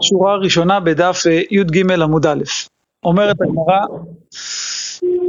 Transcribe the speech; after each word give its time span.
שורה 0.00 0.36
ראשונה 0.36 0.80
בדף 0.80 1.22
אה, 1.26 1.40
י"ג 1.50 1.92
עמוד 2.02 2.26
א', 2.26 2.42
אומרת 3.04 3.36
הגמרא, 3.40 3.80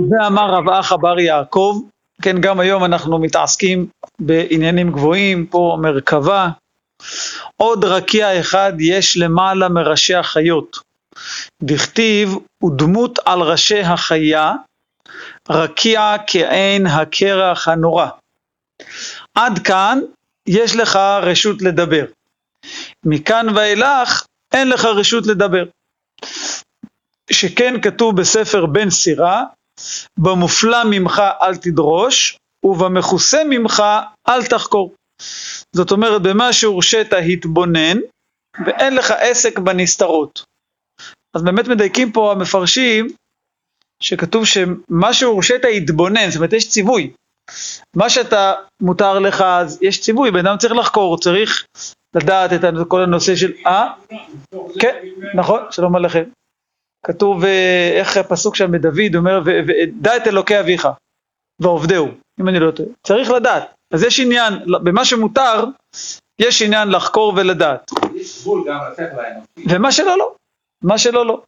ואמר 0.09 0.53
רב 0.53 0.69
אחא 0.69 0.95
בר 0.95 1.19
יעקב, 1.19 1.79
כן, 2.21 2.41
גם 2.41 2.59
היום 2.59 2.83
אנחנו 2.83 3.19
מתעסקים 3.19 3.87
בעניינים 4.19 4.91
גבוהים, 4.91 5.45
פה 5.45 5.77
מרכבה, 5.81 6.49
עוד 7.57 7.85
רקיע 7.85 8.39
אחד 8.39 8.73
יש 8.79 9.17
למעלה 9.17 9.69
מראשי 9.69 10.15
החיות, 10.15 10.77
דכתיב 11.63 12.35
ודמות 12.63 13.19
על 13.25 13.41
ראשי 13.41 13.79
החיה, 13.81 14.53
רקיע 15.49 16.15
כעין 16.27 16.87
הקרח 16.87 17.67
הנורא. 17.67 18.07
עד 19.35 19.59
כאן 19.59 19.99
יש 20.47 20.75
לך 20.75 20.99
רשות 21.21 21.61
לדבר. 21.61 22.05
מכאן 23.05 23.47
ואילך 23.55 24.25
אין 24.53 24.69
לך 24.69 24.85
רשות 24.85 25.27
לדבר. 25.27 25.65
שכן 27.31 27.81
כתוב 27.81 28.21
בספר 28.21 28.65
בן 28.65 28.89
סירה, 28.89 29.43
במופלא 30.17 30.83
ממך 30.89 31.21
אל 31.41 31.55
תדרוש, 31.55 32.37
ובמכוסה 32.65 33.43
ממך 33.49 33.83
אל 34.29 34.45
תחקור. 34.45 34.93
זאת 35.75 35.91
אומרת, 35.91 36.21
במה 36.21 36.53
שהורשית 36.53 37.13
התבונן, 37.33 37.97
ואין 38.65 38.95
לך 38.95 39.11
עסק 39.11 39.59
בנסתרות. 39.59 40.43
אז 41.35 41.43
באמת 41.43 41.67
מדייקים 41.67 42.11
פה 42.11 42.31
המפרשים, 42.31 43.07
שכתוב 44.03 44.45
שמה 44.45 45.13
שהורשית 45.13 45.61
התבונן, 45.77 46.29
זאת 46.29 46.35
אומרת, 46.35 46.53
יש 46.53 46.69
ציווי. 46.69 47.11
מה 47.95 48.09
שאתה 48.09 48.53
מותר 48.81 49.19
לך, 49.19 49.41
אז 49.41 49.79
יש 49.81 50.01
ציווי, 50.01 50.31
בן 50.31 50.47
אדם 50.47 50.57
צריך 50.57 50.73
לחקור, 50.73 51.19
צריך 51.19 51.65
לדעת 52.15 52.53
את 52.53 52.87
כל 52.87 53.01
הנושא 53.01 53.35
של... 53.35 53.53
אה? 53.67 53.93
כן, 54.79 54.95
נכון, 55.35 55.61
שלום 55.71 55.95
עליכם. 55.95 56.23
כתוב, 57.05 57.43
אה, 57.43 57.91
איך 57.99 58.17
הפסוק 58.17 58.55
שם 58.55 58.71
בדוד 58.71 59.15
אומר, 59.15 59.41
ודע 59.45 60.17
את 60.17 60.27
אלוקי 60.27 60.59
אביך 60.59 60.87
ועובדהו, 61.59 62.07
אם 62.39 62.49
אני 62.49 62.59
לא 62.59 62.71
טועה. 62.71 62.89
צריך 63.03 63.31
לדעת. 63.31 63.63
אז 63.93 64.03
יש 64.03 64.19
עניין, 64.19 64.53
במה 64.83 65.05
שמותר, 65.05 65.65
יש 66.39 66.61
עניין 66.61 66.87
לחקור 66.87 67.33
ולדעת. 67.37 67.91
יש 68.15 68.41
גבול 68.41 68.65
גם 68.67 68.79
לתת 68.91 69.09
להם. 69.17 69.39
ומה 69.69 69.91
שלא, 69.91 70.17
לא. 70.17 70.35
מה 70.83 70.97
שלא, 70.97 71.25
לא. 71.25 71.41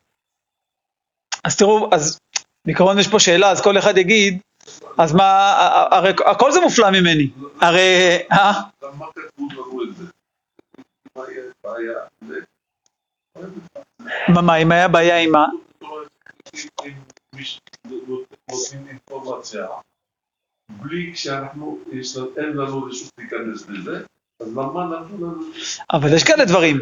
אז 1.43 1.57
תראו, 1.57 1.89
אז 1.91 2.17
בעיקרון 2.65 2.99
יש 2.99 3.07
פה 3.07 3.19
שאלה, 3.19 3.51
אז 3.51 3.61
כל 3.61 3.77
אחד 3.77 3.97
יגיד, 3.97 4.39
אז 4.97 5.13
מה, 5.13 5.53
הרי 5.91 6.13
הכל 6.25 6.51
זה 6.51 6.59
מופלא 6.59 6.91
ממני. 6.91 7.29
הרי, 7.61 8.17
אה? 8.31 8.61
מה? 14.29 14.41
מה 14.41 14.55
אם 14.57 14.71
היה 14.71 14.87
בעיה 14.87 15.17
עם 15.19 15.31
מה? 15.31 15.45
אינפורמציה 18.89 19.67
בלי 20.69 21.15
שאנחנו, 21.15 21.79
יש 21.91 22.17
לנו- 22.17 22.29
אין 22.37 22.49
לנו 22.57 22.83
רשות 22.83 23.09
להיכנס 23.17 23.69
לזה, 23.69 24.03
אז 24.39 24.57
למה 24.57 24.85
נתנו 24.85 25.17
לנו? 25.27 25.43
אבל 25.93 26.13
יש 26.15 26.23
כאלה 26.23 26.45
דברים. 26.45 26.77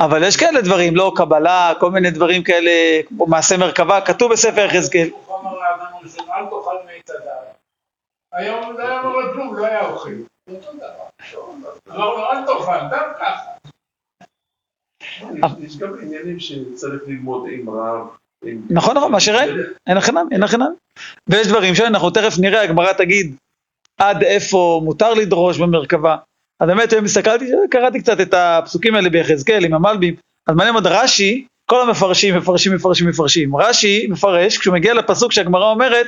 אבל 0.00 0.22
יש 0.22 0.36
כאלה 0.36 0.60
דברים, 0.62 0.96
לא 0.96 1.12
קבלה, 1.16 1.72
כל 1.80 1.90
מיני 1.90 2.10
דברים 2.10 2.42
כאלה, 2.42 2.70
כמו 3.08 3.26
מעשה 3.26 3.56
מרכבה, 3.56 4.00
כתוב 4.00 4.32
בספר 4.32 4.60
יחזקאל. 4.70 5.08
היום 8.32 8.76
זה 8.76 8.82
היה 8.82 9.00
אומר 9.02 9.32
כלום, 9.32 9.56
לא 9.56 9.66
היה 9.66 9.86
אוכל. 9.88 10.10
אמר 10.48 12.14
לו, 12.14 12.30
אל 12.32 12.46
תאכל, 12.46 12.78
גם 12.92 13.12
ככה. 13.20 13.50
יש 15.60 15.76
גם 15.78 15.94
עניינים 16.02 16.40
שצריך 16.40 17.02
ללמוד 17.06 17.48
עם 17.52 17.70
רב. 17.70 18.06
נכון, 18.70 18.96
נכון, 18.96 19.12
מה 19.12 19.20
שראינו, 19.20 19.62
אין 19.86 19.96
החינם, 19.96 20.26
אין 20.32 20.42
החינם. 20.42 20.72
ויש 21.28 21.46
דברים 21.46 21.74
שאנחנו 21.74 22.10
תכף 22.10 22.38
נראה, 22.38 22.62
הגמרא 22.62 22.92
תגיד 22.92 23.36
עד 24.00 24.22
איפה 24.22 24.80
מותר 24.84 25.14
לדרוש 25.14 25.58
במרכבה. 25.58 26.16
אז 26.60 26.68
באמת 26.68 26.92
היום 26.92 27.04
הסתכלתי, 27.04 27.44
קראתי 27.70 28.00
קצת 28.00 28.20
את 28.20 28.34
הפסוקים 28.34 28.94
האלה 28.94 29.10
ביחזקאל 29.10 29.64
עם 29.64 29.74
המלבים, 29.74 30.14
אז 30.46 30.56
מעניין 30.56 30.72
מאוד 30.72 30.86
רש"י, 30.86 31.46
כל 31.70 31.82
המפרשים 31.82 32.36
מפרשים 32.36 32.74
מפרשים 32.74 33.08
מפרשים. 33.08 33.56
רש"י 33.56 34.06
מפרש, 34.10 34.58
כשהוא 34.58 34.74
מגיע 34.74 34.94
לפסוק 34.94 35.32
שהגמרא 35.32 35.70
אומרת, 35.70 36.06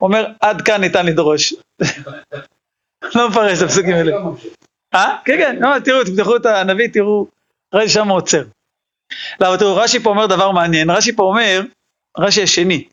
אומר 0.00 0.26
עד 0.40 0.62
כאן 0.62 0.80
ניתן 0.80 1.06
לדרוש. 1.06 1.54
לא 3.14 3.28
מפרש 3.28 3.58
את 3.58 3.62
הפסוקים 3.62 3.94
האלה. 3.94 4.16
אה? 4.94 5.16
כן, 5.24 5.36
כן, 5.38 5.56
לא, 5.60 5.78
תראו, 5.78 6.04
תפתחו 6.04 6.36
את 6.36 6.46
הנביא, 6.46 6.88
תראו, 6.92 7.26
רש"י 7.74 7.88
שם 7.88 8.08
עוצר. 8.08 8.42
לא, 9.40 9.48
אבל 9.48 9.56
תראו, 9.56 9.76
רש"י 9.76 10.00
פה 10.00 10.10
אומר 10.10 10.26
דבר 10.26 10.50
מעניין, 10.50 10.90
רש"י 10.90 11.16
פה 11.16 11.22
אומר, 11.22 11.62
רש"י 12.18 12.42
השני, 12.42 12.84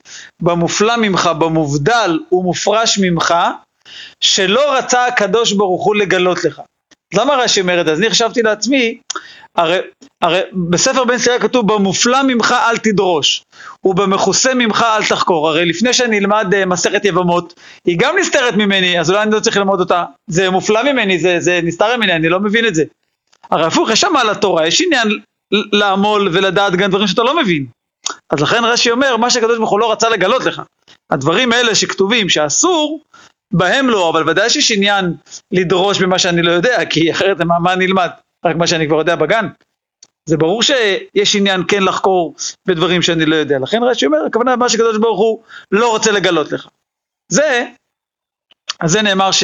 במופלא 0.42 0.98
ממך, 0.98 1.30
במובדל 1.40 2.20
ומופרש 2.32 3.00
ממך, 3.02 3.34
שלא 4.22 4.78
רצה 4.78 5.06
הקדוש 5.06 5.54
ברוך 5.54 5.86
הוא 5.86 5.96
לגלות 5.96 6.44
לך. 6.44 6.62
למה 7.14 7.36
רש"י 7.36 7.62
אומר 7.62 7.82
את 7.82 7.86
זה? 7.86 7.92
אז 7.92 8.00
אני 8.00 8.10
חשבתי 8.10 8.42
לעצמי, 8.42 8.98
הרי, 9.56 9.80
הרי 10.24 10.42
בספר 10.70 11.04
בן 11.04 11.18
סירה 11.18 11.40
כתוב 11.40 11.74
במופלא 11.74 12.24
ממך 12.24 12.56
אל 12.70 12.78
תדרוש 12.78 13.44
ובמכוסה 13.86 14.54
ממך 14.54 14.86
אל 14.98 15.06
תחקור. 15.06 15.50
הרי 15.50 15.66
לפני 15.66 15.94
שאני 15.94 16.20
אלמד 16.20 16.54
אה, 16.54 16.66
מסכת 16.66 17.06
יבמות, 17.06 17.54
היא 17.86 17.98
גם 18.00 18.16
נסתרת 18.20 18.54
ממני, 18.54 19.00
אז 19.00 19.10
אולי 19.10 19.24
אני 19.24 19.32
לא 19.32 19.40
צריך 19.40 19.58
ללמוד 19.58 19.80
אותה. 19.80 20.06
זה 20.28 20.50
מופלא 20.50 20.94
ממני, 20.94 21.20
זה, 21.20 21.40
זה 21.40 21.60
נסתר 21.64 21.98
ממני, 21.98 22.14
אני 22.14 22.30
לא 22.30 22.40
מבין 22.40 22.68
את 22.68 22.76
זה. 22.76 22.84
הרי 23.52 23.66
הפוך, 23.66 23.90
יש 23.90 24.02
שם 24.02 24.16
על 24.16 24.30
התורה, 24.30 24.68
יש 24.68 24.82
עניין 24.82 25.20
לעמול 25.52 26.30
ולדעת 26.34 26.76
גם 26.76 26.90
דברים 26.90 27.08
שאתה 27.08 27.24
לא 27.24 27.42
מבין. 27.42 27.66
אז 28.30 28.40
לכן 28.42 28.64
רש"י 28.64 28.92
אומר, 28.92 29.18
מה 29.18 29.30
שהקדוש 29.30 29.58
ברוך 29.58 29.70
הוא 29.70 29.80
לא 29.80 29.92
רצה 29.92 30.10
לגלות 30.10 30.46
לך. 30.46 30.62
הדברים 31.12 31.52
האלה 31.52 31.76
שכתובים 31.76 32.30
שאסור, 32.30 33.02
בהם 33.54 33.90
לא, 33.90 34.10
אבל 34.10 34.30
ודאי 34.30 34.50
שיש 34.50 34.72
עניין 34.72 35.14
לדרוש 35.52 36.02
במה 36.02 36.20
שאני 36.20 36.42
לא 36.42 36.52
יודע, 36.52 36.86
כי 36.86 37.12
אחרת 37.12 37.42
מה, 37.42 37.60
מה 37.60 37.74
אני 37.74 37.86
אלמד? 37.86 38.10
רק 38.46 38.56
מה 38.56 38.68
שאני 38.68 38.88
כבר 38.88 38.98
יודע 38.98 39.16
בגן? 39.16 39.48
זה 40.26 40.38
ברור 40.38 40.64
שיש 40.64 41.36
עניין 41.36 41.62
כן 41.68 41.84
לחקור 41.84 42.36
בדברים 42.68 43.02
שאני 43.02 43.26
לא 43.26 43.36
יודע. 43.36 43.60
לכן 43.60 43.84
רש"י 43.84 44.06
אומר, 44.06 44.18
הכוונה 44.28 44.56
מה 44.56 44.70
שקדוש 44.70 44.98
ברוך 44.98 45.20
הוא 45.20 45.44
לא 45.72 45.92
רוצה 45.92 46.12
לגלות 46.12 46.52
לך. 46.52 46.68
זה, 47.32 47.66
אז 48.80 48.92
זה 48.92 49.02
נאמר 49.02 49.32
ש, 49.32 49.44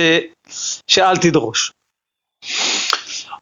שאל 0.87 1.17
תדרוש. 1.17 1.71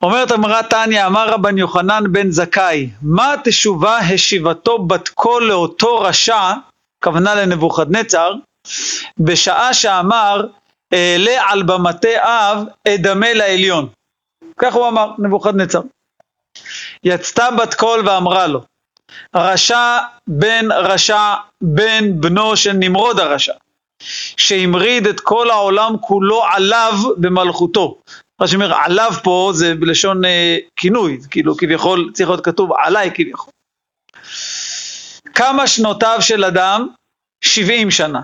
אומרת 0.02 0.31
אמרה 0.31 0.64
תניא, 0.64 1.06
אמר 1.06 1.30
רבן 1.30 1.58
יוחנן 1.58 2.03
בן 2.12 2.31
זכאי, 2.31 2.90
מה 3.02 3.36
תשובה 3.44 3.98
השיבתו 3.98 4.78
בת 4.80 5.08
קול 5.08 5.44
לאותו 5.48 6.00
רשע, 6.00 6.54
כוונה 7.04 7.36
לנבוכדנצר, 7.36 8.34
בשעה 9.19 9.74
שאמר, 9.74 10.48
אעלה 10.94 11.50
על 11.50 11.64
במטה 11.64 12.09
אב, 12.18 12.64
אדמה 12.88 13.34
לעליון. 13.34 13.90
כך 14.58 14.74
הוא 14.74 14.88
אמר, 14.88 15.12
נבוכדנצר. 15.19 15.81
יצתה 17.07 17.51
בת 17.51 17.73
קול 17.73 18.07
ואמרה 18.07 18.47
לו, 18.47 18.62
רשע 19.35 19.97
בן 20.28 20.72
רשע 20.72 21.34
בן 21.62 22.22
בנו 22.22 22.57
של 22.57 22.73
נמרוד 22.73 23.19
הרשע, 23.19 23.53
שהמריד 24.38 25.07
את 25.07 25.19
כל 25.19 25.50
העולם 25.50 25.95
כולו 26.01 26.44
עליו 26.44 26.94
במלכותו. 27.18 27.97
מה 28.41 28.47
שאומר 28.47 28.73
עליו 28.73 29.12
פה 29.23 29.51
זה 29.53 29.75
בלשון 29.75 30.25
אה, 30.25 30.57
כינוי, 30.75 31.19
כאילו 31.29 31.57
כביכול 31.57 32.12
צריך 32.13 32.29
להיות 32.29 32.45
כתוב 32.45 32.69
עליי 32.79 33.12
כביכול. 33.13 33.53
כמה 35.35 35.68
שנותיו 35.68 36.18
של 36.22 36.44
אדם? 36.44 36.88
70 37.44 37.91
שנה. 37.91 38.22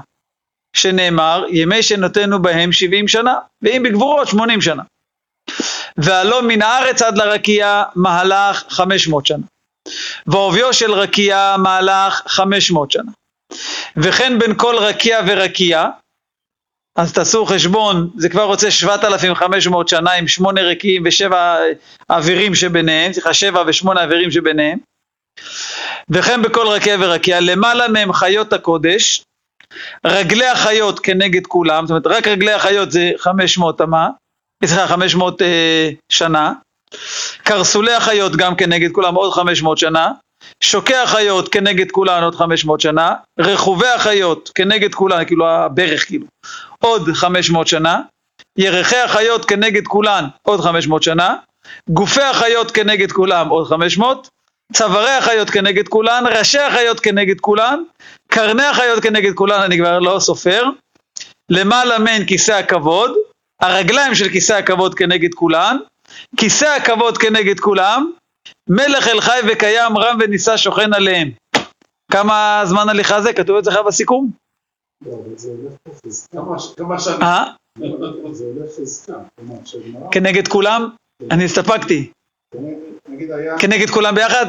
שנאמר, 0.75 1.45
ימי 1.49 1.83
שנותנו 1.83 2.41
בהם 2.41 2.71
70 2.71 3.07
שנה, 3.07 3.35
ואם 3.61 3.83
בגבורות 3.83 4.27
80 4.27 4.61
שנה. 4.61 4.83
והלא 5.97 6.41
מן 6.41 6.61
הארץ 6.61 7.01
עד 7.01 7.17
לרקיע 7.17 7.83
מהלך 7.95 8.63
500 8.69 9.25
שנה. 9.25 9.45
ועוביו 10.27 10.73
של 10.73 10.91
רקיע 10.91 11.55
מהלך 11.57 12.21
500 12.27 12.91
שנה. 12.91 13.11
וכן 13.97 14.39
בין 14.39 14.53
כל 14.57 14.75
רקיע 14.77 15.19
ורקיע, 15.27 15.85
אז 16.95 17.13
תעשו 17.13 17.45
חשבון, 17.45 18.09
זה 18.17 18.29
כבר 18.29 18.43
רוצה 18.43 18.71
7,500 18.71 19.87
שנה 19.87 20.11
עם 20.11 20.27
שמונה 20.27 20.61
רקיעים 20.61 21.03
ושבע 21.05 21.57
אווירים 22.09 22.55
שביניהם, 22.55 23.13
סליחה 23.13 23.33
שבע 23.33 23.63
ושמונה 23.67 24.03
אווירים 24.03 24.31
שביניהם. 24.31 24.79
וכן 26.09 26.41
בכל 26.41 26.67
רקיע 26.67 26.97
ורקיע, 26.99 27.39
למעלה 27.39 27.87
מהם 27.87 28.13
חיות 28.13 28.53
הקודש, 28.53 29.23
רגלי 30.05 30.47
החיות 30.47 30.99
כנגד 30.99 31.47
כולם, 31.47 31.87
זאת 31.87 31.89
אומרת 31.89 32.07
רק 32.07 32.27
רגלי 32.27 32.51
החיות 32.51 32.91
זה 32.91 33.11
500 33.17 33.81
אמה, 33.81 34.09
סליחה 34.67 34.87
500 34.87 35.41
אה, 35.41 35.89
שנה, 36.09 36.53
קרסולי 37.43 37.93
החיות 37.93 38.35
גם 38.35 38.55
כנגד 38.55 38.91
כולם 38.91 39.15
עוד 39.15 39.33
500 39.33 39.77
שנה, 39.77 40.11
שוקי 40.63 40.95
החיות 40.95 41.49
כנגד 41.49 41.91
כולן 41.91 42.23
עוד 42.23 42.35
500 42.35 42.79
שנה, 42.79 43.13
רכובי 43.39 43.87
החיות 43.87 44.51
כנגד 44.55 44.93
כולן, 44.93 45.25
כאילו 45.25 45.47
הברך 45.47 46.05
כאילו, 46.05 46.25
עוד 46.79 47.09
500 47.13 47.67
שנה, 47.67 48.01
ירחי 48.57 48.97
החיות 48.97 49.45
כנגד 49.45 49.87
כולן 49.87 50.25
עוד 50.47 50.61
500 50.61 51.03
שנה, 51.03 51.35
גופי 51.89 52.21
החיות 52.21 52.71
כנגד 52.71 53.11
כולם 53.11 53.49
עוד 53.49 53.67
500, 53.67 54.29
צווארי 54.73 55.11
החיות 55.11 55.49
כנגד 55.49 55.87
כולן, 55.87 56.23
ראשי 56.37 56.59
החיות 56.59 56.99
כנגד 56.99 57.39
כולן, 57.39 57.83
קרני 58.27 58.63
החיות 58.63 59.03
כנגד 59.03 59.33
כולן, 59.33 59.61
אני 59.61 59.77
כבר 59.77 59.99
לא 59.99 60.19
סופר, 60.19 60.63
למעלה 61.49 61.99
מהן 61.99 62.25
כיסא 62.25 62.51
הכבוד, 62.51 63.11
הרגליים 63.63 64.15
של 64.15 64.29
כיסא 64.29 64.53
הכבוד 64.53 64.95
כנגד 64.95 65.33
כולן, 65.33 65.77
כיסא 66.37 66.65
הכבוד 66.65 67.17
כנגד 67.17 67.59
כולם, 67.59 68.11
מלך 68.69 69.07
אל 69.07 69.21
חי 69.21 69.39
וקיים 69.47 69.97
רם 69.97 70.17
ונישא 70.19 70.57
שוכן 70.57 70.93
עליהם. 70.93 71.31
כמה 72.11 72.61
זמן 72.65 72.89
הליכה 72.89 73.21
זה? 73.21 73.33
כתוב 73.33 73.57
אצלך 73.57 73.77
בסיכום? 73.87 74.29
לא, 75.05 75.17
כנגד 80.11 80.47
כולם? 80.47 80.89
אני 81.31 81.45
הסתפקתי. 81.45 82.11
כנגד 83.59 83.89
כולם 83.89 84.15
ביחד? 84.15 84.45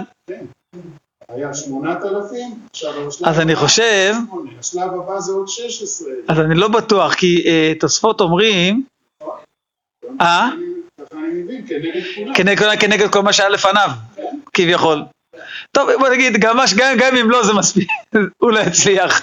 היה 1.28 1.54
8,000, 1.54 2.66
עכשיו 2.70 3.08
השלב 3.08 3.28
אז 3.28 3.40
אני 3.40 3.56
חושב. 3.56 4.14
השלב 4.58 4.90
הבא 4.94 5.20
זה 5.20 5.32
עוד 5.32 5.48
16. 5.48 6.08
אז 6.28 6.40
אני 6.40 6.54
לא 6.54 6.68
בטוח, 6.68 7.14
כי 7.14 7.44
אה, 7.46 7.72
תוספות 7.80 8.20
אומרים, 8.20 8.84
אה? 10.20 10.48
כנגד 11.68 12.02
כולם. 12.14 12.34
כנגד, 12.34 12.58
כולם- 12.98 13.10
כל 13.12 13.22
מה 13.22 13.32
שהיה 13.32 13.48
לפניו, 13.48 13.88
כביכול. 14.54 15.02
טוב, 15.72 15.90
בוא 15.98 16.08
נגיד, 16.08 16.36
גם, 16.36 16.56
אם 17.20 17.30
לא 17.30 17.42
זה 17.46 17.52
מספיק, 17.52 17.88
הוא 18.42 18.50
לא 18.52 18.60
יצליח. 18.60 19.22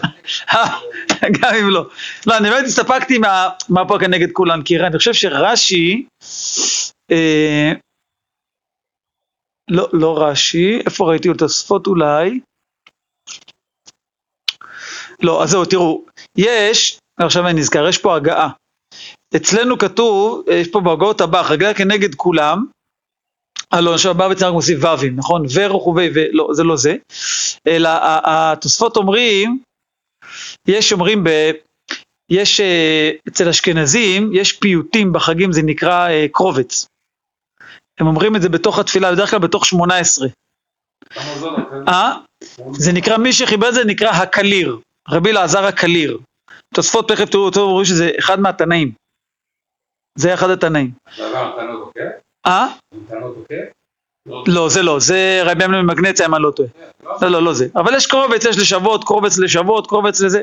גם 1.41 1.55
אם 1.61 1.69
לא. 1.69 1.89
לא, 2.27 2.37
אני 2.37 2.49
באמת 2.49 2.65
הסתפקתי 2.65 3.17
מה, 3.17 3.49
מה 3.69 3.87
פה 3.87 3.97
כנגד 3.99 4.31
כולן, 4.31 4.61
כי 4.61 4.79
אני 4.79 4.97
חושב 4.97 5.13
שרש"י, 5.13 6.05
אה, 7.11 7.71
לא, 9.69 9.87
לא 9.93 10.23
רש"י, 10.23 10.79
איפה 10.85 11.09
ראיתי 11.09 11.27
לו 11.27 11.33
תוספות 11.33 11.87
אולי? 11.87 12.39
לא, 15.23 15.43
אז 15.43 15.49
זהו, 15.49 15.65
תראו, 15.65 16.05
יש, 16.37 16.99
עכשיו 17.19 17.47
אני 17.47 17.59
נזכר, 17.59 17.87
יש 17.87 17.97
פה 17.97 18.15
הגעה. 18.15 18.49
אצלנו 19.35 19.77
כתוב, 19.77 20.43
יש 20.51 20.67
פה 20.67 20.79
בהגאות 20.79 21.21
הבא, 21.21 21.43
חגה 21.43 21.73
כנגד 21.73 22.15
כולם, 22.15 22.65
הלא, 23.71 23.93
עכשיו 23.93 24.15
בא 24.15 24.27
בעצם 24.27 24.45
רק 24.45 24.53
מוסיף 24.53 24.83
ו"ים, 24.83 25.15
נכון? 25.15 25.45
ורחובי, 25.53 26.09
ולא, 26.13 26.49
זה 26.53 26.63
לא 26.63 26.77
זה. 26.77 26.95
אלא 27.67 27.89
התוספות 28.23 28.97
אומרים, 28.97 29.59
יש 30.67 30.93
אומרים 30.93 31.23
ב... 31.23 31.29
יש 32.29 32.59
אה, 32.59 33.11
אצל 33.27 33.49
אשכנזים, 33.49 34.29
יש 34.33 34.53
פיוטים 34.53 35.13
בחגים, 35.13 35.51
זה 35.51 35.61
נקרא 35.61 36.09
אה, 36.09 36.25
קרובץ. 36.31 36.87
הם 37.99 38.07
אומרים 38.07 38.35
את 38.35 38.41
זה 38.41 38.49
בתוך 38.49 38.79
התפילה, 38.79 39.11
בדרך 39.11 39.29
כלל 39.29 39.39
בתוך 39.39 39.65
18. 39.65 40.27
כמה 41.09 41.23
זמן 41.39 41.53
לכם? 41.53 41.87
אה? 41.87 42.13
זה 42.73 42.91
נקרא, 42.91 43.17
מי 43.17 43.33
שחיבר 43.33 43.69
את 43.69 43.73
זה 43.73 43.85
נקרא 43.85 44.09
הקליר, 44.09 44.79
רבי 45.09 45.31
אלעזר 45.31 45.65
הקליר. 45.65 46.19
תוספות 46.73 47.07
תכף 47.07 47.29
תראו 47.29 47.45
אותו, 47.45 47.61
אומרים 47.61 47.85
שזה 47.85 48.11
אחד 48.19 48.39
מהתנאים. 48.39 48.91
זה 50.15 50.33
אחד 50.33 50.49
התנאים. 50.49 50.91
לא 51.19 51.25
כן? 51.95 52.07
אה? 52.45 52.67
אותו, 53.21 53.41
כן? 53.49 53.63
לא, 54.47 54.69
זה 54.69 54.81
לא, 54.81 54.99
זה 54.99 55.41
רבי 55.45 55.65
אמנון 55.65 55.85
ממגנציה 55.85 56.25
אם 56.25 56.35
אני 56.35 56.43
לא 56.43 56.51
טועה. 56.51 56.69
לא, 57.21 57.27
לא, 57.29 57.43
לא 57.43 57.53
זה. 57.53 57.67
אבל 57.75 57.95
יש 57.95 58.05
קרובץ, 58.07 58.45
יש 58.45 58.57
לשבות, 58.57 59.03
קרובץ 59.03 59.37
לשבות, 59.37 59.87
קרובץ 59.87 60.21
לזה. 60.21 60.41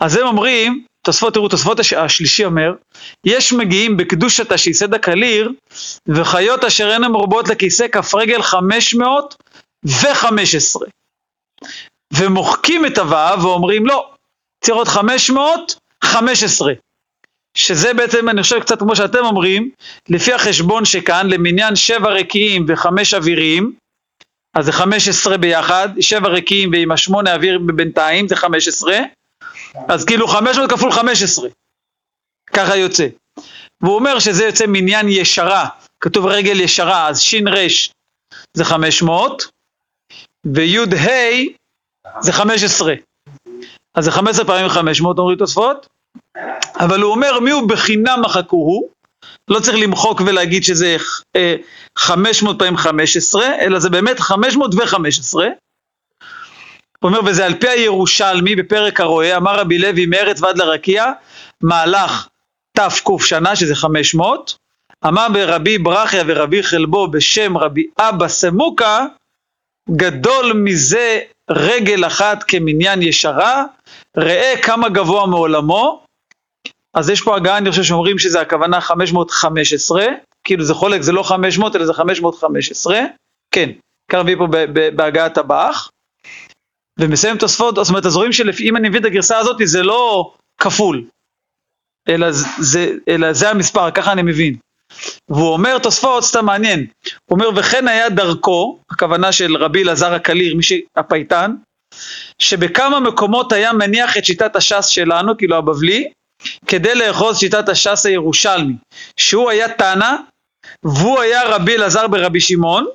אז 0.00 0.16
הם 0.16 0.26
אומרים, 0.26 0.84
תוספות, 1.02 1.34
תראו, 1.34 1.48
תוספות 1.48 1.80
הש- 1.80 1.92
השלישי 1.92 2.44
אומר, 2.44 2.74
יש 3.26 3.52
מגיעים 3.52 3.96
בקדושת 3.96 4.52
השיסד 4.52 4.94
הקליר, 4.94 5.52
וחיות 6.06 6.64
אשר 6.64 6.90
הן 6.90 7.02
מרובות 7.04 7.48
לכיסא 7.48 7.88
כף 7.88 8.14
רגל 8.14 8.42
חמש 8.42 8.94
מאות 8.94 9.34
וחמש 9.84 10.54
עשרה. 10.54 10.86
ומוחקים 12.12 12.86
את 12.86 12.98
הוו 12.98 13.42
ואומרים 13.42 13.86
לא, 13.86 14.10
צריך 14.64 14.76
עוד 14.76 14.88
חמש 14.88 15.30
מאות 15.30 15.74
חמש 16.04 16.42
עשרה. 16.42 16.72
שזה 17.58 17.94
בעצם, 17.94 18.28
אני 18.28 18.42
חושב 18.42 18.60
קצת 18.60 18.78
כמו 18.78 18.96
שאתם 18.96 19.24
אומרים, 19.24 19.70
לפי 20.08 20.32
החשבון 20.32 20.84
שכאן, 20.84 21.30
למניין 21.30 21.76
שבע 21.76 22.10
רקיעים 22.10 22.64
וחמש 22.68 23.14
אווירים, 23.14 23.72
אז 24.56 24.64
זה 24.64 24.72
חמש 24.72 25.08
עשרה 25.08 25.36
ביחד, 25.36 25.88
שבע 26.00 26.28
רקיעים 26.28 26.70
ועם 26.72 26.90
השמונה 26.92 27.34
אוויר 27.34 27.58
בינתיים, 27.58 28.28
זה 28.28 28.36
חמש 28.36 28.68
עשרה, 28.68 28.98
אז 29.88 30.04
כאילו 30.04 30.28
חמש 30.28 30.58
מאות 30.58 30.70
כפול 30.70 30.92
חמש 30.92 31.22
עשרה, 31.22 31.48
ככה 32.52 32.76
יוצא. 32.76 33.06
והוא 33.82 33.94
אומר 33.94 34.18
שזה 34.18 34.44
יוצא 34.44 34.64
מניין 34.68 35.08
ישרה, 35.08 35.68
כתוב 36.00 36.26
רגל 36.26 36.60
ישרה, 36.60 37.08
אז 37.08 37.20
שין 37.20 37.48
רש 37.48 37.90
זה 38.56 38.64
חמש 38.64 39.02
מאות, 39.02 39.48
ויוד 40.46 40.94
ה' 40.94 42.20
זה 42.20 42.32
חמש 42.32 42.62
עשרה. 42.62 42.94
אז 43.94 44.04
זה 44.04 44.10
חמש 44.10 44.30
עשרה 44.30 44.44
פעמים 44.44 44.68
חמש 44.68 45.00
מאות, 45.00 45.18
אומרים 45.18 45.38
תוספות, 45.38 45.86
אבל 46.80 47.00
הוא 47.00 47.12
אומר 47.12 47.40
מי 47.40 47.50
הוא 47.50 47.68
בחינם 47.68 48.20
מחקוהו, 48.24 48.88
לא 49.48 49.60
צריך 49.60 49.78
למחוק 49.78 50.20
ולהגיד 50.26 50.64
שזה 50.64 50.96
אה, 51.36 51.56
500 51.98 52.58
פעמים 52.58 52.76
15, 52.76 53.46
אלא 53.60 53.78
זה 53.78 53.90
באמת 53.90 54.20
515. 54.20 55.46
הוא 57.00 57.08
אומר, 57.08 57.20
וזה 57.26 57.46
על 57.46 57.54
פי 57.54 57.68
הירושלמי 57.68 58.56
בפרק 58.56 59.00
הרועה, 59.00 59.36
אמר 59.36 59.60
רבי 59.60 59.78
לוי 59.78 60.06
מארץ 60.06 60.42
ועד 60.42 60.58
לרקיע, 60.58 61.12
מהלך 61.62 62.28
תק 62.76 63.08
שנה, 63.20 63.56
שזה 63.56 63.74
500. 63.74 64.54
אמר 65.06 65.26
ברבי 65.32 65.78
ברכיה 65.78 66.24
ורבי 66.26 66.62
חלבו 66.62 67.08
בשם 67.08 67.58
רבי 67.58 67.86
אבא 67.98 68.28
סמוקה, 68.28 69.06
גדול 69.90 70.52
מזה 70.52 71.20
רגל 71.50 72.06
אחת 72.06 72.42
כמניין 72.42 73.02
ישרה, 73.02 73.64
ראה 74.16 74.54
כמה 74.62 74.88
גבוה 74.88 75.26
מעולמו, 75.26 76.04
אז 76.94 77.10
יש 77.10 77.22
פה 77.22 77.36
הגעה, 77.36 77.58
אני 77.58 77.70
חושב 77.70 77.82
שאומרים 77.82 78.18
שזה 78.18 78.40
הכוונה 78.40 78.80
515, 78.80 80.06
כאילו 80.44 80.64
זה 80.64 80.74
חולק, 80.74 81.00
זה 81.00 81.12
לא 81.12 81.22
500 81.22 81.76
אלא 81.76 81.86
זה 81.86 81.92
515, 81.92 83.00
כן, 83.54 83.70
כך 84.10 84.18
מביא 84.18 84.36
פה 84.36 84.46
בהגעת 84.96 85.38
הבאח, 85.38 85.90
ומסיים 87.00 87.38
תוספות, 87.38 87.74
זאת 87.74 87.88
אומרת, 87.88 88.06
אז 88.06 88.16
רואים 88.16 88.32
שלפי, 88.32 88.68
אם 88.68 88.76
אני 88.76 88.88
מבין 88.88 89.00
את 89.00 89.06
הגרסה 89.06 89.38
הזאת, 89.38 89.56
זה 89.64 89.82
לא 89.82 90.32
כפול, 90.60 91.04
אלא 92.08 92.26
זה, 92.58 92.92
אלא 93.08 93.32
זה 93.32 93.50
המספר, 93.50 93.90
ככה 93.90 94.12
אני 94.12 94.22
מבין. 94.22 94.56
והוא 95.28 95.52
אומר 95.52 95.78
תוספות, 95.78 96.24
סתם 96.24 96.44
מעניין, 96.44 96.86
הוא 97.24 97.38
אומר, 97.38 97.48
וכן 97.56 97.88
היה 97.88 98.08
דרכו, 98.08 98.78
הכוונה 98.90 99.32
של 99.32 99.56
רבי 99.56 99.82
אלעזר 99.82 100.14
הקליר, 100.14 100.54
מי 100.54 100.62
שהפייטן, 100.62 101.54
שבכמה 102.38 103.00
מקומות 103.00 103.52
היה 103.52 103.72
מניח 103.72 104.16
את 104.16 104.24
שיטת 104.24 104.56
הש"ס 104.56 104.86
שלנו, 104.86 105.36
כאילו 105.36 105.56
הבבלי, 105.56 106.10
כדי 106.66 106.94
לאחוז 106.94 107.38
שיטת 107.38 107.68
הש"ס 107.68 108.06
הירושלמי, 108.06 108.74
שהוא 109.16 109.50
היה 109.50 109.74
תנא, 109.74 110.16
והוא 110.82 111.20
היה 111.20 111.42
רבי 111.44 111.76
אלעזר 111.76 112.08
ברבי 112.08 112.40
שמעון, 112.40 112.86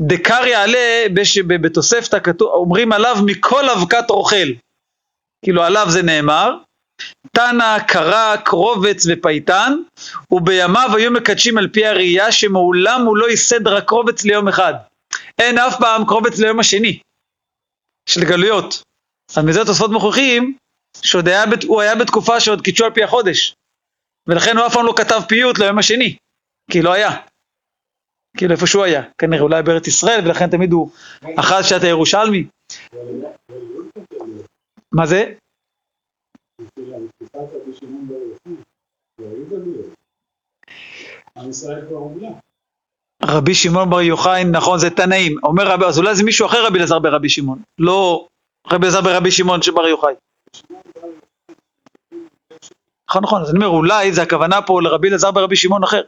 דקר 0.00 0.46
יעלה 0.46 1.04
בתוספתא 1.62 2.18
כתוב, 2.18 2.48
אומרים 2.48 2.92
עליו 2.92 3.16
מכל 3.26 3.70
אבקת 3.70 4.10
רוכל, 4.10 4.48
כאילו 5.44 5.62
עליו 5.62 5.86
זה 5.90 6.02
נאמר, 6.02 6.56
תנא, 7.32 7.78
קרא, 7.88 8.36
קרובץ 8.36 9.06
ופייטן, 9.08 9.76
ובימיו 10.30 10.90
היו 10.96 11.10
מקדשים 11.10 11.58
על 11.58 11.68
פי 11.68 11.86
הראייה 11.86 12.32
שמעולם 12.32 13.06
הוא 13.06 13.16
לא 13.16 13.30
ייסד 13.30 13.68
רק 13.68 13.84
קרובץ 13.84 14.24
ליום 14.24 14.48
אחד. 14.48 14.74
אין 15.38 15.58
אף 15.58 15.76
פעם 15.78 16.04
קרובץ 16.04 16.38
ליום 16.38 16.60
השני, 16.60 16.98
של 18.08 18.24
גלויות. 18.24 18.82
אז 19.30 19.44
מזה 19.44 19.64
תוספות 19.64 19.90
מוכיחים 19.90 20.56
שעוד 21.02 21.28
היה, 21.28 21.46
בת- 21.46 21.64
הוא 21.64 21.80
היה 21.80 21.94
בתקופה 21.94 22.40
שעוד 22.40 22.60
קידשו 22.60 22.84
על 22.84 22.92
פי 22.94 23.02
החודש. 23.04 23.54
ולכן 24.26 24.56
הוא 24.56 24.66
אף 24.66 24.74
פעם 24.74 24.86
לא 24.86 24.94
כתב 24.96 25.20
פיוט 25.28 25.58
ליום 25.58 25.78
השני, 25.78 26.16
כי 26.70 26.82
לא 26.82 26.92
היה. 26.92 27.10
כאילו 28.36 28.52
איפה 28.52 28.66
שהוא 28.66 28.84
היה, 28.84 29.02
כנראה 29.18 29.42
אולי 29.42 29.62
בארץ 29.62 29.86
ישראל, 29.86 30.20
ולכן 30.26 30.50
תמיד 30.50 30.72
הוא 30.72 30.90
אחז 31.38 31.66
שעת 31.66 31.82
הירושלמי. 31.82 32.46
מה 34.94 35.06
זה? 35.06 35.34
רבי 43.24 43.54
שמעון 43.54 43.90
בר 43.90 44.00
יוחאי, 44.00 44.44
נכון, 44.44 44.78
זה 44.78 44.90
תנאים. 44.90 45.36
אומר 45.42 45.68
רבי, 45.68 45.84
אז 45.84 45.98
אולי 45.98 46.14
זה 46.16 46.24
מישהו 46.24 46.46
אחר 46.46 46.66
רבי 46.66 46.78
אלעזר 46.78 46.98
ברבי 46.98 47.28
שמעון. 47.28 47.62
לא 47.78 48.26
רבי 48.72 48.86
אלעזר 48.86 49.00
ברבי 49.00 49.30
שמעון 49.30 49.62
שבר 49.62 49.86
יוחאי. 49.86 50.14
נכון, 53.10 53.22
נכון, 53.22 53.42
אז 53.42 53.50
אני 53.50 53.56
אומר, 53.56 53.68
אולי 53.68 54.12
זה 54.12 54.22
הכוונה 54.22 54.62
פה 54.62 54.82
לרבי 54.82 55.08
אלעזר 55.08 55.30
ברבי 55.30 55.56
שמעון 55.56 55.84
אחר. 55.84 56.02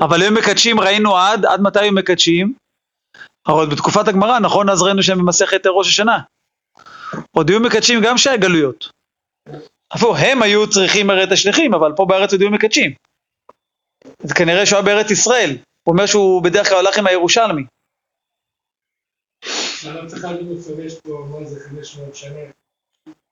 אבל 0.00 0.22
הם 0.22 0.34
מקדשים, 0.34 0.80
ראינו 0.80 1.16
עד, 1.16 1.46
עד 1.46 1.60
מתי 1.60 1.86
הם 1.88 1.94
מקדשים? 1.94 2.54
אבל 3.46 3.66
בתקופת 3.66 4.08
הגמרא, 4.08 4.38
נכון, 4.38 4.70
אז 4.70 4.82
ראינו 4.82 5.02
שהם 5.02 5.18
במסכת 5.18 5.66
ראש 5.66 5.88
השנה. 5.88 6.18
עוד 7.30 7.50
היו 7.50 7.60
מקדשים 7.60 8.00
גם 8.04 8.18
שהיה 8.18 8.36
גלויות. 8.36 8.90
אפילו 9.96 10.16
הם 10.16 10.42
היו 10.42 10.70
צריכים 10.70 11.10
הרי 11.10 11.24
את 11.24 11.32
השליחים, 11.32 11.74
אבל 11.74 11.92
פה 11.96 12.06
בארץ 12.08 12.32
עוד 12.32 12.40
היו 12.40 12.50
מקדשים. 12.50 12.94
אז 14.24 14.32
כנראה 14.32 14.66
שהוא 14.66 14.76
היה 14.76 14.84
בארץ 14.84 15.10
ישראל. 15.10 15.50
הוא 15.82 15.92
אומר 15.92 16.06
שהוא 16.06 16.42
בדרך 16.42 16.68
כלל 16.68 16.78
הלך 16.78 16.98
עם 16.98 17.06
הירושלמי. 17.06 17.64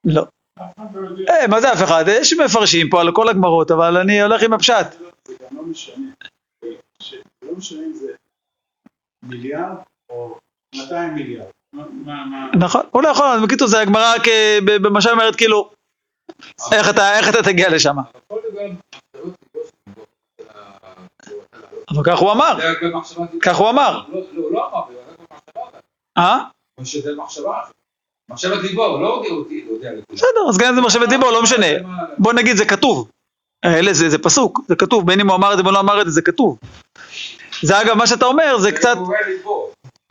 לא 0.05 0.27
צריך 0.59 0.61
להגיד 0.61 0.61
מפרש 0.61 0.61
פה 0.61 0.61
מה 0.61 0.61
זה 0.61 0.61
500 0.61 0.61
שנה. 0.61 0.61
לא. 0.61 0.65
אף 0.65 0.77
אחד 0.77 0.95
לא 0.95 1.09
יודע. 1.09 1.33
אה, 1.33 1.47
מה 1.47 1.61
זה 1.61 1.73
אף 1.73 1.83
אחד? 1.83 2.05
יש 2.09 2.33
מפרשים 2.33 2.91
פה 2.91 3.01
על 3.01 3.13
כל 3.13 3.29
הגמרות, 3.29 3.71
אבל 3.71 3.97
אני 3.97 4.23
הולך 4.23 4.43
עם 4.43 4.53
הפשט. 4.53 4.87
זה 5.25 5.35
גם 5.41 5.57
לא 5.57 5.63
משנה. 5.63 6.07
זה 6.63 7.17
לא 7.43 7.57
משנה 7.57 7.83
אם 7.87 7.93
זה 7.93 8.13
מיליארד 9.23 9.77
או 10.11 10.39
200 10.75 11.15
מיליארד. 11.15 11.47
נכון, 12.59 12.83
הוא 12.91 13.03
לא 13.03 13.09
יכול, 13.09 13.27
בקיצור 13.45 13.69
זה 13.69 13.81
הגמרא 13.81 14.15
במשל 14.83 15.11
אומרת 15.11 15.37
כאילו, 15.37 15.71
איך 16.73 16.91
אתה, 16.91 17.43
תגיע 17.45 17.71
לשם? 17.71 17.99
אבל 17.99 18.39
ליבו. 18.61 18.75
אבל 21.91 22.05
כך 22.05 22.19
הוא 22.19 22.33
אמר. 22.33 22.59
כך 23.43 23.57
הוא 23.57 23.71
אמר. 23.71 24.03
לא, 24.09 24.21
לא, 24.33 24.53
לא 24.53 24.69
אמר, 24.69 24.83
זה 24.93 24.99
רק 25.11 25.19
במחשבה. 25.19 25.63
אה? 26.19 26.39
מחשבת 28.33 28.63
ליבו, 28.63 29.01
לא 29.01 29.15
הודיע 29.15 29.31
אותי, 29.31 29.65
הוא 29.67 29.75
הודיע 29.75 29.91
לכולם. 29.91 30.05
בסדר, 30.13 30.49
אז 30.49 30.59
גם 30.59 30.69
אם 30.69 30.75
זה 30.75 30.81
מחשבת 30.81 31.09
ליבו, 31.09 31.31
לא 31.31 31.43
משנה. 31.43 31.67
בוא 32.19 32.33
נגיד 32.33 32.57
זה 32.57 32.65
כתוב. 32.65 33.09
אלה 33.65 33.93
זה, 33.93 34.11
זה 34.11 34.19
פסוק, 34.19 34.61
זה 34.69 34.77
כתוב, 34.77 35.07
בין 35.07 35.21
אם 35.21 35.29
הוא 35.29 35.37
אמר 35.37 35.53
את 35.53 35.57
זה 35.57 35.63
ובין 35.63 35.75
לא 35.75 35.81
אמר 35.81 36.01
את 36.01 36.07
זה, 36.07 36.13
זה 36.13 36.23
כתוב. 36.23 36.59
זה 37.63 37.81
אגב, 37.81 37.95
מה 37.95 38.07
שאתה 38.07 38.27
אומר, 38.27 38.59
זה 38.59 38.73
קצת. 38.73 38.97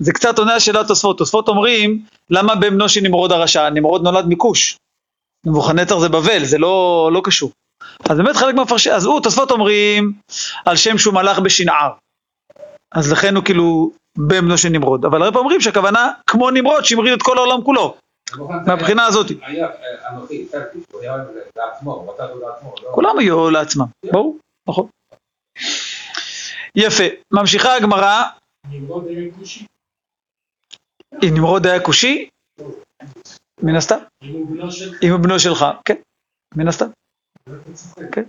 זה 0.02 0.14
קצת 0.14 0.40
עונה 0.40 0.54
על 0.54 0.60
שאלת 0.60 0.88
תוספות. 0.88 1.18
תוספות 1.18 1.48
אומרים, 1.48 2.02
למה 2.30 2.56
בבנו 2.56 2.90
של 2.90 3.02
נמרוד 3.02 3.32
הרשע? 3.32 3.70
נמרוד 3.70 4.04
נולד 4.04 4.26
מכוש. 4.28 4.78
נבוכנצר 5.46 6.00
זה 6.00 6.10
בבל, 6.10 6.44
זה 6.44 6.58
לא, 6.58 7.10
לא 7.14 7.22
קשור. 7.24 7.52
אז 8.10 8.18
באמת 8.18 8.36
חלק 8.36 8.56
מהמפרשים, 8.56 8.94
אז 8.94 9.06
הוא, 9.06 9.22
תוספות 9.22 9.52
אומרים, 9.52 10.14
על 10.66 10.76
שם 10.76 10.98
שהוא 10.98 11.14
מלך 11.14 11.40
בשנער. 11.40 11.92
אז 12.92 13.12
לכן 13.12 13.36
הוא 13.36 13.44
כאילו 13.44 13.92
בבנו 14.18 14.58
של 14.58 14.70
נמרוד. 14.70 15.06
אבל 15.06 15.22
הרבה 15.22 15.32
פעמים 15.32 15.46
אומרים 15.46 15.62
שהכוונה, 15.62 16.12
כמו 16.28 16.52
נמרוד, 16.52 16.86
שהמריד 16.86 17.14
את 17.14 17.22
כל 17.22 17.38
העולם 17.38 17.64
כולו, 17.64 17.96
מהבחינה 18.68 19.06
הזאת. 19.06 19.28
היה 19.42 19.68
היה 21.02 21.14
כולם 22.92 23.20
יהיו 23.20 23.50
לעצמם, 23.50 23.86
ברור, 24.12 24.38
נכון. 24.68 24.88
יפה, 26.76 27.04
ממשיכה 27.32 27.76
הגמרא, 27.76 28.24
היה. 29.44 29.66
אם 31.24 31.34
נמרוד 31.34 31.68
היה 31.68 31.80
כושי, 31.80 32.30
מן 33.64 33.76
הסתם, 33.76 33.98
אם 35.04 35.12
הוא 35.12 35.20
בנו 35.20 35.40
שלך, 35.40 35.66
כן, 35.86 35.96
מן 36.56 36.68
הסתם. 36.68 36.88
אתה. 37.44 38.02
כן. 38.12 38.24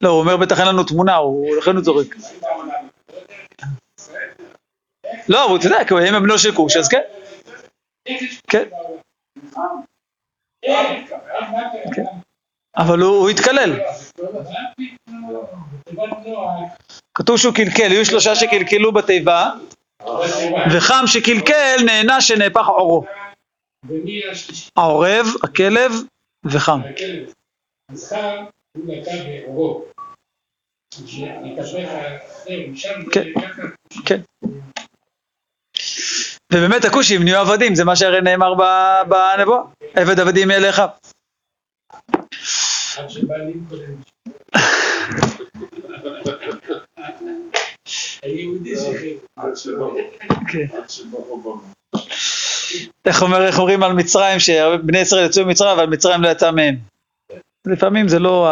לא, 0.00 0.08
הוא 0.08 0.20
אומר 0.20 0.36
בטח 0.36 0.60
אין 0.60 0.68
לנו 0.68 0.84
תמונה, 0.84 1.16
לכן 1.58 1.76
הוא 1.76 1.84
זורק. 1.84 2.16
לא, 5.28 5.44
אבל 5.44 5.52
הוא 5.52 5.58
צודק, 5.58 5.86
הוא 5.90 6.00
אם 6.00 6.22
בנו 6.22 6.38
של 6.38 6.54
כוש, 6.54 6.76
אז 6.76 6.88
כן, 6.88 7.00
כן. 8.50 8.68
כן. 11.94 12.04
אבל 12.76 12.98
הוא 12.98 13.30
התקלל. 13.30 13.80
כתוב 17.14 17.38
שהוא 17.38 17.54
קלקל, 17.54 17.90
היו 17.90 18.04
שלושה 18.04 18.34
שקלקלו 18.34 18.92
בתיבה, 18.92 19.50
וחם 20.76 21.04
שקלקל 21.06 21.76
נהנה 21.86 22.20
שנהפך 22.20 22.66
עורו. 22.66 23.04
העורב, 24.76 25.26
הכלב 25.42 25.92
וחם. 26.44 26.80
הכלב. 26.80 27.32
אז 27.92 28.08
חם 28.08 28.44
הוא 28.76 28.84
נקע 28.86 29.10
בעורו. 29.24 29.84
שהתהפך, 31.06 31.90
זהו, 32.44 32.70
משם 32.70 33.02
זה 33.04 33.10
כן. 33.12 33.40
ככה. 33.40 33.62
כן. 34.06 34.20
ובאמת 36.52 36.84
הכושים 36.84 37.22
נהיו 37.22 37.40
עבדים, 37.40 37.74
זה 37.74 37.84
מה 37.84 37.96
שהרי 37.96 38.20
נאמר 38.20 38.54
בנבואה. 39.08 39.62
עבד 39.94 40.20
עבדים 40.20 40.50
יהיה 40.50 40.60
לאחיו. 40.60 40.88
איך 53.06 53.22
אומר, 53.22 53.46
איך 53.46 53.58
אומרים 53.58 53.82
על 53.82 53.92
מצרים, 53.92 54.38
שבני 54.38 54.98
ישראל 54.98 55.26
יצאו 55.26 55.44
ממצרים, 55.46 55.70
אבל 55.70 55.86
מצרים 55.86 56.22
לא 56.22 56.28
יצא 56.28 56.50
מהם. 56.50 56.76
לפעמים 57.66 58.08
זה 58.08 58.18
לא, 58.18 58.48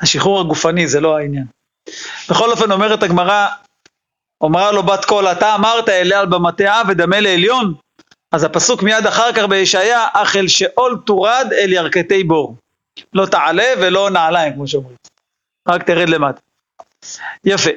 השחרור 0.00 0.40
הגופני 0.40 0.88
זה 0.88 1.00
לא 1.00 1.18
העניין. 1.18 1.44
בכל 2.30 2.50
אופן 2.50 2.72
אומרת 2.72 3.02
הגמרא, 3.02 3.46
אמרה 4.42 4.72
לו 4.72 4.82
בת 4.82 5.04
קול, 5.04 5.26
אתה 5.26 5.54
אמרת 5.54 5.88
אליה 5.88 6.20
על 6.20 6.26
במטעה 6.26 6.82
ודמה 6.88 7.20
לעליון? 7.20 7.74
אז 8.32 8.44
הפסוק 8.44 8.82
מיד 8.82 9.06
אחר 9.06 9.32
כך 9.32 9.42
בישעיה, 9.42 10.06
אך 10.12 10.36
אל 10.36 10.48
שאול 10.48 11.02
תורד 11.06 11.46
אל 11.52 11.72
ירכתי 11.72 12.24
בור. 12.24 12.56
לא 13.12 13.26
תעלה 13.26 13.72
ולא 13.80 14.10
נעליים, 14.10 14.54
כמו 14.54 14.68
שאומרים. 14.68 14.96
רק 15.68 15.82
תרד 15.82 16.08
למטה. 16.08 16.40
יפה. 17.44 17.70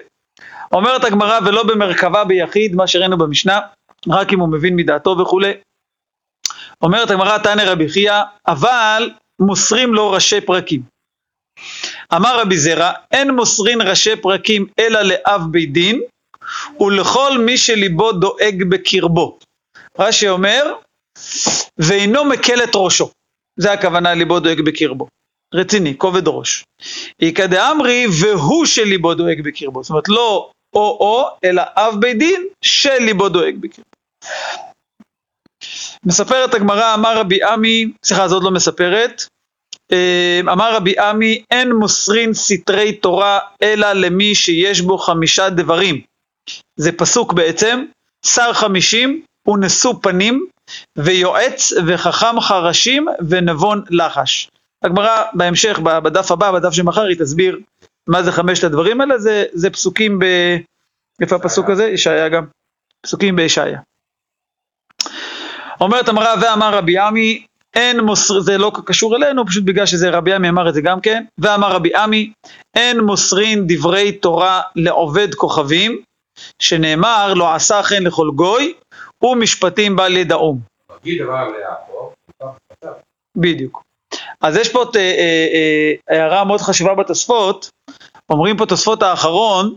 אומרת 0.71 1.03
הגמרא, 1.03 1.39
ולא 1.45 1.63
במרכבה 1.63 2.23
ביחיד, 2.23 2.75
מה 2.75 2.87
שראינו 2.87 3.17
במשנה, 3.17 3.59
רק 4.09 4.33
אם 4.33 4.39
הוא 4.39 4.49
מבין 4.49 4.75
מדעתו 4.75 5.17
וכולי. 5.19 5.53
אומרת 6.81 7.11
הגמרא, 7.11 7.37
תנא 7.37 7.61
רבי 7.61 7.89
חייא, 7.89 8.21
אבל 8.47 9.11
מוסרים 9.39 9.93
לו 9.93 10.11
ראשי 10.11 10.41
פרקים. 10.41 10.81
אמר 12.15 12.41
רבי 12.41 12.57
זרע, 12.57 12.91
אין 13.11 13.31
מוסרין 13.31 13.81
ראשי 13.81 14.15
פרקים 14.15 14.67
אלא 14.79 15.01
לאב 15.01 15.41
בית 15.51 15.73
דין, 15.73 16.01
ולכל 16.79 17.37
מי 17.45 17.57
שליבו 17.57 18.11
דואג 18.11 18.63
בקרבו. 18.69 19.39
רש"י 19.99 20.29
אומר, 20.29 20.73
ואינו 21.77 22.25
מקל 22.25 22.63
את 22.63 22.71
ראשו. 22.75 23.09
זה 23.59 23.71
הכוונה 23.71 24.13
ליבו 24.13 24.39
דואג 24.39 24.61
בקרבו. 24.61 25.07
רציני, 25.53 25.97
כובד 25.97 26.27
ראש. 26.27 26.63
איכא 27.21 27.45
דאמרי, 27.45 28.05
והוא 28.21 28.65
שליבו 28.65 29.13
דואג 29.13 29.41
בקרבו. 29.41 29.83
זאת 29.83 29.89
אומרת, 29.89 30.09
לא 30.09 30.49
או-או, 30.75 31.27
אלא 31.43 31.63
אב 31.75 31.95
בית 31.99 32.17
דין 32.17 32.47
שליבו 32.61 33.29
דואג 33.29 33.55
בקרבו. 33.59 33.89
מספרת 36.05 36.53
הגמרא, 36.53 36.93
אמר 36.93 37.17
רבי 37.17 37.43
עמי, 37.43 37.85
סליחה, 38.03 38.27
זאת 38.27 38.43
לא 38.43 38.51
מספרת, 38.51 39.25
אה, 39.91 40.39
אמר 40.41 40.75
רבי 40.75 40.99
עמי, 40.99 41.43
אין 41.51 41.71
מוסרין 41.71 42.33
סתרי 42.33 42.93
תורה 42.93 43.39
אלא 43.61 43.93
למי 43.93 44.35
שיש 44.35 44.81
בו 44.81 44.97
חמישה 44.97 45.49
דברים. 45.49 46.01
זה 46.75 46.91
פסוק 46.91 47.33
בעצם, 47.33 47.85
שר 48.25 48.53
חמישים 48.53 49.21
ונשוא 49.47 49.93
פנים, 50.01 50.45
ויועץ 50.97 51.73
וחכם 51.87 52.39
חרשים 52.41 53.05
ונבון 53.29 53.83
לחש. 53.89 54.49
הגמרא 54.83 55.23
בהמשך, 55.33 55.79
בדף 55.79 56.31
הבא, 56.31 56.51
בדף 56.51 56.71
שמחר, 56.71 57.05
היא 57.05 57.17
תסביר 57.19 57.59
מה 58.07 58.23
זה 58.23 58.31
חמשת 58.31 58.63
הדברים 58.63 59.01
האלה, 59.01 59.17
זה, 59.17 59.45
זה 59.53 59.69
פסוקים 59.69 60.19
ב... 60.19 60.25
איפה 61.21 61.35
הפסוק 61.35 61.69
הזה? 61.69 61.85
ישעיה 61.85 62.29
גם. 62.29 62.45
פסוקים 63.01 63.35
בישעיה. 63.35 63.79
אומרת 65.81 66.09
המראה 66.09 66.33
ואמר 66.41 66.73
רבי 66.73 66.97
עמי, 66.97 67.45
אין 67.73 67.99
מוסר, 67.99 68.39
זה 68.39 68.57
לא 68.57 68.71
קשור 68.85 69.15
אלינו, 69.15 69.47
פשוט 69.47 69.63
בגלל 69.63 69.85
שזה 69.85 70.09
רבי 70.09 70.33
עמי 70.33 70.49
אמר 70.49 70.69
את 70.69 70.73
זה 70.73 70.81
גם 70.81 71.01
כן, 71.01 71.23
ואמר 71.37 71.71
רבי 71.71 71.95
עמי, 71.95 72.31
אין 72.75 72.99
מוסרין 72.99 73.63
דברי 73.67 74.11
תורה 74.11 74.61
לעובד 74.75 75.35
כוכבים, 75.35 76.01
שנאמר 76.59 77.33
לא 77.33 77.53
עשה 77.53 77.83
כן 77.83 78.03
לכל 78.03 78.29
גוי, 78.35 78.73
ומשפטים 79.23 79.95
בא 79.95 80.07
ליעקב, 80.07 80.55
בדיוק. 83.35 83.83
אז 84.41 84.57
יש 84.57 84.71
פה 84.71 84.83
אה, 84.95 85.01
אה, 85.01 85.47
אה, 85.53 85.93
הערה 86.17 86.43
מאוד 86.43 86.61
חשובה 86.61 86.95
בתוספות, 86.95 87.69
אומרים 88.29 88.57
פה 88.57 88.65
תוספות 88.65 89.03
האחרון, 89.03 89.75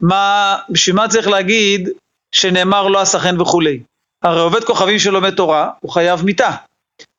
מה, 0.00 0.56
בשביל 0.70 0.96
מה 0.96 1.08
צריך 1.08 1.28
להגיד 1.28 1.88
שנאמר 2.32 2.88
לא 2.88 3.00
עשה 3.00 3.18
כן 3.18 3.40
וכולי. 3.40 3.80
הרי 4.22 4.40
עובד 4.40 4.64
כוכבים 4.64 4.98
שלומד 4.98 5.34
תורה, 5.34 5.70
הוא 5.80 5.90
חייב 5.92 6.24
מיתה. 6.24 6.50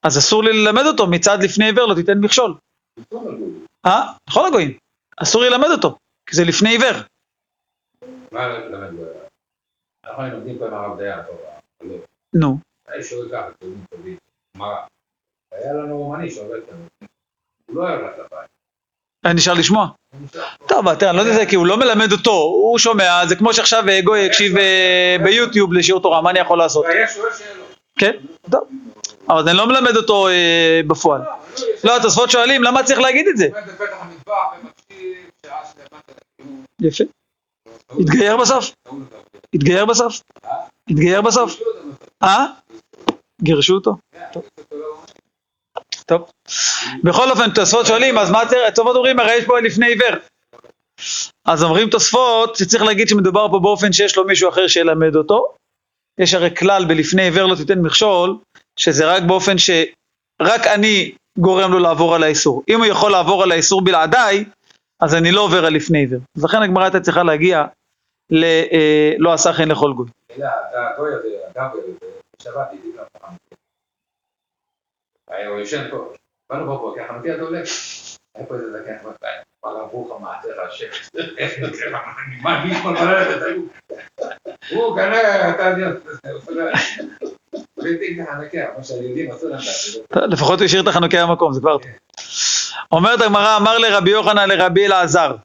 אז 0.03 0.17
אסור 0.17 0.43
לי 0.43 0.53
ללמד 0.53 0.85
אותו 0.85 1.07
מצד 1.07 1.43
לפני 1.43 1.65
עיוור 1.65 1.85
לא 1.85 1.95
תיתן 1.95 2.17
מכשול. 2.17 2.53
אה? 3.85 4.01
לכל 4.29 4.45
הגויים. 4.45 4.73
אסור 5.17 5.41
לי 5.41 5.49
ללמד 5.49 5.69
אותו, 5.71 5.97
כי 6.25 6.35
זה 6.35 6.43
לפני 6.45 6.69
עיוור. 6.69 7.01
מה 8.31 8.47
ללמד 8.47 8.93
לו? 8.99 9.05
אנחנו 10.05 10.23
לומדים 10.23 10.57
פה 10.57 10.67
עם 10.67 10.73
הרב 10.73 10.97
דיין, 10.99 11.19
טוב, 11.27 11.35
אבל 11.81 11.89
לא. 11.89 11.95
נו. 12.33 12.57
היה 12.87 13.03
שואל 13.03 13.29
ככה, 13.31 13.49
תלמידים 13.59 13.85
טובים, 13.89 14.17
מה? 14.57 14.75
היה 15.51 15.73
לנו 15.73 15.97
רומני 15.97 16.31
שעובד 16.31 16.59
כאן. 16.69 17.07
הוא 17.65 17.75
לא 17.75 17.95
לבית. 17.95 18.49
היה 19.23 19.33
נשאר 19.33 19.53
לשמוע. 19.53 19.87
טוב, 20.67 20.93
תראה, 20.93 21.09
אני 21.09 21.17
לא 21.17 21.21
יודע, 21.21 21.45
כי 21.45 21.55
הוא 21.55 21.65
לא 21.65 21.77
מלמד 21.77 22.11
אותו, 22.11 22.31
הוא 22.31 22.79
שומע, 22.79 23.27
זה 23.27 23.35
כמו 23.35 23.53
שעכשיו 23.53 23.89
אה, 23.89 24.01
גוי 24.01 24.19
יקשיב 24.19 24.57
אה, 24.57 25.17
ביוטיוב 25.23 25.73
לשיעור 25.73 26.01
תורה, 26.01 26.21
מה 26.21 26.29
אני 26.29 26.39
יכול 26.39 26.57
לעשות? 26.57 26.85
כן, 27.99 28.11
טוב. 28.51 28.69
אבל 29.29 29.49
אני 29.49 29.57
לא 29.57 29.67
מלמד 29.67 29.95
אותו 29.95 30.27
אה, 30.27 30.81
בפועל. 30.87 31.21
לא, 31.83 31.97
התוספות 31.97 32.31
שואלים, 32.31 32.63
למה 32.63 32.83
צריך 32.83 32.99
להגיד 32.99 33.27
את 33.27 33.37
זה? 33.37 33.47
ומקשיב, 34.59 35.27
יפה. 36.79 37.03
התגייר 37.99 38.37
בסוף? 38.37 38.71
התגייר 39.55 39.85
בסוף? 39.85 40.21
התגייר 40.89 41.21
בסוף? 41.21 41.59
אה? 42.23 42.45
גירשו 43.41 43.73
אותו? 43.73 43.95
טוב. 46.05 46.31
בכל 47.03 47.31
אופן, 47.31 47.49
תוספות 47.49 47.85
שואלים, 47.85 48.17
אז 48.17 48.31
מה 48.31 48.41
צריך, 48.49 48.69
תוספות 48.75 48.95
אומרים, 48.95 49.19
הרי 49.19 49.33
יש 49.33 49.45
פה 49.45 49.59
לפני 49.59 49.87
עיוור. 49.87 50.15
אז 51.45 51.63
אומרים 51.63 51.89
תוספות 51.89 52.55
שצריך 52.55 52.83
להגיד 52.83 53.07
שמדובר 53.07 53.47
פה 53.51 53.59
באופן 53.59 53.93
שיש 53.93 54.17
לו 54.17 54.25
מישהו 54.25 54.49
אחר 54.49 54.67
שילמד 54.67 55.15
אותו. 55.15 55.53
יש 56.19 56.33
הרי 56.33 56.55
כלל 56.55 56.85
בלפני 56.85 57.21
עיוור 57.21 57.45
לא 57.45 57.55
תיתן 57.55 57.79
מכשול, 57.79 58.37
שזה 58.79 59.15
רק 59.15 59.23
באופן 59.23 59.57
שרק 59.57 60.67
אני 60.75 61.11
גורם 61.37 61.71
לו 61.71 61.79
לעבור 61.79 62.15
על 62.15 62.23
האיסור. 62.23 62.63
אם 62.69 62.77
הוא 62.77 62.85
יכול 62.85 63.11
לעבור 63.11 63.43
על 63.43 63.51
האיסור 63.51 63.81
בלעדיי, 63.81 64.45
אז 65.01 65.15
אני 65.15 65.31
לא 65.31 65.41
עובר 65.41 65.65
על 65.65 65.73
לפני 65.73 65.99
עיוור. 65.99 66.19
אז 66.37 66.43
לכן 66.43 66.61
הגמרא 66.61 66.83
הייתה 66.83 66.99
צריכה 66.99 67.23
להגיע 67.23 67.65
לא 69.19 69.33
עשה 69.33 69.53
חן 69.53 69.67
לכל 69.67 69.93
גוי. 69.93 70.07
הוא 84.69 84.95
כנראה, 84.95 85.49
אתה 85.49 85.63
יודע, 85.69 86.71
לפחות 90.27 90.59
הוא 90.59 90.65
השאיר 90.65 90.81
את 90.81 90.87
החנוכי 90.87 91.17
המקום, 91.17 91.53
זה 91.53 91.59
כבר 91.59 91.77
טוב. 91.77 91.91
אומרת 92.91 93.21
הגמרא, 93.21 93.57
אמר 93.57 93.77
לרבי 93.77 94.09
יוחנן 94.09 94.49
לרבי 94.49 94.85
אלעזר, 94.85 95.35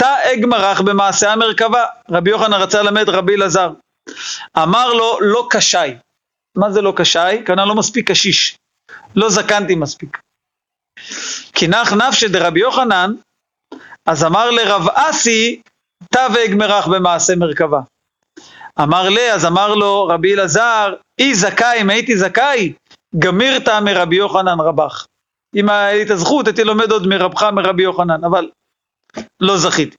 תא 0.00 0.14
אגמרח 0.32 0.80
במעשה 0.80 1.32
המרכבה. 1.32 1.84
רבי 2.10 2.30
יוחנן 2.30 2.54
רצה 2.54 2.82
ללמד 2.82 3.08
רבי 3.08 3.34
אלעזר. 3.34 3.70
אמר 4.62 4.92
לו, 4.92 5.18
לא 5.20 5.46
קשי. 5.50 5.96
מה 6.56 6.70
זה 6.72 6.82
לא 6.82 6.92
קשי? 6.96 7.44
כנראה 7.46 7.66
לא 7.66 7.74
מספיק 7.74 8.10
קשיש. 8.10 8.56
לא 9.16 9.30
זקנתי 9.30 9.74
מספיק. 9.74 10.18
כי 11.52 11.66
נח 11.66 11.92
נפשי 11.92 12.28
דרבי 12.28 12.60
יוחנן, 12.60 13.14
אז 14.06 14.24
אמר 14.24 14.50
לרב 14.50 14.88
אסי, 14.88 15.62
תא 16.10 16.28
ואגמרח 16.34 16.86
במעשה 16.86 17.36
מרכבה. 17.36 17.80
אמר 18.82 19.08
לי, 19.08 19.32
אז 19.32 19.46
אמר 19.46 19.74
לו 19.74 20.06
רבי 20.06 20.34
אלעזר, 20.34 20.94
אי 21.18 21.34
זכאי, 21.34 21.80
אם 21.80 21.90
הייתי 21.90 22.16
זכאי, 22.16 22.72
גמירתא 23.18 23.80
מרבי 23.80 24.16
יוחנן 24.16 24.60
רבך. 24.60 25.06
אם 25.56 25.68
את 25.70 26.10
הזכות, 26.10 26.46
הייתי 26.46 26.64
לומד 26.64 26.90
עוד 26.90 27.06
מרבך 27.06 27.42
מרבי 27.42 27.82
יוחנן, 27.82 28.24
אבל 28.24 28.50
לא 29.40 29.58
זכיתי. 29.58 29.96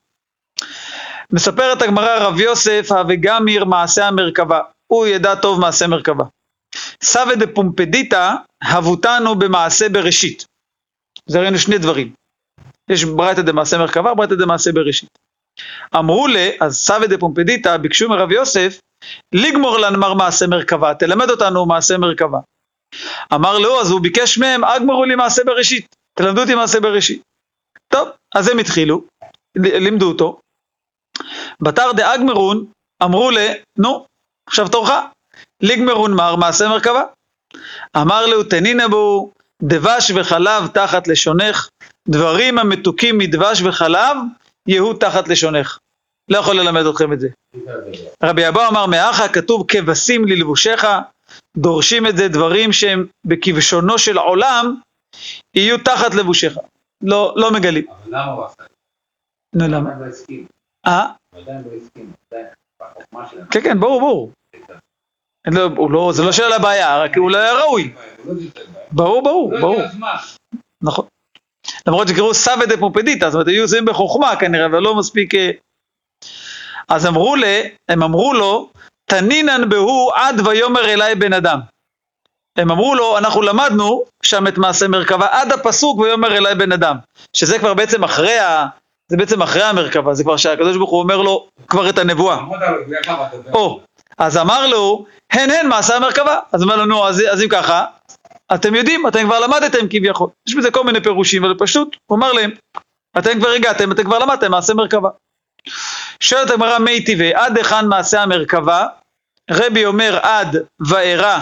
מספרת 1.32 1.82
הגמרא 1.82 2.18
רב 2.18 2.40
יוסף, 2.40 2.88
וגמיר 3.08 3.64
מעשה 3.64 4.08
המרכבה. 4.08 4.60
הוא 4.86 5.06
ידע 5.06 5.34
טוב 5.34 5.60
מעשה 5.60 5.86
מרכבה. 5.86 6.24
סבא 7.02 7.34
דפומפדיתא, 7.34 8.34
הבותנו 8.62 9.38
במעשה 9.38 9.88
בראשית. 9.88 10.44
זה 11.26 11.40
ראינו 11.40 11.58
שני 11.58 11.78
דברים. 11.78 12.12
יש 12.90 13.04
ברייתא 13.04 13.42
דמעשה 13.42 13.78
מרכבה, 13.78 14.14
ברייתא 14.14 14.34
דמעשה 14.34 14.72
בראשית. 14.72 15.18
אמרו 15.96 16.26
לה, 16.26 16.50
אז 16.60 16.76
סבא 16.76 17.06
דפומפדיתא, 17.06 17.76
ביקשו 17.76 18.08
מרב 18.08 18.32
יוסף, 18.32 18.80
לגמור 19.34 19.78
לנמר 19.78 20.14
מעשה 20.14 20.46
מרכבה, 20.46 20.94
תלמד 20.94 21.30
אותנו 21.30 21.66
מעשה 21.66 21.98
מרכבה. 21.98 22.38
אמר 23.34 23.58
לו, 23.58 23.80
אז 23.80 23.90
הוא 23.90 24.00
ביקש 24.00 24.38
מהם, 24.38 24.64
אגמרו 24.64 25.04
לי 25.04 25.14
מעשה 25.14 25.44
בראשית, 25.44 25.96
תלמדו 26.18 26.40
אותי 26.40 26.54
מעשה 26.54 26.80
בראשית. 26.80 27.22
טוב, 27.88 28.08
אז 28.34 28.48
הם 28.48 28.58
התחילו, 28.58 29.02
לימדו 29.56 30.08
אותו. 30.08 30.40
בתר 31.60 31.92
דאגמרון, 31.92 32.66
אמרו 33.02 33.30
לה, 33.30 33.52
נו, 33.78 34.06
עכשיו 34.48 34.68
תורך, 34.68 34.90
לגמרון 35.62 36.14
מר 36.14 36.36
מעשה 36.36 36.68
מרכבה. 36.68 37.02
אמר 37.96 38.26
לו, 38.26 38.44
תנינא 38.44 38.88
בו, 38.88 39.30
דבש 39.62 40.10
וחלב 40.10 40.66
תחת 40.66 41.08
לשונך, 41.08 41.68
דברים 42.08 42.58
המתוקים 42.58 43.18
מדבש 43.18 43.62
וחלב, 43.62 44.16
יהיו 44.68 44.94
תחת 44.94 45.28
לשונך. 45.28 45.78
לא 46.30 46.38
יכול 46.38 46.60
ללמד 46.60 46.86
אתכם 46.86 47.12
את 47.12 47.20
זה. 47.20 47.28
רבי 48.22 48.48
אבא 48.48 48.68
אמר 48.68 48.86
מאחה, 48.86 49.28
כתוב 49.28 49.64
כבשים 49.68 50.24
ללבושך, 50.24 50.84
דורשים 51.56 52.06
את 52.06 52.16
זה 52.16 52.28
דברים 52.28 52.72
שהם 52.72 53.06
בכבשונו 53.24 53.98
של 53.98 54.18
עולם, 54.18 54.74
יהיו 55.54 55.78
תחת 55.78 56.14
לבושך. 56.14 56.56
לא, 57.02 57.34
לא 57.36 57.52
מגלים. 57.52 57.84
אבל 57.90 58.10
למה 58.10 58.32
הוא 58.32 58.44
עשה? 58.44 58.62
נו 59.54 59.68
למה? 59.68 59.90
עדיין 59.90 60.00
לא 60.00 60.06
הסכים. 60.06 60.46
אה? 60.86 61.06
עדיין 61.32 61.64
לא 61.66 61.76
הסכים. 61.76 62.12
עדיין. 62.30 62.46
כן 63.50 63.60
כן, 63.62 63.80
ברור, 63.80 64.00
ברור. 64.00 64.32
לא, 65.46 65.90
לא, 65.90 66.12
זה 66.12 66.22
לא 66.22 66.32
שאלה 66.32 66.58
בעיה, 66.58 67.02
רק 67.02 67.16
הוא 67.16 67.30
לא 67.30 67.36
היה 67.36 67.52
ראוי. 67.52 67.94
לא. 68.26 68.34
ברור, 68.92 69.22
ברור, 69.22 69.52
ברור. 69.60 69.82
נכון. 70.82 71.06
למרות 71.86 72.08
שקראו 72.08 72.34
סבא 72.34 72.66
דפופדיתא, 72.66 73.30
זאת 73.30 73.34
אומרת, 73.34 73.48
היו 73.48 73.62
עושים 73.62 73.84
בחוכמה 73.84 74.36
כנראה, 74.36 74.66
אבל 74.66 74.78
לא 74.78 74.94
מספיק... 74.94 75.34
אה. 75.34 75.50
אז 76.88 77.06
אמרו 77.06 77.36
לה, 77.36 77.62
הם 77.88 78.02
אמרו 78.02 78.34
לו, 78.34 78.70
תנינן 79.04 79.68
בהו 79.68 80.10
עד 80.14 80.46
ויאמר 80.46 80.84
אליי 80.84 81.14
בן 81.14 81.32
אדם. 81.32 81.60
הם 82.56 82.70
אמרו 82.70 82.94
לו, 82.94 83.18
אנחנו 83.18 83.42
למדנו 83.42 84.04
שם 84.22 84.46
את 84.46 84.58
מעשה 84.58 84.88
מרכבה 84.88 85.26
עד 85.30 85.52
הפסוק 85.52 85.98
ויאמר 85.98 86.36
אליי 86.36 86.54
בן 86.54 86.72
אדם. 86.72 86.96
שזה 87.32 87.58
כבר 87.58 87.74
בעצם 87.74 88.04
אחרי 88.04 88.38
ה... 88.38 88.66
זה 89.08 89.16
בעצם 89.16 89.42
אחרי 89.42 89.62
המרכבה, 89.62 90.14
זה 90.14 90.24
כבר 90.24 90.36
שהקדוש 90.36 90.76
ברוך 90.76 90.90
הוא 90.90 91.00
אומר 91.00 91.16
לו 91.16 91.48
כבר 91.68 91.88
את 91.88 91.98
הנבואה. 91.98 92.38
או, 93.52 93.80
אז 94.18 94.38
אמר 94.38 94.66
לו, 94.66 95.04
הן 95.32 95.50
הן 95.50 95.68
מעשה 95.68 95.96
המרכבה. 95.96 96.36
אז 96.52 96.62
אמר 96.62 96.76
לנו, 96.76 97.06
אז, 97.08 97.22
אז 97.30 97.42
אם 97.42 97.48
ככה, 97.48 97.84
אתם 98.54 98.74
יודעים, 98.74 99.06
אתם 99.06 99.24
כבר 99.24 99.40
למדתם 99.40 99.88
כביכול. 99.90 100.28
יש 100.48 100.54
בזה 100.54 100.70
כל 100.70 100.84
מיני 100.84 101.02
פירושים, 101.02 101.44
אבל 101.44 101.54
פשוט, 101.58 101.96
הוא 102.06 102.18
אמר 102.18 102.32
להם, 102.32 102.50
אתם 103.18 103.40
כבר 103.40 103.48
הגעתם, 103.48 103.92
אתם 103.92 104.04
כבר 104.04 104.18
למדתם 104.18 104.50
מעשה 104.50 104.74
מרכבה. 104.74 105.08
שואלת 106.20 106.50
הגמרא 106.50 106.78
מי 106.78 107.04
טבעי, 107.04 107.34
עד 107.34 107.56
היכן 107.56 107.86
מעשה 107.86 108.22
המרכבה? 108.22 108.86
רבי 109.50 109.86
אומר 109.86 110.18
עד 110.22 110.56
וארא 110.88 111.38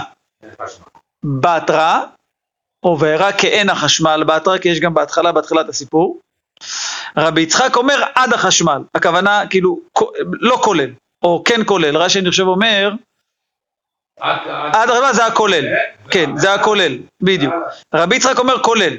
בתרא, 1.25 2.01
או 2.85 2.99
וארא 3.01 3.31
כעין 3.39 3.71
החשמל 3.71 4.25
בתרא, 4.27 4.59
כי 4.59 4.69
יש 4.69 4.81
גם 4.81 4.95
בהתחלה, 4.95 5.33
בהתחלת 5.33 5.69
הסיפור. 5.69 6.21
רבי 7.17 7.41
יצחק 7.41 7.77
אומר 7.77 8.03
עד 8.15 8.33
החשמל, 8.33 8.83
הכוונה 8.95 9.43
כאילו 9.51 9.81
לא 10.41 10.57
כולל, 10.65 10.91
או 11.25 11.43
כן 11.45 11.61
כולל, 11.67 11.97
רש"י 11.97 12.19
אני 12.21 12.31
חושב 12.31 12.43
אומר, 12.47 12.91
עד- 14.21 14.91
החשמל 14.91 15.13
זה 15.13 15.27
הכולל, 15.27 15.65
כן, 16.11 16.37
זה 16.37 16.55
הכולל, 16.55 16.99
בדיוק. 17.23 17.55
רבי 17.95 18.17
יצחק 18.17 18.39
אומר 18.39 18.63
כולל. 18.63 18.97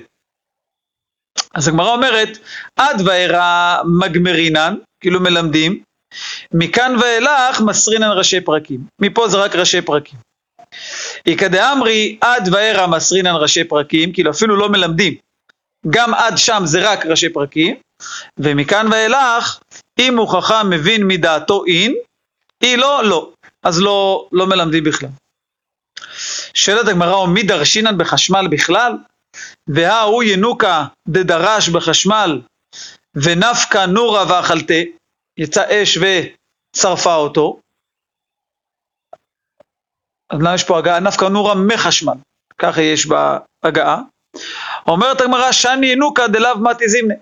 אז 1.53 1.67
הגמרא 1.67 1.93
אומרת, 1.93 2.29
עד 2.79 3.01
וארא 3.05 3.77
מגמרינן, 4.01 4.75
כאילו 4.99 5.19
מלמדים, 5.19 5.83
מכאן 6.53 6.95
ואילך 7.01 7.61
מסרינן 7.65 8.11
ראשי 8.17 8.41
פרקים. 8.41 8.79
מפה 9.01 9.27
זה 9.27 9.37
רק 9.37 9.55
ראשי 9.55 9.81
פרקים. 9.81 10.19
איכא 11.27 11.47
דאמרי 11.47 12.17
עד 12.21 12.49
וארא 12.51 12.87
מסרינן 12.87 13.35
ראשי 13.35 13.63
פרקים, 13.63 14.13
כאילו 14.13 14.31
אפילו 14.31 14.55
לא 14.55 14.69
מלמדים. 14.69 15.13
גם 15.89 16.13
עד 16.13 16.37
שם 16.37 16.61
זה 16.65 16.91
רק 16.91 17.05
ראשי 17.05 17.29
פרקים, 17.29 17.75
ומכאן 18.37 18.87
ואילך, 18.91 19.59
אם 19.99 20.17
הוא 20.17 20.27
חכם 20.27 20.69
מבין 20.69 21.07
מדעתו 21.07 21.65
אין, 21.65 21.95
אי 22.61 22.77
לא, 22.77 23.03
לא. 23.05 23.31
אז 23.63 23.81
לא, 23.81 24.27
לא 24.31 24.47
מלמדים 24.47 24.83
בכלל. 24.83 25.09
שואלת 26.53 26.87
הגמרא, 26.87 27.27
מי 27.27 27.43
דרשינן 27.43 27.97
בחשמל 27.97 28.47
בכלל? 28.51 28.91
וההוא 29.67 30.23
ינוקה 30.23 30.85
דדרש 31.07 31.69
בחשמל, 31.69 32.41
ונפקא 33.15 33.85
נורא 33.85 34.25
ואכלתה, 34.29 34.81
יצא 35.37 35.63
אש 35.69 35.97
ושרפה 35.97 37.15
אותו. 37.15 37.59
אז 40.29 40.39
למה 40.39 40.55
יש 40.55 40.63
פה 40.63 40.77
הגעה? 40.77 40.99
נפקא 40.99 41.25
נורא 41.25 41.53
מחשמל, 41.55 42.13
ככה 42.57 42.81
יש 42.81 43.07
בהגעה. 43.07 44.01
אומרת 44.87 45.21
הגמרא, 45.21 45.51
שאני 45.51 45.87
ינוקה 45.87 46.27
דלאו 46.27 46.59
מתי 46.59 46.89
זימנה, 46.89 47.13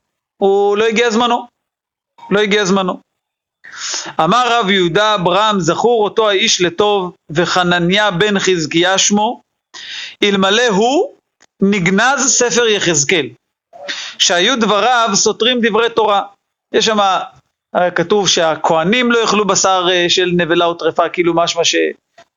הוא 0.41 0.77
לא 0.77 0.85
הגיע 0.85 1.09
זמנו, 1.09 1.47
לא 2.29 2.39
הגיע 2.39 2.65
זמנו. 2.65 2.99
אמר 4.19 4.59
רב 4.59 4.69
יהודה 4.69 5.15
אברהם 5.15 5.59
זכור 5.59 6.03
אותו 6.03 6.29
האיש 6.29 6.61
לטוב 6.61 7.15
וחנניה 7.29 8.11
בן 8.11 8.39
חזקיה 8.39 8.97
שמו 8.97 9.41
אלמלא 10.23 10.67
הוא 10.67 11.13
נגנז 11.61 12.19
ספר 12.27 12.67
יחזקאל 12.67 13.29
שהיו 14.19 14.59
דבריו 14.59 15.09
סותרים 15.13 15.59
דברי 15.61 15.89
תורה 15.89 16.21
יש 16.73 16.85
שם 16.85 16.97
כתוב 17.95 18.27
שהכהנים 18.27 19.11
לא 19.11 19.19
יאכלו 19.19 19.47
בשר 19.47 19.87
אה, 19.91 20.05
של 20.09 20.29
נבלה 20.37 20.65
או 20.65 20.73
טרפה 20.73 21.09
כאילו 21.09 21.33
משמע 21.35 21.63
ש, 21.63 21.75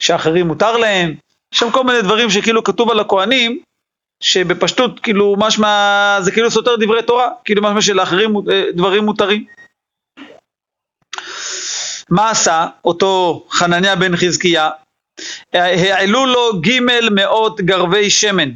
שאחרים 0.03 0.47
מותר 0.47 0.77
להם 0.77 1.15
יש 1.55 1.61
שם 1.61 1.71
כל 1.71 1.85
מיני 1.85 2.03
דברים 2.03 2.31
שכאילו 2.31 2.65
כתוב 2.65 2.91
על 2.91 3.01
הכהנים 3.01 3.63
שבפשטות 4.23 5.01
כאילו 5.01 5.37
משמע, 5.39 6.19
זה 6.21 6.33
כאילו 6.33 6.51
סותר 6.51 6.77
דברי 6.77 7.03
תורה, 7.03 7.29
כאילו 7.45 7.63
משמע 7.63 7.83
שלאחרים 7.83 8.37
אה, 8.37 8.65
דברים 8.73 9.05
מותרים. 9.05 9.45
מה 12.11 12.31
עשה 12.31 12.67
אותו 12.85 13.45
חנניה 13.51 13.97
בן 13.97 14.17
חזקיה? 14.17 14.71
העלו 15.53 16.27
לו 16.27 16.61
ג' 16.61 16.81
מאות 17.11 17.61
גרבי 17.61 18.11
שמן, 18.11 18.51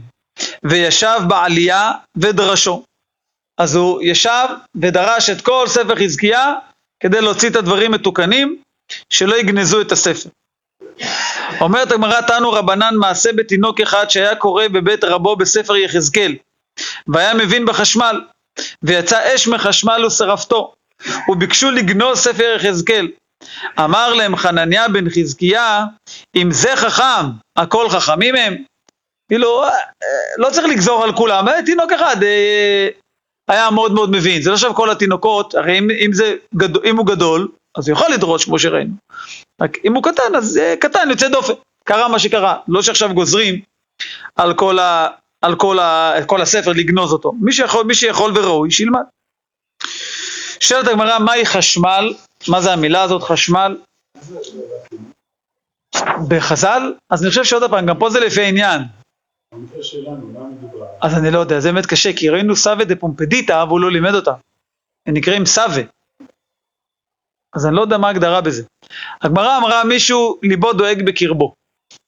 וישב 0.62 1.20
בעלייה 1.28 1.92
ודרשו. 2.16 2.84
אז 3.58 3.74
הוא 3.74 4.02
ישב 4.02 4.46
ודרש 4.74 5.30
את 5.30 5.40
כל 5.40 5.64
ספר 5.68 5.96
חזקיה 5.96 6.54
כדי 7.02 7.20
להוציא 7.20 7.50
את 7.50 7.56
הדברים 7.56 7.92
מתוקנים, 7.92 8.62
שלא 9.10 9.36
יגנזו 9.36 9.80
את 9.80 9.92
הספר. 9.92 10.30
אומרת 11.60 11.92
הגמרא 11.92 12.20
תנו 12.20 12.52
רבנן 12.52 12.94
מעשה 12.94 13.32
בתינוק 13.32 13.80
אחד 13.80 14.10
שהיה 14.10 14.34
קורא 14.34 14.68
בבית 14.68 15.04
רבו 15.04 15.36
בספר 15.36 15.76
יחזקאל, 15.76 16.34
והיה 17.06 17.34
מבין 17.34 17.66
בחשמל, 17.66 18.20
ויצא 18.82 19.34
אש 19.34 19.48
מחשמל 19.48 20.04
ושרפתו, 20.06 20.74
וביקשו 21.28 21.70
לגנוז 21.70 22.18
ספר 22.18 22.56
יחזקאל. 22.56 23.08
אמר 23.78 24.14
להם 24.14 24.36
חנניה 24.36 24.88
בן 24.88 25.10
חזקיה, 25.10 25.84
אם 26.36 26.50
זה 26.50 26.76
חכם, 26.76 27.26
הכל 27.56 27.88
חכמים 27.88 28.34
הם. 28.36 28.56
כאילו, 29.28 29.64
לא 30.38 30.50
צריך 30.50 30.66
לגזור 30.66 31.04
על 31.04 31.12
כולם, 31.12 31.48
אה, 31.48 31.62
תינוק 31.62 31.92
אחד 31.92 32.22
אה, 32.22 32.88
היה 33.48 33.70
מאוד 33.70 33.92
מאוד 33.92 34.10
מבין. 34.10 34.42
זה 34.42 34.50
לא 34.50 34.54
עכשיו 34.54 34.74
כל 34.74 34.90
התינוקות, 34.90 35.54
הרי 35.54 35.78
אם, 35.78 35.88
אם, 35.90 36.12
זה, 36.12 36.34
אם 36.84 36.96
הוא 36.96 37.06
גדול, 37.06 37.48
אז 37.76 37.88
הוא 37.88 37.96
יכול 37.96 38.12
לדרוש 38.12 38.44
כמו 38.44 38.58
שראינו. 38.58 38.94
רק 39.60 39.78
אם 39.84 39.94
הוא 39.94 40.02
קטן, 40.02 40.34
אז 40.36 40.44
זה 40.44 40.74
קטן, 40.80 41.10
יוצא 41.10 41.28
דופן. 41.28 41.52
קרה 41.84 42.08
מה 42.08 42.18
שקרה. 42.18 42.56
לא 42.68 42.82
שעכשיו 42.82 43.14
גוזרים 43.14 43.60
על 44.36 44.54
כל, 44.54 44.78
ה, 44.78 45.08
על 45.42 45.56
כל, 45.56 45.78
ה, 45.78 46.14
כל 46.26 46.42
הספר 46.42 46.72
לגנוז 46.72 47.12
אותו. 47.12 47.32
מי 47.40 47.52
שיכול, 47.52 47.84
מי 47.84 47.94
שיכול 47.94 48.38
וראוי, 48.38 48.70
שילמד. 48.70 49.02
שואלת 50.60 50.88
הגמרא, 50.88 51.18
מהי 51.18 51.46
חשמל? 51.46 52.14
מה 52.48 52.60
זה 52.60 52.72
המילה 52.72 53.02
הזאת, 53.02 53.22
חשמל? 53.22 53.76
בחז"ל? 56.28 56.94
אז 57.10 57.22
אני 57.22 57.30
חושב 57.30 57.44
שעוד 57.44 57.70
פעם, 57.70 57.86
גם 57.86 57.98
פה 57.98 58.10
זה 58.10 58.20
לפי 58.20 58.42
העניין. 58.42 58.82
אז 61.00 61.14
אני 61.14 61.30
לא 61.30 61.38
יודע, 61.38 61.60
זה 61.60 61.72
באמת 61.72 61.86
קשה, 61.86 62.12
כי 62.12 62.28
ראינו 62.28 62.56
סווה 62.56 62.84
דה 62.84 62.96
פומפדיטה, 62.96 63.64
והוא 63.68 63.80
לא 63.80 63.90
לימד 63.90 64.14
אותה. 64.14 64.32
הם 65.06 65.14
נקראים 65.14 65.46
סווה. 65.46 65.82
אז 67.56 67.66
אני 67.66 67.76
לא 67.76 67.80
יודע 67.80 67.98
מה 67.98 68.06
ההגדרה 68.06 68.40
בזה. 68.40 68.62
הגמרא 69.22 69.58
אמרה, 69.58 69.84
מישהו 69.84 70.38
ליבו 70.42 70.72
דואג 70.72 71.02
בקרבו. 71.06 71.54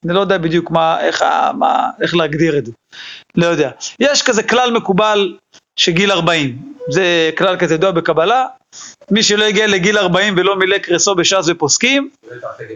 אני 0.05 0.15
לא 0.15 0.21
יודע 0.21 0.39
בדיוק 0.39 0.71
מה, 0.71 1.01
איך, 1.01 1.25
מה, 1.59 1.91
איך 2.03 2.15
להגדיר 2.15 2.59
את 2.59 2.67
זה. 2.67 2.73
לא 3.37 3.47
יודע. 3.47 3.71
יש 4.01 4.23
כזה 4.23 4.43
כלל 4.43 4.71
מקובל 4.71 5.39
שגיל 5.77 6.13
40. 6.13 6.75
זה 6.89 7.31
כלל 7.39 7.59
כזה 7.59 7.75
ידוע 7.75 7.91
בקבלה. 7.91 8.47
מי 9.11 9.23
שלא 9.23 9.45
הגיע 9.45 9.67
לגיל 9.67 9.99
40 9.99 10.35
ולא 10.37 10.57
מילא 10.57 10.79
קרסו 10.79 11.15
בש"ס 11.15 11.49
ופוסקים, 11.49 12.11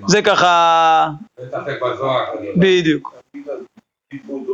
זה 0.06 0.22
ככה... 0.22 1.08
בדיוק. 2.56 3.14
ליבו 4.12 4.44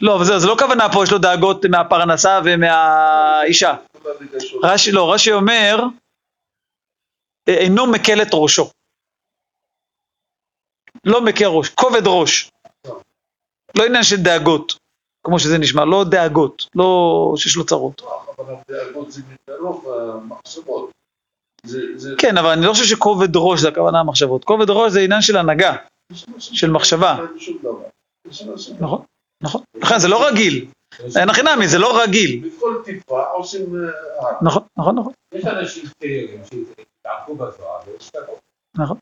לא, 0.00 0.16
אבל 0.16 0.24
זהו, 0.24 0.40
זה 0.40 0.46
לא 0.46 0.56
כוונה 0.58 0.92
פה, 0.92 1.04
יש 1.04 1.12
לו 1.12 1.18
דאגות 1.18 1.64
מהפרנסה 1.64 2.40
ומהאישה. 2.44 3.74
רש"י 4.62 4.92
לא, 4.92 5.12
רש"י 5.14 5.32
אומר, 5.32 5.76
אינו 7.48 7.86
מקל 7.92 8.22
את 8.22 8.28
ראשו. 8.32 8.70
לא 11.04 11.24
מקל 11.24 11.44
ראש, 11.46 11.68
כובד 11.68 12.02
ראש. 12.06 12.50
לא 13.78 13.84
עניין 13.86 14.02
של 14.02 14.16
דאגות, 14.16 14.78
כמו 15.26 15.38
שזה 15.38 15.58
נשמע, 15.58 15.84
לא 15.84 16.04
דאגות, 16.10 16.66
לא 16.74 17.32
שיש 17.36 17.56
לו 17.56 17.66
צרות. 17.66 18.02
אבל 18.38 18.54
הדאגות 18.68 19.12
זה 19.12 19.22
מתרוב 19.28 19.86
המחשבות. 19.92 20.90
זה, 21.62 21.78
זה, 21.96 22.10
כן, 22.18 22.36
אבל 22.38 22.48
אני 22.50 22.66
לא 22.66 22.72
חושב 22.72 22.84
שכובד 22.84 23.36
ראש 23.36 23.60
זה 23.60 23.68
הכוונה 23.68 24.00
המחשבות. 24.00 24.44
כובד 24.44 24.70
ראש 24.70 24.92
זה 24.92 25.00
עניין 25.00 25.22
של 25.22 25.36
הנהגה, 25.36 25.76
של 26.38 26.70
מחשבה. 26.70 27.16
יש 28.28 28.42
אנשים- 28.42 28.76
נכון, 28.80 29.04
נכון. 29.42 29.62
לכן 29.74 29.98
זה 29.98 30.08
לא 30.08 30.28
רגיל. 30.28 30.66
אין 31.16 31.30
הכי 31.30 31.42
נמי, 31.42 31.68
זה 31.68 31.78
לא 31.78 32.02
רגיל. 32.02 32.48
בכל 32.48 32.74
טיפה 32.84 33.24
עושים 33.24 33.66
אה. 34.20 34.30
נכון, 34.42 34.62
נכון, 34.76 34.98
נכון. 34.98 35.12
יש 35.34 35.44
אנשים 35.44 35.84
צעירים 35.98 36.40
שהתערבו 36.44 37.34
בזוהר 37.34 37.80
והשתגעו. 37.86 38.38
נכון. 38.76 38.98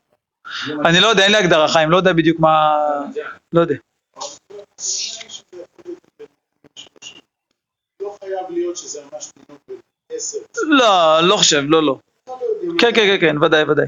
אני 0.85 1.01
לא 1.01 1.07
יודע, 1.07 1.23
אין 1.23 1.33
לי 1.33 1.38
הגדרה, 1.38 1.68
חיים, 1.68 1.90
לא 1.90 1.97
יודע 1.97 2.12
בדיוק 2.12 2.40
מה... 2.40 2.77
לא 3.53 3.61
יודע. 3.61 3.75
לא. 8.01 8.11
לא, 10.68 11.20
לא 11.29 11.37
חושב, 11.37 11.62
לא, 11.68 11.83
לא. 11.83 11.99
כן, 12.79 12.90
כן, 12.94 13.07
כן, 13.07 13.16
כן, 13.20 13.42
ודאי, 13.42 13.62
ודאי. 13.62 13.87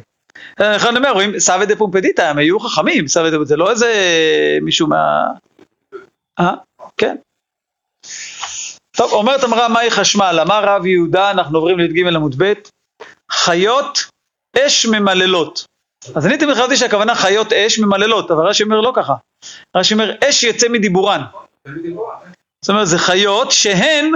לכן 0.60 0.88
אני 0.88 0.98
אומר, 0.98 1.12
רואים, 1.12 1.38
סווה 1.38 1.66
דה 1.66 1.76
פומפדיטה, 1.76 2.30
הם 2.30 2.38
היו 2.38 2.60
חכמים, 2.60 3.08
סווה 3.08 3.30
דה, 3.30 3.44
זה 3.44 3.56
לא 3.56 3.70
איזה 3.70 3.92
מישהו 4.62 4.86
מה... 4.86 5.26
אה? 6.40 6.54
כן. 6.96 7.16
טוב, 8.96 9.12
אומרת 9.12 9.44
אמרה, 9.44 9.68
מהי 9.68 9.90
חשמל? 9.90 10.38
אמר 10.42 10.64
רב 10.64 10.86
יהודה, 10.86 11.30
אנחנו 11.30 11.58
עוברים 11.58 11.78
לי"ג 11.78 12.06
עמוד 12.06 12.34
ב', 12.38 12.52
חיות 13.30 13.98
אש 14.58 14.86
ממללות. 14.86 15.66
אז 16.14 16.26
אני 16.26 16.38
תמיד 16.38 16.54
חשבתי 16.54 16.76
שהכוונה 16.76 17.14
חיות 17.14 17.52
אש 17.52 17.78
ממללות, 17.78 18.30
אבל 18.30 18.46
רש"י 18.46 18.62
אומר 18.62 18.80
לא 18.80 18.92
ככה. 18.96 19.14
רש"י 19.76 19.94
אומר, 19.94 20.14
אש 20.28 20.42
יצא 20.42 20.68
מדיבורן. 20.68 21.20
זאת 22.60 22.68
אומרת, 22.68 22.86
זה 22.86 22.98
חיות 22.98 23.52
שהן 23.52 24.12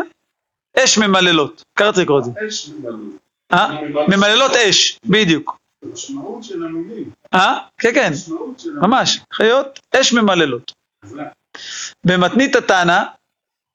אש 0.77 0.99
ממללות. 0.99 1.63
ככה 1.77 1.93
צריך 1.93 2.05
לקרוא 2.05 2.19
את 2.19 2.25
זה. 2.25 2.31
אש 2.49 2.69
ממלאים. 2.69 3.19
אה? 3.53 3.69
ממללות 4.09 4.53
אש, 4.53 4.99
בדיוק. 5.07 5.59
המשמעות 5.85 6.45
של 6.45 6.63
המילים. 6.65 7.11
אה? 7.35 7.59
כן, 7.79 7.95
כן. 7.95 8.13
ממש. 8.75 9.21
חיות 9.33 9.81
אש 9.95 10.13
ממללות. 10.13 10.73
במתנית 12.07 12.57
התנא, 12.57 13.03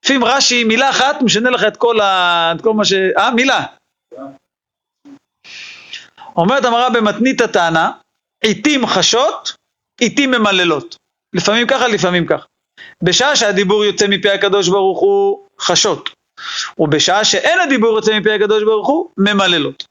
לפעמים 0.06 0.24
רש"י, 0.24 0.64
מילה 0.64 0.90
אחת, 0.90 1.22
משנה 1.22 1.50
לך 1.50 1.64
את 1.68 1.78
כל, 1.78 2.02
ה... 2.02 2.54
את 2.56 2.62
כל 2.62 2.74
מה 2.74 2.86
ש... 2.86 2.94
אה, 3.18 3.32
מילה. 3.32 3.66
אומרת 6.36 6.66
המראה 6.66 6.90
במתנית 6.90 7.42
התנא, 7.42 7.90
עיתים 8.42 8.88
חשות, 8.88 9.56
עיתים 10.02 10.32
ממללות. 10.32 10.96
לפעמים 11.34 11.68
ככה, 11.68 11.88
לפעמים 11.88 12.28
ככה. 12.28 12.46
בשעה 13.04 13.36
שהדיבור 13.36 13.86
יוצא 13.86 14.08
מפי 14.08 14.30
הקדוש 14.30 14.70
ברוך 14.70 15.00
הוא 15.00 15.48
חשות, 15.60 16.10
ובשעה 16.78 17.26
שאין 17.26 17.60
הדיבור 17.60 17.96
יוצא 17.96 18.20
מפי 18.20 18.32
הקדוש 18.32 18.64
ברוך 18.64 18.88
הוא 18.88 19.10
ממללות. 19.18 19.84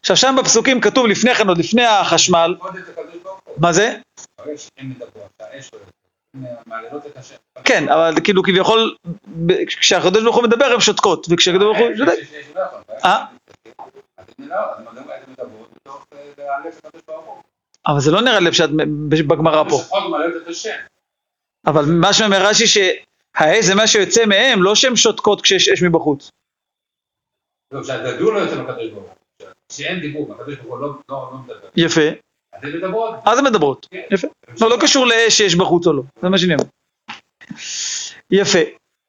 עכשיו 0.00 0.16
שם 0.16 0.36
בפסוקים 0.38 0.80
כתוב 0.80 1.06
לפני 1.06 1.34
כן, 1.34 1.48
עוד 1.48 1.58
לפני 1.58 1.84
החשמל. 1.84 2.54
מה 3.56 3.72
זה? 3.72 3.98
מעללות 6.66 7.06
את 7.06 7.16
השם. 7.16 7.34
כן, 7.64 7.88
אבל 7.88 8.14
כאילו 8.24 8.42
כביכול, 8.42 8.96
כשהקדוש 9.66 10.22
ברוך 10.22 10.36
הוא 10.36 10.44
מדבר 10.44 10.64
הן 10.64 10.80
שותקות, 10.80 11.26
וכשהקדוש 11.30 11.62
ברוך 11.62 11.78
הוא 11.78 12.06
אה? 13.04 13.24
אבל 17.86 18.00
זה 18.00 18.10
לא 18.10 18.20
נראה 18.22 18.40
לב 18.40 18.52
שאת 18.52 18.70
בגמרא 19.08 19.64
פה. 19.68 19.80
אבל 21.66 21.84
מה 21.84 22.12
שאומר 22.12 22.46
רש"י 22.46 22.66
שהאש 22.66 23.64
זה 23.64 23.74
מה 23.74 23.86
שיוצא 23.86 24.26
מהם, 24.26 24.62
לא 24.62 24.74
שהן 24.74 24.96
שותקות 24.96 25.40
כשיש 25.40 25.68
אש 25.68 25.82
מבחוץ. 25.82 26.30
לא, 27.72 27.82
כשהדיבור 27.82 28.32
לא 28.32 28.38
יוצא 28.38 28.56
מהקדוש 28.62 28.90
ברוך 28.90 29.04
הוא. 29.04 29.46
כשאין 29.68 30.00
דיבור, 30.00 30.34
הקדוש 30.34 30.54
ברוך 30.56 30.70
הוא 30.74 30.80
לא- 30.80 30.94
לא 31.08 31.28
לא 31.32 31.38
מדבר. 31.38 31.68
יפה, 31.76 32.00
אז 32.62 32.68
הן 32.74 32.78
מדברות. 32.78 33.14
אז 33.24 33.38
הן 33.38 33.44
מדברות. 33.44 33.86
כן. 33.90 34.00
יפה. 34.10 34.28
לא, 34.60 34.70
לא 34.70 34.76
קשור 34.80 35.06
לאש 35.06 35.36
שיש 35.38 35.54
בחוץ 35.54 35.86
או 35.86 35.92
לא, 35.92 36.02
זה 36.22 36.28
מה 36.28 36.38
שאני 36.38 36.54
אומר. 36.54 36.64
יפה. 38.30 38.58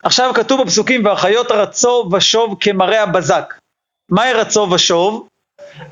עכשיו 0.03 0.31
כתוב 0.35 0.61
בפסוקים, 0.63 1.05
והחיות 1.05 1.51
רצו 1.51 2.09
ושוב 2.13 2.57
כמראה 2.59 3.03
הבזק. 3.03 3.53
מהי 4.09 4.33
רצו 4.33 4.67
ושוב? 4.71 5.27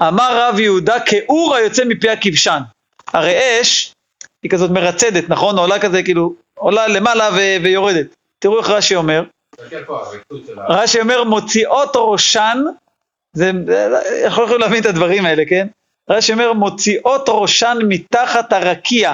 אמר 0.01 0.37
רב 0.49 0.59
יהודה, 0.59 0.95
כאור 1.05 1.55
היוצא 1.55 1.83
מפי 1.85 2.09
הכבשן. 2.09 2.59
הרי 3.07 3.61
אש 3.61 3.93
היא 4.43 4.51
כזאת 4.51 4.71
מרצדת, 4.71 5.29
נכון? 5.29 5.57
עולה 5.59 5.79
כזה 5.79 6.03
כאילו, 6.03 6.33
עולה 6.57 6.87
למעלה 6.87 7.29
ו- 7.33 7.63
ויורדת. 7.63 8.05
תראו 8.39 8.59
איך 8.59 8.69
רש"י 8.69 8.95
אומר. 8.95 9.23
רש"י 10.69 11.01
אומר, 11.01 11.23
מוציאות 11.23 11.89
ראשן, 11.95 12.57
זה, 13.33 13.51
זה- 13.65 14.21
יכול 14.25 14.43
יכולים 14.43 14.61
להבין 14.61 14.81
את 14.81 14.85
הדברים 14.85 15.25
האלה, 15.25 15.43
כן? 15.49 15.67
רש"י 16.09 16.33
אומר, 16.33 16.53
מוציאות 16.53 17.25
ראשן 17.27 17.77
מתחת 17.87 18.53
הרקיע, 18.53 19.13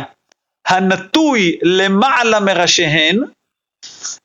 הנטוי 0.68 1.60
למעלה 1.64 2.40
מראשיהן, 2.40 3.20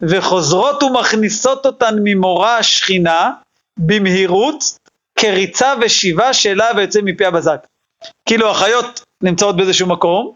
וחוזרות 0.02 0.82
ומכניסות 0.82 1.66
אותן 1.66 1.94
ממורא 2.04 2.48
השכינה, 2.48 3.30
במהירות, 3.78 4.64
כריצה 5.18 5.74
ושיבה 5.80 6.32
שלה 6.32 6.66
ויוצא 6.76 7.00
מפי 7.02 7.24
הבזק. 7.24 7.66
כאילו 8.26 8.50
החיות 8.50 9.04
נמצאות 9.22 9.56
באיזשהו 9.56 9.86
מקום, 9.86 10.32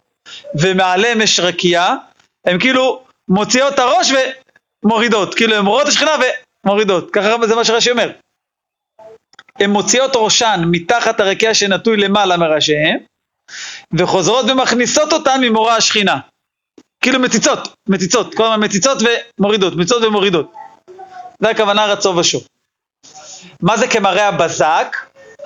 ומעליהם 0.55 1.21
יש 1.21 1.41
רקיע, 1.41 1.95
הן 2.47 2.61
כאילו 2.61 3.03
מוציאות 3.29 3.75
את 3.75 3.79
הראש 3.79 4.13
ומורידות, 4.85 5.35
כאילו 5.35 5.55
הן 5.55 5.67
רואות 5.67 5.83
את 5.83 5.89
השכינה 5.89 6.11
ומורידות, 6.65 7.11
ככה 7.11 7.47
זה 7.47 7.55
מה 7.55 7.65
שרש"י 7.65 7.91
אומר. 7.91 8.11
הן 9.59 9.71
מוציאות 9.71 10.11
ראשן 10.15 10.63
מתחת 10.71 11.21
הרקיע 11.21 11.55
שנטוי 11.55 11.97
למעלה 11.97 12.37
מראשיהם, 12.37 12.99
וחוזרות 13.93 14.47
ומכניסות 14.51 15.13
אותן 15.13 15.41
ממורא 15.41 15.73
השכינה. 15.73 16.19
כאילו 17.01 17.19
מציצות, 17.19 17.75
מציצות, 17.89 18.35
כל 18.35 18.45
הזמן 18.45 18.65
מציצות 18.65 18.99
ומורידות, 19.39 19.77
מציצות 19.77 20.03
ומורידות. 20.03 20.53
זה 21.41 21.51
הכוונה 21.51 21.87
רצו 21.87 22.17
ושו. 22.17 22.41
מה 23.63 23.77
זה 23.77 23.89
כמראה 23.89 24.29
הבזק? 24.29 24.97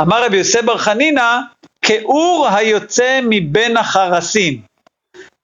אמר 0.00 0.24
רבי 0.24 0.36
יוסף 0.36 0.64
בר 0.64 0.78
חנינא, 0.78 1.38
כאור 1.82 2.48
היוצא 2.50 3.20
מבין 3.22 3.76
החרסים. 3.76 4.62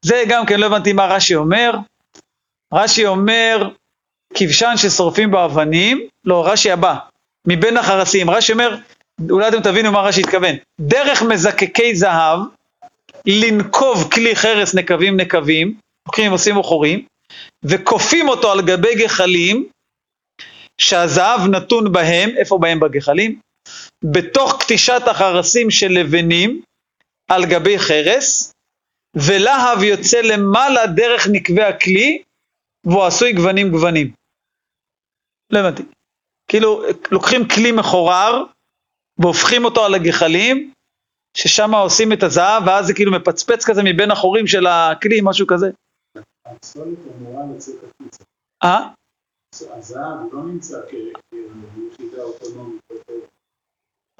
זה 0.03 0.22
גם 0.29 0.46
כן 0.46 0.61
לא 0.61 0.66
הבנתי 0.66 0.92
מה 0.92 1.07
רש"י 1.07 1.35
אומר. 1.35 1.72
רש"י 2.74 3.07
אומר, 3.07 3.68
כבשן 4.35 4.72
ששורפים 4.77 5.31
בו 5.31 5.44
אבנים, 5.44 6.09
לא, 6.24 6.46
רש"י 6.46 6.70
הבא, 6.70 6.94
מבין 7.47 7.77
החרסים. 7.77 8.31
רש"י 8.31 8.53
אומר, 8.53 8.77
אולי 9.31 9.49
אתם 9.49 9.63
תבינו 9.63 9.93
מה 9.93 10.01
רש"י 10.01 10.21
התכוון. 10.21 10.57
דרך 10.81 11.23
מזקקי 11.23 11.95
זהב, 11.95 12.41
לנקוב 13.27 14.11
כלי 14.13 14.37
חרס 14.37 14.75
נקבים 14.75 15.21
נקבים, 15.21 15.75
לוקחים 16.09 16.33
עושים 16.33 16.63
חורים, 16.63 17.07
וכופים 17.63 18.29
אותו 18.29 18.53
על 18.53 18.63
גבי 18.63 18.95
גחלים, 18.95 19.69
שהזהב 20.79 21.41
נתון 21.51 21.93
בהם, 21.93 22.31
איפה 22.37 22.59
בהם 22.59 22.81
בגחלים? 22.81 23.41
בתוך 24.05 24.57
קטישת 24.61 25.03
החרסים 25.07 25.71
של 25.71 25.89
לבנים 25.89 26.63
על 27.31 27.47
גבי 27.47 27.79
חרס, 27.79 28.53
ולהב 29.17 29.83
יוצא 29.83 30.21
למעלה 30.21 30.87
דרך 30.87 31.27
נקבי 31.33 31.63
הכלי, 31.63 32.23
והוא 32.87 33.05
עשוי 33.05 33.33
גוונים 33.33 33.71
גוונים. 33.71 34.13
לא 35.53 35.59
הבנתי. 35.59 35.94
כאילו, 36.55 36.83
לוקחים 37.11 37.49
כלי 37.49 37.73
מחורר, 37.73 38.45
והופכים 39.19 39.64
אותו 39.64 39.85
על 39.85 39.95
הגחלים, 39.95 40.73
ששם 41.37 41.75
עושים 41.75 42.12
את 42.12 42.23
הזהב, 42.23 42.62
ואז 42.67 42.87
זה 42.87 42.95
כאילו 42.95 43.12
מפצפץ 43.12 43.64
כזה 43.64 43.83
מבין 43.85 44.11
החורים 44.11 44.47
של 44.47 44.67
הכלי, 44.67 45.21
משהו 45.23 45.47
כזה. 45.47 45.71
הפסולת 46.47 46.99
אמורה 47.19 47.43
לצאת 47.57 47.75
החוצה. 47.75 48.25
אה? 48.64 48.88
הזהב 49.77 50.33
לא 50.33 50.43
נמצא 50.43 50.79
כיחידה 50.88 52.23
אוטונומית. 52.23 52.81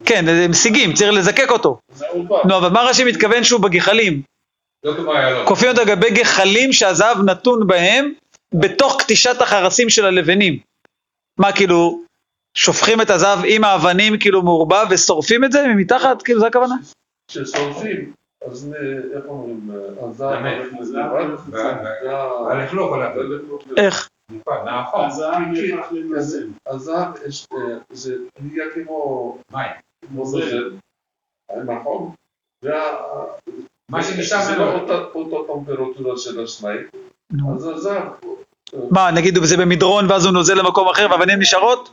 כן, 0.05 0.25
הם 0.29 0.51
משיגים, 0.51 0.94
צריך 0.94 1.12
לזקק 1.12 1.51
אותו. 1.51 1.79
נו, 2.49 2.57
אבל 2.57 2.68
מה 2.68 2.83
רש"י 2.83 3.05
מתכוון 3.05 3.44
שהוא 3.44 3.61
בגחלים? 3.61 4.23
לא. 4.85 5.44
כופים 5.47 5.68
אותו 5.68 5.81
לגבי 5.83 6.11
גחלים 6.11 6.73
שהזהב 6.73 7.18
נתון 7.18 7.66
בהם, 7.66 8.12
בתוך 8.55 8.97
קטישת 9.01 9.40
החרסים 9.40 9.90
של 9.90 10.05
הלבנים. 10.05 10.59
מה, 11.38 11.53
כאילו, 11.53 12.05
שופכים 12.55 13.01
את 13.01 13.11
הזהב 13.11 13.38
עם 13.47 13.64
האבנים 13.64 14.19
כאילו 14.21 14.43
מעורבב 14.43 14.87
ושורפים 14.90 15.45
את 15.45 15.53
זה 15.53 15.67
מתחת? 15.77 16.23
כאילו, 16.23 16.40
זה 16.40 16.47
הכוונה? 16.47 16.75
כששורפים, 17.29 18.12
אז 18.47 18.75
איך 19.14 19.25
אומרים, 19.29 19.71
הזהב. 20.01 20.45
הלכלוך 22.51 22.93
עליו. 22.95 23.11
איך? 23.77 24.09
נכון. 24.64 25.07
הזהב 25.07 25.40
נהפך 25.40 25.93
לנוזל. 25.93 26.47
הזהב 26.67 27.09
יש, 27.29 27.47
אה, 27.53 27.59
זה 27.90 28.17
נהיה 28.40 28.64
כמו 28.75 29.38
מים. 29.53 29.71
כמו 30.09 30.25
נוזל, 30.25 30.73
נכון? 31.67 32.12
מה 33.88 34.03
שנשאר 34.03 34.43
זה 34.43 34.57
לא 34.57 34.64
לא. 34.64 34.81
אותה 34.81 35.53
טמפרטורה 35.53 36.19
של 36.19 36.45
השניים. 36.45 36.87
אז 37.57 37.67
הזהב, 37.67 38.09
מה, 38.90 39.11
נגיד 39.11 39.38
זה 39.44 39.57
במדרון 39.57 40.11
ואז 40.11 40.24
הוא 40.24 40.33
נוזל 40.33 40.55
למקום 40.55 40.88
אחר 40.88 41.07
והאבנים 41.11 41.38
נשארות? 41.40 41.92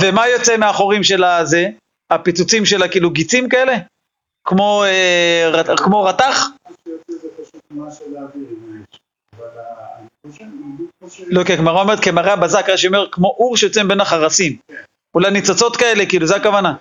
ומה 0.00 0.28
יוצא 0.28 0.56
מהחורים 0.56 1.02
של 1.02 1.24
הזה? 1.24 1.66
הפיצוצים 2.10 2.66
של 2.66 2.82
הכאילו 2.82 3.10
גיצים 3.10 3.48
כאלה? 3.48 3.76
כמו, 4.44 4.84
אה, 4.84 5.50
רת- 5.52 5.80
כמו 5.80 6.08
ש... 6.08 6.50
לא, 11.26 11.44
כי 11.44 11.52
הגמרא 11.52 11.82
אומרת 11.82 12.00
כמראה 12.00 12.32
הבזק, 12.32 12.68
רש"י 12.68 12.86
אומר 12.86 13.06
כמו 13.12 13.28
אור 13.28 13.56
שיוצא 13.56 13.82
מבין 13.82 14.00
החרסים. 14.00 14.56
אולי 15.14 15.30
ניצוצות 15.30 15.76
כאלה, 15.76 16.06
כאילו, 16.06 16.26
זה 16.26 16.36
הכוונה. 16.36 16.74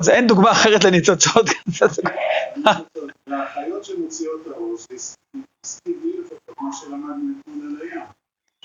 אז 0.00 0.08
אין 0.08 0.26
דוגמה 0.26 0.52
אחרת 0.52 0.84
לניצוצות. 0.84 1.46
לפחות 5.86 6.60
מה 6.60 6.70
שלמדנו 6.72 7.34
אתמול 7.40 7.66
על 7.66 7.88
הים. 7.88 8.06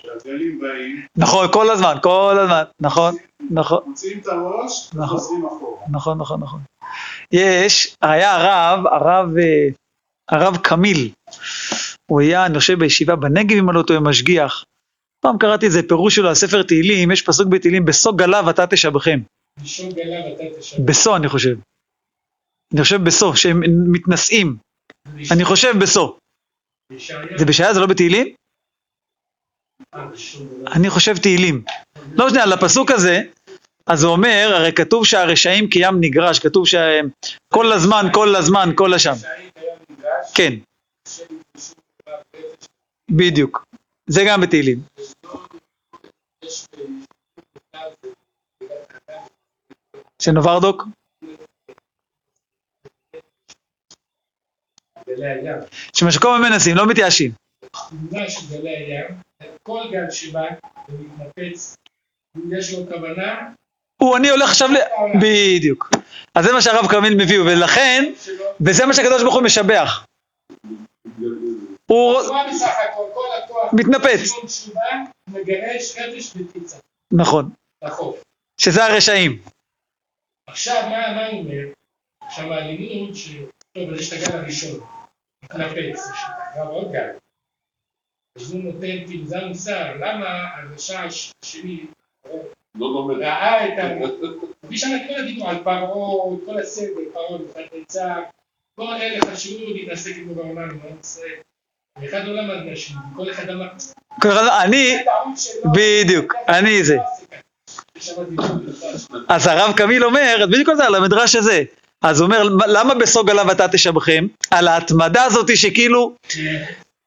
שהגלים 0.03 0.59
באים, 0.59 1.05
נכון, 1.17 1.47
כל 1.53 1.71
הזמן, 1.71 1.95
כל 2.03 2.39
הזמן, 2.39 2.63
נכון, 2.81 3.15
נכון. 3.51 3.83
מוציאים 3.85 4.19
את 4.19 4.27
הראש, 4.27 4.89
נכון. 4.93 5.03
וחוזרים 5.03 5.45
אחורה. 5.45 5.81
נכון, 5.91 6.17
נכון, 6.17 6.39
נכון. 6.39 6.59
יש, 7.31 7.95
היה 8.01 8.35
הרב, 8.35 8.87
הרב, 8.87 9.37
אה, 9.37 9.67
הרב 10.31 10.57
קמיל, 10.57 11.11
הוא 12.11 12.21
היה, 12.21 12.45
אני 12.45 12.59
חושב, 12.59 12.79
בישיבה 12.79 13.15
בנגב, 13.15 13.57
אם 13.57 13.69
אני 13.69 13.77
לא 13.77 13.83
טועה, 13.83 13.99
משגיח. 13.99 14.63
פעם 15.19 15.37
קראתי 15.37 15.65
איזה 15.65 15.87
פירוש 15.87 16.15
שלו 16.15 16.29
על 16.29 16.35
ספר 16.35 16.63
תהילים, 16.63 17.11
יש 17.11 17.21
פסוק 17.21 17.47
בתהילים, 17.47 17.85
בסוג 17.85 18.21
גליו 18.21 18.49
אתה 18.49 18.67
תשבחם. 18.67 19.19
משום 19.63 19.91
גליו 19.91 20.35
אתה 20.35 20.59
תשב. 20.59 20.85
בסו, 20.85 21.15
אני 21.15 21.29
חושב. 21.29 21.55
אני 22.73 22.81
חושב 22.83 23.03
בסו, 23.03 23.35
שהם 23.35 23.61
מתנשאים. 23.91 24.55
אני 25.31 25.45
חושב 25.45 25.73
בסו. 25.81 26.17
זה 27.37 27.45
בישעיה, 27.45 27.73
זה 27.73 27.79
לא 27.79 27.87
בתהילים? 27.87 28.27
אני 30.75 30.89
חושב 30.89 31.17
תהילים. 31.17 31.63
לא 32.13 32.27
משנה, 32.27 32.43
על 32.43 32.53
הפסוק 32.53 32.91
הזה, 32.91 33.21
אז 33.85 34.03
הוא 34.03 34.11
אומר, 34.11 34.51
הרי 34.55 34.73
כתוב 34.73 35.05
שהרשעים 35.05 35.69
כים 35.73 35.97
נגרש, 35.99 36.39
כתוב 36.39 36.67
שכל 36.67 37.71
הזמן, 37.71 38.05
כל 38.13 38.35
הזמן, 38.35 38.69
כל 38.75 38.93
השם. 38.93 39.13
כן, 40.35 40.53
בדיוק. 43.11 43.65
זה 44.07 44.23
גם 44.27 44.41
בתהילים. 44.41 44.79
שנוברדוק? 50.21 50.83
שמשקום 55.93 56.33
הם 56.33 56.41
מנסים, 56.41 56.75
לא 56.75 56.87
מתייאשים. 56.87 57.31
תמונה 57.89 58.29
של 58.29 58.57
גלי 58.57 58.69
הים, 58.69 59.05
כל 59.63 59.81
גל 59.91 60.09
שבא 60.11 60.43
ומתנפץ, 60.89 61.75
יש 62.51 62.73
לו 62.73 62.85
כוונה, 62.87 63.49
הוא, 64.01 64.17
אני 64.17 64.29
הולך 64.29 64.49
עכשיו 64.49 64.69
ל... 64.71 64.77
בדיוק. 65.21 65.89
אז 66.35 66.45
זה 66.45 66.51
מה 66.51 66.61
שהרב 66.61 66.87
כרמיל 66.87 67.15
מביא, 67.15 67.39
ולכן, 67.39 68.13
וזה 68.61 68.85
מה 68.85 68.93
שהקדוש 68.93 69.21
ברוך 69.21 69.35
הוא 69.35 69.43
משבח. 69.43 70.05
הוא 71.85 72.21
מתנפץ. 73.73 74.29
נכון, 77.11 77.49
לחוף. 77.83 78.23
שזה 78.61 78.85
הרשעים. 78.85 79.41
עכשיו, 80.47 80.89
מה 80.89 81.27
הוא 81.27 81.39
אומר? 81.39 81.73
עכשיו 82.21 82.53
הלימוד 82.53 83.15
טוב, 83.73 83.89
אז 83.93 83.99
יש 83.99 84.13
את 84.13 84.27
הגל 84.27 84.37
הראשון, 84.37 84.79
מתנפץ, 85.43 85.75
יש 85.99 86.19
גם 86.59 86.67
עוד 86.67 86.91
גל. 86.91 87.09
אז 88.37 88.51
הוא 88.53 88.63
נותן 88.63 89.05
תמזה 89.07 89.37
מוסר, 89.45 89.93
למה 89.95 90.47
הרשע 90.55 90.99
הש- 90.99 91.31
השני 91.43 91.85
לא. 92.75 93.09
ראה 93.19 93.67
את 93.67 93.73
ה... 93.79 93.87
כפי 94.65 94.77
שאנחנו 94.77 95.05
לא 95.11 95.17
יודעים 95.17 95.45
על 95.45 95.63
פרעה, 95.63 95.87
כל 96.45 96.59
הסדר, 96.59 96.87
פרעה, 97.13 97.39
נבוכדנצר, 97.39 98.21
כל 98.75 98.93
אלה 99.01 99.31
חשבו 99.31 99.73
להתעסק 99.73 100.11
עם 100.17 100.33
ברמה, 100.35 100.61
עם 100.61 100.79
ישראל. 101.03 101.33
ואחד 102.01 102.25
לא 102.25 102.33
למד 102.35 102.71
נשים, 102.71 102.95
כל 103.15 103.31
אחד 103.31 103.49
אמר, 103.49 103.67
אני, 104.63 104.97
בדיוק, 105.73 106.33
אני 106.47 106.83
זה. 106.83 106.97
אז 109.29 109.47
הרב 109.47 109.77
קמיל 109.77 110.03
אומר, 110.05 110.35
בדיוק 110.51 110.69
על 110.69 110.75
זה, 110.75 110.85
על 110.85 110.95
המדרש 110.95 111.35
הזה. 111.35 111.63
אז 112.03 112.19
הוא 112.21 112.25
אומר, 112.25 112.43
למה 112.67 112.93
בסוג 112.95 113.29
עליו 113.29 113.51
אתה 113.51 113.67
תשבחם? 113.67 114.27
על 114.51 114.67
ההתמדה 114.67 115.23
הזאת 115.23 115.57
שכאילו, 115.57 116.15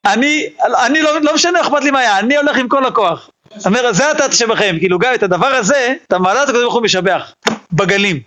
אני, 0.06 0.48
אני 0.86 1.02
לא, 1.02 1.20
לא 1.20 1.34
משנה, 1.34 1.60
אכפת 1.60 1.84
לי 1.84 1.90
מה 1.90 1.98
היה, 1.98 2.18
אני 2.18 2.36
הולך 2.36 2.56
עם 2.56 2.68
כל 2.68 2.86
הכוח. 2.86 3.30
זאת 3.56 3.66
אומרת, 3.66 3.94
זה 3.94 4.10
אתה 4.10 4.28
תשבחם, 4.28 4.76
כאילו 4.78 4.98
גם 4.98 5.14
את 5.14 5.22
הדבר 5.22 5.46
הזה, 5.46 5.94
את 6.06 6.12
המעלה 6.12 6.40
הזאת 6.40 6.48
הקדוש 6.48 6.62
ברוך 6.62 6.74
הוא 6.74 6.82
משבח, 6.82 7.32
בגלים, 7.72 8.20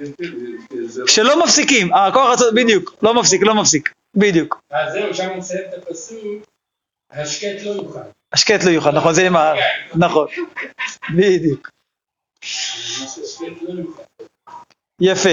לא- 0.00 1.06
שלא 1.06 1.44
מפסיקים, 1.44 1.94
הכוח 1.94 2.30
הזה, 2.32 2.44
בדיוק, 2.54 2.94
לא 3.02 3.14
מפסיק, 3.14 3.42
לא 3.42 3.54
מפסיק, 3.54 3.92
בדיוק. 4.14 4.60
אז 4.70 4.92
זהו, 4.92 5.14
שם 5.14 5.28
הוא 5.28 5.36
מסיים 5.36 5.62
את 5.68 5.82
הפסוק, 5.88 6.18
השקט 7.10 7.62
לא 7.64 7.70
יוכל. 7.70 7.98
השקט 8.32 8.64
לא 8.64 8.70
יוכל, 8.70 8.90
נכון, 8.90 9.14
זה 9.14 9.26
עם 9.26 9.36
ה... 9.36 9.52
נכון, 9.94 10.26
בדיוק, 11.16 11.70
יוכל. 13.68 13.82
יפה. 15.00 15.30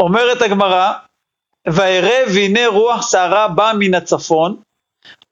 אומרת 0.00 0.42
הגמרא, 0.42 0.92
ואראה 1.68 2.22
והנה 2.34 2.66
רוח 2.66 3.02
סערה 3.02 3.48
באה 3.48 3.74
מן 3.74 3.94
הצפון, 3.94 4.56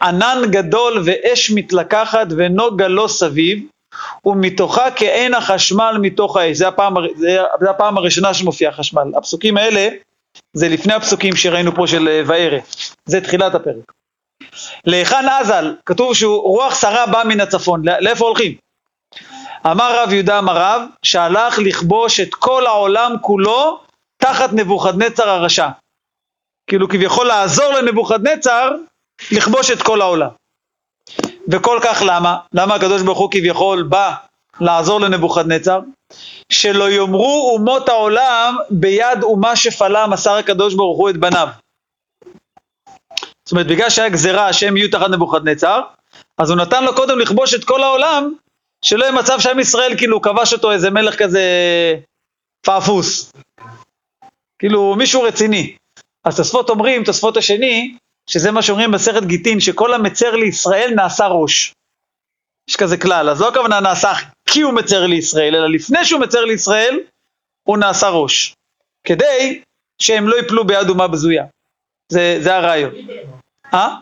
ענן 0.02 0.42
גדול 0.50 1.02
ואש 1.06 1.50
מתלקחת 1.54 2.26
ונוגה 2.36 2.88
לא 2.88 3.08
סביב, 3.08 3.68
ומתוכה 4.24 4.90
כעין 4.96 5.34
החשמל 5.34 5.96
מתוך 6.02 6.36
האש. 6.36 6.56
זה 6.56 6.68
הפעם, 6.68 6.94
זה, 7.16 7.38
זה 7.60 7.70
הפעם 7.70 7.98
הראשונה 7.98 8.34
שמופיע 8.34 8.72
חשמל. 8.72 9.02
הפסוקים 9.16 9.56
האלה 9.56 9.88
זה 10.52 10.68
לפני 10.68 10.94
הפסוקים 10.94 11.36
שראינו 11.36 11.74
פה 11.74 11.86
של 11.86 12.08
אה, 12.08 12.22
וארא. 12.26 12.58
זה 13.06 13.20
תחילת 13.20 13.54
הפרק. 13.54 13.92
להיכן 14.84 15.28
אזל? 15.40 15.74
כתוב 15.86 16.14
שהוא 16.14 16.42
רוח 16.42 16.74
סערה 16.74 17.06
באה 17.06 17.24
מן 17.24 17.40
הצפון. 17.40 17.82
לא- 17.84 17.98
לאיפה 18.00 18.24
הולכים? 18.24 18.67
אמר 19.66 20.02
רב 20.02 20.12
יהודה 20.12 20.38
אמר 20.38 20.56
רב, 20.56 20.82
שהלך 21.02 21.58
לכבוש 21.58 22.20
את 22.20 22.34
כל 22.34 22.66
העולם 22.66 23.12
כולו 23.20 23.80
תחת 24.22 24.52
נבוכדנצר 24.52 25.28
הרשע. 25.28 25.68
כאילו 26.66 26.88
כביכול 26.88 27.26
לעזור 27.26 27.72
לנבוכדנצר 27.72 28.70
לכבוש 29.32 29.70
את 29.70 29.82
כל 29.82 30.00
העולם. 30.00 30.28
וכל 31.52 31.78
כך 31.82 32.02
למה? 32.06 32.38
למה 32.54 32.74
הקדוש 32.74 33.02
ברוך 33.02 33.18
הוא 33.18 33.30
כביכול 33.30 33.82
בא 33.82 34.14
לעזור 34.60 35.00
לנבוכדנצר? 35.00 35.80
שלא 36.52 36.90
יאמרו 36.90 37.50
אומות 37.54 37.88
העולם 37.88 38.56
ביד 38.70 39.22
אומה 39.22 39.56
שפלה 39.56 40.06
מסר 40.06 40.34
הקדוש 40.34 40.74
ברוך 40.74 40.98
הוא 40.98 41.10
את 41.10 41.16
בניו. 41.16 41.48
זאת 43.44 43.52
אומרת, 43.52 43.66
בגלל 43.66 43.90
שהיה 43.90 44.08
גזירה 44.08 44.52
שהם 44.52 44.76
יהיו 44.76 44.90
תחת 44.90 45.10
נבוכדנצר, 45.10 45.80
אז 46.38 46.50
הוא 46.50 46.58
נתן 46.58 46.84
לו 46.84 46.94
קודם 46.94 47.18
לכבוש 47.18 47.54
את 47.54 47.64
כל 47.64 47.82
העולם, 47.82 48.34
שלא 48.82 49.04
יהיה 49.04 49.12
מצב 49.12 49.40
שעם 49.40 49.58
ישראל 49.58 49.94
כאילו 49.98 50.22
כבש 50.22 50.52
אותו 50.52 50.72
איזה 50.72 50.90
מלך 50.90 51.18
כזה 51.18 51.42
פעפוס. 52.60 53.32
כאילו 54.58 54.94
מישהו 54.94 55.22
רציני. 55.22 55.76
אז 56.24 56.36
תוספות 56.36 56.70
אומרים, 56.70 57.04
תוספות 57.04 57.36
השני, 57.36 57.96
שזה 58.30 58.50
מה 58.50 58.62
שאומרים 58.62 58.90
בסרט 58.90 59.24
גיטין, 59.24 59.60
שכל 59.60 59.94
המצר 59.94 60.34
לישראל 60.34 60.90
נעשה 60.96 61.26
ראש. 61.26 61.72
יש 62.68 62.76
כזה 62.76 62.96
כלל, 62.96 63.30
אז 63.30 63.40
לא 63.40 63.48
הכוונה 63.48 63.80
נעשה 63.80 64.12
כי 64.46 64.60
הוא 64.60 64.74
מצר 64.74 65.06
לישראל, 65.06 65.54
אלא 65.54 65.70
לפני 65.70 66.04
שהוא 66.04 66.20
מצר 66.20 66.44
לישראל, 66.44 67.00
הוא 67.64 67.78
נעשה 67.78 68.08
ראש. 68.08 68.54
כדי 69.04 69.60
שהם 69.98 70.28
לא 70.28 70.40
יפלו 70.40 70.66
ביד 70.66 70.88
אומה 70.88 71.08
בזויה. 71.08 71.44
זה, 72.08 72.38
זה 72.40 72.56
הרעיון. 72.56 72.92
אה? 73.74 73.96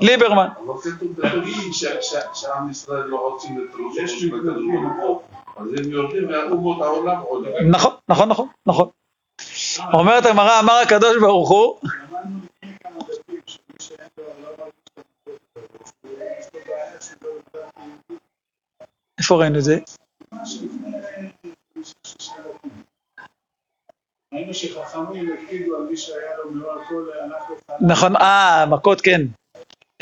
ליברמן. 0.00 0.48
אבל 0.66 0.74
כתוב 0.82 1.12
בתורים 1.16 1.72
ש- 1.72 1.84
ש- 2.00 2.14
שעם 2.40 2.70
ישראל 2.70 3.04
לא 3.04 3.28
רוצים 3.28 3.58
את 3.70 3.74
ראשו 3.74 4.18
של 4.18 4.26
הקדוש 4.36 4.64
ברוך 4.66 4.92
הוא, 5.02 5.20
אז 5.56 5.68
הם 5.78 5.90
יורדים 5.90 6.28
מהאומות 6.30 6.82
העולם 6.82 7.18
עוד. 7.20 7.44
נכון, 7.70 7.92
נכון, 8.08 8.28
נכון, 8.28 8.48
נכון. 8.66 8.88
אומרת 9.92 10.26
הגמרא, 10.26 10.60
אמר 10.60 10.72
הקדוש 10.72 11.16
ברוך 11.20 11.48
הוא. 11.48 11.78
איפה 19.18 19.34
ראינו 19.34 19.58
את 19.58 19.64
זה? 19.64 19.78
נכון, 27.88 28.16
אה, 28.16 28.66
מכות 28.70 29.00
כן. 29.00 29.20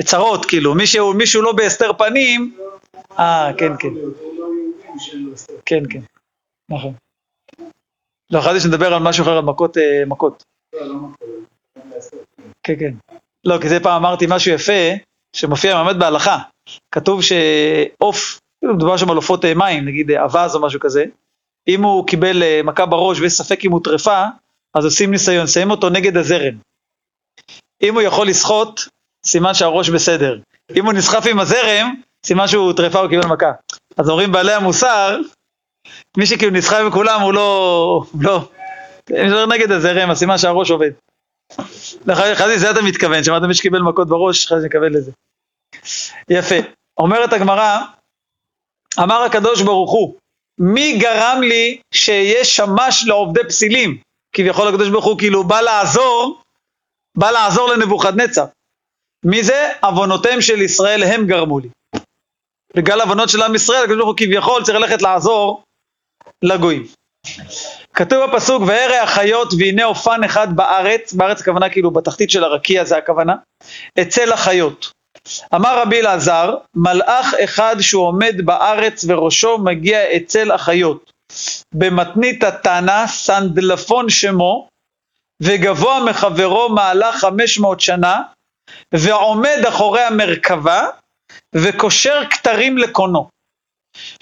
צרות, 0.03 0.45
כאילו, 0.45 0.75
מישהו, 0.75 1.15
מישהו 1.15 1.43
לא 1.43 1.53
בהסתר 1.53 1.93
פנים, 1.93 2.57
אה, 3.19 3.51
כן, 3.59 3.73
כן. 3.79 3.89
כן, 5.67 5.83
כן, 5.91 6.01
נכון. 6.71 6.93
לא, 8.31 8.41
חשבתי 8.41 8.61
שנדבר 8.61 8.95
על 8.95 9.03
משהו 9.03 9.23
אחר, 9.23 9.37
על 9.37 9.45
מכות, 9.45 9.79
אה, 9.79 10.03
מכות. 10.07 10.43
כן, 12.63 12.75
כן. 12.79 12.95
לא, 13.45 13.59
כי 13.61 13.69
זה 13.69 13.81
פעם 13.81 14.05
אמרתי 14.05 14.27
משהו 14.29 14.53
יפה, 14.53 14.73
שמופיע 15.37 15.83
באמת 15.83 15.97
בהלכה. 15.97 16.39
כתוב 16.91 17.23
שעוף, 17.23 18.41
כאילו 18.59 18.75
מדובר 18.75 18.97
שם 18.97 19.11
על 19.11 19.17
עופות 19.17 19.45
אה, 19.45 19.55
מים, 19.55 19.85
נגיד 19.85 20.11
אה, 20.11 20.23
אווז 20.23 20.55
או 20.55 20.63
משהו 20.63 20.81
כזה, 20.81 21.05
אם 21.69 21.83
הוא 21.83 22.07
קיבל 22.07 22.63
מכה 22.65 22.87
בראש 22.87 23.21
ויש 23.21 23.33
ספק 23.33 23.65
אם 23.65 23.71
הוא 23.71 23.81
טרפה, 23.85 24.23
אז 24.75 24.85
עושים 24.85 25.11
ניסיון, 25.11 25.47
שמים 25.47 25.71
אותו 25.71 25.91
נגד 25.91 26.17
הזרם. 26.17 26.55
אם 27.83 27.95
הוא 27.95 28.03
יכול 28.03 28.29
לשחות, 28.29 28.89
סימן 29.27 29.55
שהראש 29.55 29.91
בסדר. 29.91 30.39
אם 30.77 30.85
הוא 30.85 30.93
נסחף 30.93 31.27
עם 31.31 31.41
הזרם, 31.41 31.95
סימן 32.27 32.49
שהוא 32.49 32.73
טרפה 32.73 33.01
או 33.01 33.09
קיבל 33.09 33.27
מכה. 33.27 33.53
אז 33.97 34.09
אומרים 34.09 34.33
בעלי 34.33 34.53
המוסר, 34.53 35.21
מי 36.17 36.27
שכאילו 36.27 36.53
נסחף 36.53 36.77
עם 36.77 36.91
כולם 36.91 37.21
הוא 37.21 37.33
לא, 37.33 38.05
הוא 38.13 38.23
לא, 38.23 38.49
אם 39.11 39.29
זה 39.29 39.47
נגד 39.47 39.71
הזרם, 39.71 40.11
אז 40.11 40.19
סימן 40.19 40.39
שהראש 40.39 40.71
עובד. 40.71 40.91
חזי, 42.35 42.59
זה 42.59 42.71
אתה 42.71 42.83
מתכוון, 42.83 43.25
שמעת 43.25 43.43
מי 43.43 43.55
שקיבל 43.55 43.81
מכות 43.81 44.09
בראש, 44.09 44.47
חזי 44.47 44.67
מקבל 44.67 44.97
לזה. 44.97 45.13
יפה. 46.31 46.55
אומרת 46.99 47.33
הגמרא, 47.33 47.79
אמר 49.03 49.23
הקדוש 49.23 49.63
ברוך 49.63 49.91
הוא, 49.91 50.15
מי 50.59 50.99
גרם 50.99 51.43
לי 51.43 51.81
שאהיה 51.95 52.45
שמש 52.45 53.05
לעובדי 53.07 53.41
פסילים? 53.49 53.99
כביכול 54.33 54.69
הקדוש 54.69 54.89
ברוך 54.89 55.05
הוא 55.05 55.19
כאילו 55.19 55.45
בא 55.45 55.61
לעזור, 55.61 56.43
בא 57.19 57.31
לעזור 57.31 57.69
לנבוכדנצר. 57.69 58.45
מי 59.25 59.43
זה? 59.43 59.69
עוונותיהם 59.83 60.41
של 60.41 60.63
ישראל 60.63 61.03
הם 61.03 61.27
גרמו 61.27 61.59
לי. 61.59 61.69
בגלל 62.77 63.01
עוונות 63.01 63.29
של 63.29 63.43
עם 63.43 63.55
ישראל, 63.55 63.83
הקדוש 63.83 63.97
ברוך 63.97 64.09
הוא 64.09 64.17
כביכול 64.17 64.65
צריך 64.65 64.79
ללכת 64.79 65.03
לעזור 65.03 65.63
לגויים. 66.43 66.87
כתוב 67.95 68.31
בפסוק, 68.31 68.63
וארא 68.67 68.95
החיות 68.95 69.53
והנה 69.59 69.85
אופן 69.85 70.25
אחד 70.25 70.57
בארץ, 70.57 71.13
בארץ 71.13 71.41
הכוונה 71.41 71.69
כאילו 71.69 71.91
בתחתית 71.91 72.31
של 72.31 72.45
הרקיע 72.45 72.85
זה 72.85 72.97
הכוונה, 72.97 73.35
אצל 74.01 74.33
החיות. 74.33 74.91
אמר 75.55 75.83
רבי 75.83 76.01
אלעזר, 76.01 76.55
מלאך 76.75 77.35
אחד 77.45 77.77
שהוא 77.81 78.07
עומד 78.07 78.35
בארץ 78.45 79.05
וראשו 79.09 79.59
מגיע 79.59 80.17
אצל 80.17 80.53
החיות. 80.53 81.11
במתנית 81.75 82.45
התנא, 82.45 83.07
סנדלפון 83.07 84.11
שמו, 84.11 84.69
וגבוה 85.43 86.05
מחברו 86.05 86.69
מעלה 86.69 87.13
חמש 87.13 87.59
מאות 87.59 87.81
שנה, 87.81 88.23
ועומד 88.93 89.59
אחורי 89.69 90.01
המרכבה, 90.01 90.87
וקושר 91.55 92.23
כתרים 92.31 92.79
לקונו. 92.79 93.29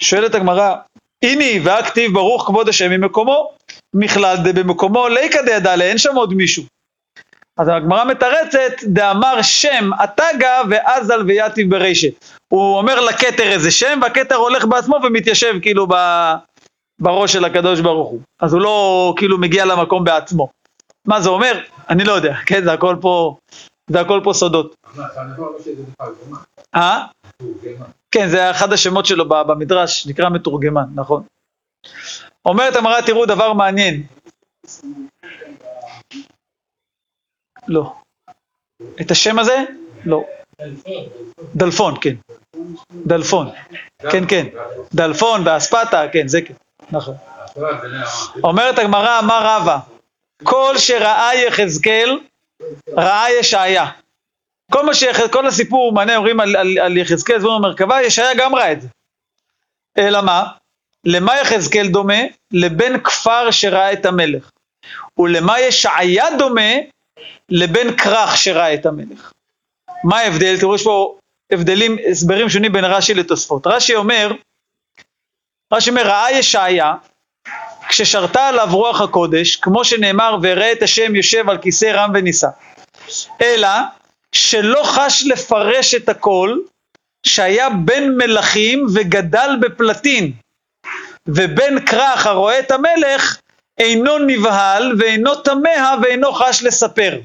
שואלת 0.01 0.35
הגמרא, 0.35 0.75
הנה 1.23 1.45
והכתיב 1.63 2.13
ברוך 2.13 2.47
כבוד 2.47 2.69
השם 2.69 2.89
ממקומו, 2.89 3.51
מכלל 3.93 4.37
דבמקומו 4.43 5.07
ליכא 5.07 5.41
דידלה, 5.41 5.83
אין 5.83 5.97
שם 5.97 6.15
עוד 6.15 6.33
מישהו. 6.33 6.63
אז 7.57 7.67
הגמרא 7.67 8.05
מתרצת, 8.05 8.83
דאמר 8.83 9.41
שם 9.41 9.89
עתגה 9.99 10.61
ואזל 10.69 11.21
ויתיב 11.27 11.69
ברשת. 11.69 12.25
הוא 12.47 12.77
אומר 12.77 12.99
לכתר 12.99 13.51
איזה 13.51 13.71
שם, 13.71 13.99
והכתר 14.01 14.35
הולך 14.35 14.65
בעצמו 14.65 14.99
ומתיישב 15.03 15.53
כאילו 15.61 15.87
ב... 15.89 15.93
בראש 17.01 17.33
של 17.33 17.45
הקדוש 17.45 17.79
ברוך 17.79 18.09
הוא. 18.09 18.19
אז 18.41 18.53
הוא 18.53 18.61
לא 18.61 19.13
כאילו 19.17 19.37
מגיע 19.37 19.65
למקום 19.65 20.03
בעצמו. 20.03 20.49
מה 21.07 21.21
זה 21.21 21.29
אומר? 21.29 21.59
אני 21.89 22.03
לא 22.03 22.11
יודע, 22.11 22.35
כן, 22.45 22.63
זה 22.63 22.73
הכל 22.73 22.95
פה, 23.01 23.35
זה 23.89 24.01
הכל 24.01 24.21
פה 24.23 24.33
סודות. 24.33 24.75
אה? 26.75 27.05
כן, 28.11 28.29
זה 28.29 28.51
אחד 28.51 28.73
השמות 28.73 29.05
שלו 29.05 29.29
במדרש, 29.29 30.07
נקרא 30.07 30.29
מתורגמן, 30.29 30.85
נכון. 30.95 31.23
אומרת 32.45 32.75
המראה, 32.75 33.01
תראו 33.01 33.25
דבר 33.25 33.53
מעניין. 33.53 34.03
לא. 37.67 37.93
את 39.01 39.11
השם 39.11 39.39
הזה? 39.39 39.63
לא. 40.05 40.23
דלפון, 41.55 41.93
כן. 42.01 42.15
דלפון. 42.91 43.49
כן, 44.11 44.23
כן. 44.27 44.47
דלפון 44.93 45.47
ואספתא, 45.47 46.07
כן, 46.13 46.27
זה 46.27 46.41
כן. 46.41 46.53
נכון. 46.91 47.15
אומרת 48.43 48.79
הגמרא, 48.79 49.19
אמר 49.19 49.41
רבא, 49.43 49.77
כל 50.43 50.77
שראה 50.77 51.35
יחזקאל, 51.35 52.19
ראה 52.97 53.31
ישעיה. 53.39 53.91
כל 54.71 54.85
מה 54.85 54.93
שיח... 54.93 55.27
כל 55.31 55.47
הסיפור 55.47 55.93
מעניין, 55.93 56.17
אומרים 56.17 56.39
על, 56.39 56.55
על, 56.55 56.77
על 56.79 56.97
יחזקאל, 56.97 57.39
זבולון 57.39 57.65
המרכבה, 57.65 58.01
ישעיה 58.01 58.33
גם 58.37 58.55
ראה 58.55 58.71
את 58.71 58.81
זה. 58.81 58.87
אלא 59.97 60.21
מה? 60.21 60.43
למה 61.05 61.39
יחזקאל 61.41 61.87
דומה? 61.87 62.21
לבן 62.51 63.03
כפר 63.03 63.51
שראה 63.51 63.93
את 63.93 64.05
המלך. 64.05 64.49
ולמה 65.19 65.59
ישעיה 65.59 66.25
דומה? 66.37 66.71
לבן 67.49 67.97
כרך 67.97 68.37
שראה 68.37 68.73
את 68.73 68.85
המלך. 68.85 69.31
מה 70.03 70.19
ההבדל? 70.19 70.59
תראו, 70.59 70.75
יש 70.75 70.83
פה 70.83 71.17
הבדלים, 71.51 71.97
הסברים 72.11 72.49
שונים 72.49 72.71
בין 72.71 72.85
רש"י 72.85 73.13
לתוספות. 73.13 73.67
רש"י 73.67 73.95
אומר, 73.95 74.31
רש"י 75.73 75.89
אומר, 75.89 76.07
ראה 76.07 76.31
ישעיה, 76.31 76.93
כששרתה 77.93 78.47
עליו 78.47 78.67
רוח 78.71 79.01
הקודש, 79.01 79.55
כמו 79.55 79.85
שנאמר, 79.85 80.37
וראה 80.41 80.71
את 80.71 80.81
השם 80.83 81.15
יושב 81.15 81.49
על 81.49 81.57
כיסא 81.57 81.85
רם 81.85 82.11
ונישא. 82.13 82.47
אלא 83.41 83.69
שלא 84.31 84.81
חש 84.83 85.23
לפרש 85.25 85.95
את 85.95 86.09
הכל, 86.09 86.57
שהיה 87.25 87.69
בן 87.69 88.17
מלכים 88.17 88.85
וגדל 88.93 89.49
בפלטין, 89.61 90.31
ובן 91.27 91.85
כרך 91.85 92.27
הרואה 92.27 92.59
את 92.59 92.71
המלך, 92.71 93.39
אינו 93.77 94.17
נבהל 94.17 94.93
ואינו 94.99 95.35
תמה 95.35 95.95
ואינו 96.01 96.33
חש 96.33 96.63
לספר. 96.63 97.19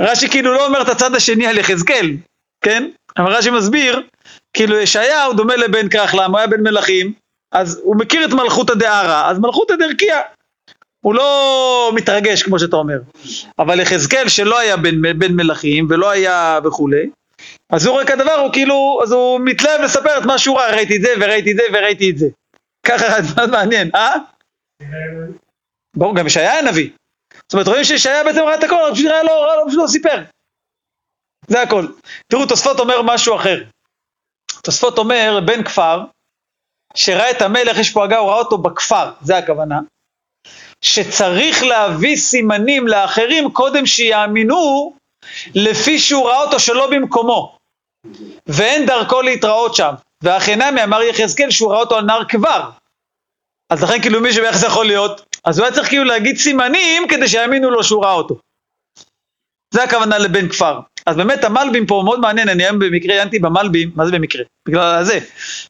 רש"י 0.00 0.28
כאילו 0.28 0.54
לא 0.54 0.66
אומר 0.66 0.82
את 0.82 0.88
הצד 0.88 1.14
השני 1.14 1.46
על 1.46 1.58
יחזקאל, 1.58 2.10
כן? 2.64 2.88
אבל 3.16 3.32
רש"י 3.32 3.50
מסביר, 3.50 4.02
כאילו 4.52 4.76
ישעיהו 4.76 5.32
דומה 5.32 5.56
לבן 5.56 5.88
כרך, 5.88 6.14
למה 6.14 6.26
הוא 6.26 6.38
היה 6.38 6.46
בן 6.46 6.62
מלכים, 6.62 7.12
אז 7.54 7.80
הוא 7.84 7.96
מכיר 7.96 8.24
את 8.24 8.32
מלכותא 8.32 8.74
דערא, 8.74 9.30
אז 9.30 9.38
מלכותא 9.38 9.74
דרכיה. 9.76 10.20
הוא 11.04 11.14
לא 11.14 11.92
מתרגש 11.94 12.42
כמו 12.42 12.58
שאתה 12.58 12.76
אומר. 12.76 12.98
אבל 13.58 13.80
יחזקאל 13.80 14.28
שלא 14.28 14.58
היה 14.58 14.76
בן, 14.76 15.18
בן 15.18 15.32
מלכים 15.36 15.86
ולא 15.90 16.10
היה 16.10 16.58
וכולי, 16.64 17.10
אז 17.72 17.86
הוא 17.86 17.92
רואה 17.92 18.06
כדבר, 18.06 18.32
הוא 18.32 18.52
כאילו, 18.52 19.00
אז 19.02 19.12
הוא 19.12 19.40
מתלהב 19.40 19.80
לספר 19.80 20.18
את 20.18 20.24
מה 20.24 20.38
שהוא 20.38 20.58
ראה, 20.58 20.76
ראיתי 20.76 20.96
את 20.96 21.02
זה 21.02 21.08
וראיתי 21.20 21.52
את 21.52 21.56
זה 21.56 21.62
וראיתי 21.72 22.10
את 22.10 22.18
זה. 22.18 22.26
ככה 22.86 23.22
זה 23.22 23.46
מעניין, 23.46 23.90
אה? 23.94 24.16
ברור, 25.96 26.16
גם 26.16 26.26
ישעיה 26.26 26.52
היה 26.52 26.62
נביא. 26.62 26.90
זאת 27.34 27.52
אומרת, 27.52 27.68
רואים 27.68 27.84
שישעיה 27.84 28.24
בעצם 28.24 28.40
ראה 28.40 28.54
את 28.54 28.64
הכל, 28.64 28.76
פשוט 28.92 29.06
ראה 29.06 29.22
לא, 29.22 29.44
ראה, 29.44 29.56
לא, 29.56 29.64
פשוט 29.68 29.80
לא 29.82 29.86
סיפר. 29.86 30.22
זה 31.48 31.62
הכל. 31.62 31.86
תראו, 32.26 32.46
תוספות 32.46 32.80
אומר 32.80 33.02
משהו 33.02 33.36
אחר. 33.36 33.64
תוספות 34.62 34.98
אומר, 34.98 35.40
בן 35.46 35.64
כפר, 35.64 36.04
שראה 36.96 37.30
את 37.30 37.42
המלך, 37.42 37.78
יש 37.78 37.90
פה 37.90 38.04
הגה, 38.04 38.18
הוא 38.18 38.28
ראה 38.28 38.38
אותו 38.38 38.58
בכפר, 38.58 39.10
זה 39.22 39.38
הכוונה, 39.38 39.80
שצריך 40.80 41.62
להביא 41.62 42.16
סימנים 42.16 42.88
לאחרים 42.88 43.50
קודם 43.50 43.86
שיאמינו 43.86 44.92
לפי 45.54 45.98
שהוא 45.98 46.28
ראה 46.28 46.42
אותו 46.42 46.60
שלא 46.60 46.90
במקומו, 46.90 47.58
ואין 48.46 48.86
דרכו 48.86 49.22
להתראות 49.22 49.74
שם. 49.74 49.94
ואך 50.24 50.48
אינמי 50.48 50.84
אמר 50.84 51.02
יחזקאל 51.02 51.50
שהוא 51.50 51.72
ראה 51.72 51.80
אותו 51.80 51.96
על 51.96 52.04
נהר 52.04 52.24
כבר. 52.28 52.70
אז 53.70 53.82
לכן 53.82 54.02
כאילו 54.02 54.20
מישהו, 54.20 54.44
איך 54.44 54.56
זה 54.56 54.66
יכול 54.66 54.86
להיות? 54.86 55.36
אז 55.44 55.58
הוא 55.58 55.66
היה 55.66 55.74
צריך 55.74 55.88
כאילו 55.88 56.04
להגיד 56.04 56.36
סימנים 56.36 57.08
כדי 57.08 57.28
שיאמינו 57.28 57.70
לו 57.70 57.84
שהוא 57.84 58.04
ראה 58.04 58.12
אותו. 58.12 58.36
זה 59.74 59.82
הכוונה 59.82 60.18
לבן 60.18 60.48
כפר. 60.48 60.80
אז 61.06 61.16
באמת 61.16 61.44
המלבים 61.44 61.86
פה 61.86 62.02
מאוד 62.04 62.20
מעניין, 62.20 62.48
אני 62.48 62.64
היום 62.64 62.78
במקרה 62.78 63.14
עיינתי 63.14 63.38
במלבים, 63.38 63.90
מה 63.94 64.06
זה 64.06 64.12
במקרה? 64.12 64.42
בגלל 64.68 65.04
זה. 65.04 65.18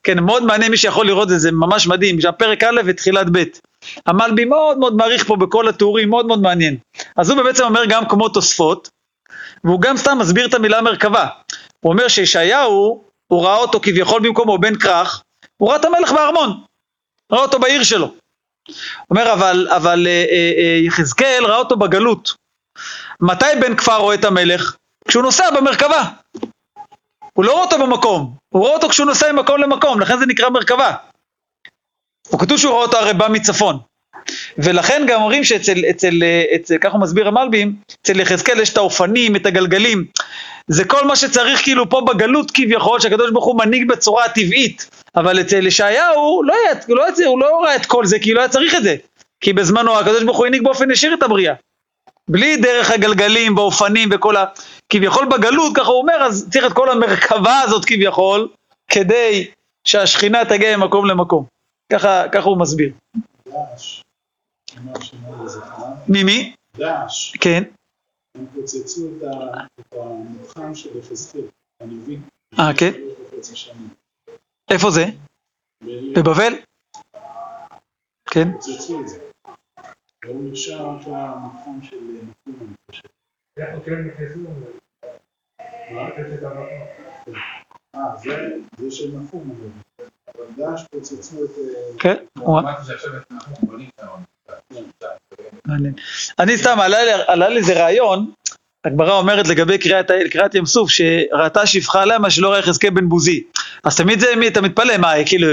כן, 0.05 0.20
מאוד 0.20 0.42
מעניין 0.42 0.70
מי 0.70 0.76
שיכול 0.76 1.07
לראות 1.07 1.32
את 1.32 1.40
זה, 1.40 1.52
ממש 1.52 1.86
מדהים, 1.86 2.20
זה 2.20 2.28
הפרק 2.28 2.64
א' 2.64 2.80
ותחילת 2.84 3.26
ב'. 3.32 3.42
המלבי 4.07 4.44
מאוד 4.44 4.78
מאוד 4.78 4.96
מעריך 4.96 5.26
פה 5.26 5.36
בכל 5.36 5.68
התיאורים, 5.68 6.11
מאוד 6.11 6.26
מאוד 6.26 6.42
מעניין. 6.42 6.76
אז 7.16 7.30
הוא 7.30 7.42
בעצם 7.42 7.64
אומר 7.64 7.84
גם 7.88 8.09
כמו 8.09 8.28
תוספות, 8.28 8.90
והוא 9.64 9.80
גם 9.80 9.96
סתם 9.96 10.18
מסביר 10.18 10.46
את 10.46 10.55
המילה 10.55 10.82
מרכבה. 10.82 11.28
הוא 11.80 11.92
אומר 11.92 12.09
שישעיהו, 12.09 13.05
הוא 13.26 13.44
ראה 13.44 13.57
אותו 13.57 13.80
כביכול 13.80 14.22
במקומו 14.22 14.59
בן 14.59 14.78
כרך, 14.78 15.22
הוא 15.57 15.68
ראה 15.68 15.76
את 15.76 15.84
המלך 15.84 16.12
בארמון, 16.12 16.61
ראה 17.32 17.42
אותו 17.42 17.59
בעיר 17.59 17.82
שלו. 17.82 18.14
אומר 19.11 19.32
אבל, 19.32 19.68
אבל 19.76 20.07
אה, 20.07 20.24
אה, 20.30 20.52
אה, 20.59 20.78
יחזקאל 20.82 21.44
ראה 21.46 21.57
אותו 21.57 21.76
בגלות. 21.76 22.34
מתי 23.20 23.46
בן 23.61 23.76
כפר 23.76 23.96
רואה 23.96 24.14
את 24.14 24.24
המלך? 24.24 24.76
כשהוא 25.09 25.22
נוסע 25.22 25.50
במרכבה. 25.50 26.05
הוא 27.37 27.45
לא 27.45 27.53
רואה 27.53 27.64
אותו 27.64 27.78
במקום, 27.78 28.35
הוא 28.49 28.62
רואה 28.62 28.74
אותו 28.74 28.89
כשהוא 28.89 29.07
נוסע 29.07 29.32
ממקום 29.32 29.61
למקום, 29.61 30.01
לכן 30.01 30.18
זה 30.18 30.26
נקרא 30.26 30.49
מרכבה. 30.49 30.95
הוא 32.28 32.41
כתוב 32.41 32.59
שהוא 32.59 32.72
רואה 32.72 32.85
אותו 32.85 32.97
הרי 32.97 33.14
בא 33.14 33.28
מצפון. 33.28 33.78
ולכן 34.59 35.03
גם 35.09 35.20
אומרים 35.20 35.45
שאצל, 35.45 35.85
אצל, 35.91 36.22
אצל, 36.55 36.78
כך 36.80 36.93
הוא 36.93 37.01
מסביר 37.01 37.28
המלבים, 37.28 37.76
אצל 38.03 38.20
יחזקאל 38.20 38.61
יש 38.61 38.72
את 38.72 38.76
האופנים, 38.76 39.37
את 39.37 39.47
הגלגלים. 39.47 40.05
זה 40.66 40.85
כל 40.85 41.07
מה 41.07 41.16
שצריך 41.16 41.62
כאילו 41.62 41.91
פה 41.91 42.01
בגלות 42.01 42.51
כביכול, 42.55 43.01
שהקדוש 43.01 43.30
ברוך 43.30 43.45
הוא 43.45 43.59
מנהיג 43.59 43.89
בצורה 43.89 44.24
הטבעית. 44.24 44.91
אבל 45.16 45.41
אצל 45.41 45.66
ישעיהו 45.66 46.43
לא 46.43 46.55
היה, 46.55 46.80
לא 46.89 47.05
היה, 47.05 47.28
הוא 47.28 47.41
לא 47.41 47.61
ראה 47.62 47.76
את 47.76 47.87
כל 47.87 48.07
זה, 48.07 48.18
כי 48.18 48.35
לא 48.35 48.41
היה 48.41 48.49
צריך 48.49 48.74
את 48.74 48.82
זה. 48.82 48.97
כי 49.41 49.53
בזמנו 49.53 49.99
הקדוש 49.99 50.22
ברוך 50.22 50.37
הוא 50.37 50.47
הנהיג 50.47 50.62
באופן 50.62 50.91
ישיר 50.91 51.14
את 51.14 51.22
הבריאה. 51.22 51.55
בלי 52.31 52.57
דרך 52.57 52.91
הגלגלים 52.91 53.57
והאופנים 53.57 54.09
וכל 54.12 54.37
ה... 54.37 54.45
כביכול 54.89 55.29
בגלות, 55.29 55.77
ככה 55.77 55.89
הוא 55.89 56.01
אומר, 56.01 56.14
אז 56.14 56.49
צריך 56.53 56.66
את 56.66 56.72
כל 56.72 56.91
המרכבה 56.91 57.61
הזאת 57.61 57.85
כביכול, 57.85 58.49
כדי 58.89 59.51
שהשכינה 59.85 60.45
תגיע 60.45 60.77
ממקום 60.77 61.07
למקום. 61.07 61.45
ככה, 61.93 62.29
ככה 62.33 62.49
הוא 62.49 62.59
מסביר. 62.59 62.93
הזכר, 65.41 65.83
ממי? 66.09 66.55
דאעש, 66.77 67.37
כן. 67.37 67.62
הם 68.35 68.47
פוצצו 68.55 69.09
את 69.18 69.22
המתחם 69.93 70.75
של 70.75 70.99
יחזקאל, 70.99 71.43
הנביא. 71.81 72.18
אה, 72.59 72.70
כן? 72.77 72.93
איפה 74.70 74.91
זה? 74.91 75.07
בבבל? 76.14 76.55
כן. 78.31 78.53
פוצצו 78.53 79.01
את 79.01 79.09
זה. 79.09 79.24
והוא 80.25 80.53
נשאר 80.53 80.87
רק 80.91 81.07
למתחם 81.07 81.83
של 81.83 81.97
נחום, 81.97 82.55
אני 82.61 82.75
חושב. 82.91 83.09
איך 83.57 83.68
כן 83.85 83.93
נכנסו? 84.07 84.39
מה? 85.91 86.09
את 86.09 86.43
המקום. 86.43 86.64
אה, 87.97 88.01
זה- 88.22 88.49
זה 88.79 88.91
של 88.91 89.11
נחום, 89.18 89.51
אבל. 89.61 89.68
דאעש 90.57 90.83
פוצצו 90.91 91.45
את... 91.45 91.51
כן. 91.99 92.14
הוא- 92.39 92.61
את. 92.61 92.64
אני 96.39 96.59
סתם, 96.59 96.77
עלה 96.81 97.49
לי- 97.49 97.57
איזה 97.57 97.72
רעיון, 97.83 98.31
הגמרא 98.85 99.18
אומרת 99.18 99.49
לגבי 99.49 99.79
קריאת, 99.79 100.11
קריאת 100.31 100.55
ים 100.55 100.66
סוף, 100.66 100.91
שראתה 100.91 101.66
שפחה 101.66 102.03
עליה 102.03 102.18
מה 102.18 102.31
שלא 102.31 102.51
ראה 102.51 102.59
יחזקאל 102.59 102.91
בן 102.91 103.09
בוזי. 103.09 103.45
אז 103.85 103.97
תמיד 103.97 104.20
זה, 104.20 104.37
מי, 104.37 104.49
אתה 104.49 104.61
מתפלא, 104.61 104.97
מה, 104.99 105.12
כאילו, 105.27 105.49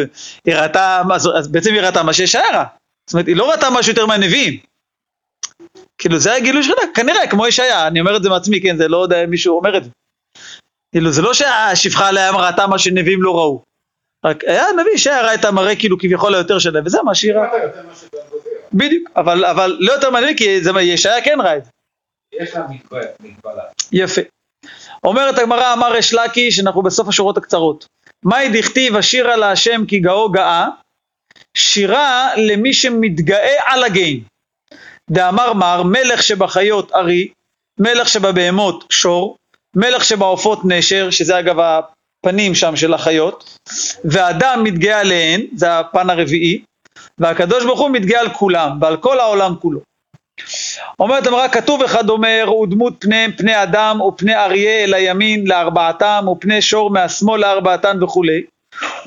היא 0.46 0.56
ראתה, 0.56 1.02
אז 1.16 1.48
בעצם 1.52 1.74
היא 1.74 1.82
ראתה 1.82 2.04
מה 2.04 2.14
שישעיה 2.14 2.50
ראה. 2.54 2.66
זאת 3.08 3.14
אומרת, 3.14 3.28
היא 3.28 3.36
לא 3.36 3.52
ראתה 3.52 3.70
משהו 3.70 3.92
יותר 3.92 4.06
מהנביאים. 4.06 4.60
כאילו, 5.98 6.20
זה 6.20 6.34
הגילוי 6.34 6.64
שלה, 6.64 6.82
כנראה, 6.94 7.28
כמו 7.28 7.48
ישעיה, 7.48 7.88
אני 7.88 8.00
אומר 8.00 8.18
את 8.18 8.24
זה 8.24 8.30
מעצמי, 8.30 8.62
כן, 8.62 8.78
זה 8.78 8.88
לא 8.88 9.04
יודע 9.04 9.24
אם 9.24 9.30
מישהו 9.30 9.58
אומר 9.58 9.78
את 9.78 9.84
זה. 9.84 9.90
כאילו, 10.92 11.12
זה 11.12 11.22
לא 11.22 11.34
שהשפחה 11.34 12.08
עליה 12.08 12.32
ראתה 12.32 12.68
מה 12.68 12.80
שנביאים 12.80 13.24
לא 13.24 13.36
ראו. 13.36 13.64
רק 14.26 14.44
היה 14.44 14.66
נביא 14.80 14.92
ישעיה 14.94 15.22
ראה 15.22 15.34
את 15.34 15.46
המראה 15.46 15.76
כאילו 15.76 16.00
כביכול 16.00 16.36
היותר 16.36 16.60
שלהם, 16.60 16.86
וזה 16.86 16.98
מה 17.04 17.16
שהיא 17.16 17.34
ראתה. 17.34 17.82
מה 17.84 17.94
גוזיר. 18.32 18.52
בדיוק, 18.74 19.10
אבל, 19.16 19.46
אבל 19.46 19.78
לא 19.80 19.94
יותר 19.94 20.10
מעניין, 20.10 20.38
כי 20.38 20.64
זה, 20.64 20.72
ישעיה 20.82 21.24
כן 21.24 21.38
ראה 21.42 21.58
את 21.58 21.66
זה. 21.66 21.72
יש 22.34 22.56
לה 22.56 22.66
מגבלה. 23.20 23.64
יפה. 23.92 24.22
אומרת 25.04 25.38
הגמרא, 25.38 25.74
אמר 25.74 26.00
אש 26.00 26.14
לקיש, 26.14 26.60
אנחנו 26.60 26.82
בסוף 26.82 27.08
השורות 27.08 27.38
הקצרות. 27.38 27.86
מאי 28.26 28.50
דכתיב 28.62 28.96
השירה 28.96 29.36
להשם 29.36 29.86
כי 29.88 30.00
גאו 30.00 30.32
גאה, 30.32 30.68
שירה 31.58 32.30
למי 32.38 32.74
שמתגאה 32.74 33.56
על 33.66 33.84
הגאים. 33.84 34.24
דאמר 35.10 35.54
מר, 35.54 35.84
מלך 35.84 36.24
שבחיות 36.24 36.92
ארי, 36.94 37.28
מלך 37.80 38.08
שבבהמות 38.08 38.86
שור, 38.90 39.38
מלך 39.76 40.06
שבעופות 40.06 40.60
נשר, 40.66 41.10
שזה 41.10 41.40
אגב 41.40 41.60
הפנים 41.60 42.56
שם 42.56 42.76
של 42.76 42.94
החיות, 42.94 43.58
ואדם 44.06 44.64
מתגאה 44.64 45.00
עליהן, 45.00 45.42
זה 45.56 45.80
הפן 45.80 46.10
הרביעי, 46.10 46.62
והקדוש 47.18 47.66
ברוך 47.66 47.80
הוא 47.80 47.90
מתגאה 47.90 48.20
על 48.20 48.30
כולם, 48.30 48.78
ועל 48.82 48.98
כל 48.98 49.20
העולם 49.20 49.56
כולו. 49.62 49.80
אומרת 51.00 51.28
אמרה, 51.28 51.50
כתוב 51.50 51.84
אחד 51.84 52.10
אומר, 52.10 52.52
ודמות 52.64 52.94
פניהם 53.00 53.32
פני 53.38 53.64
אדם 53.64 54.02
ופני 54.02 54.36
אריה 54.36 54.84
אל 54.84 54.94
הימין 54.94 55.48
לארבעתם 55.48 56.26
ופני 56.32 56.62
שור 56.62 56.92
מהשמאל 56.92 57.42
לארבעתן 57.42 58.04
וכולי. 58.04 58.42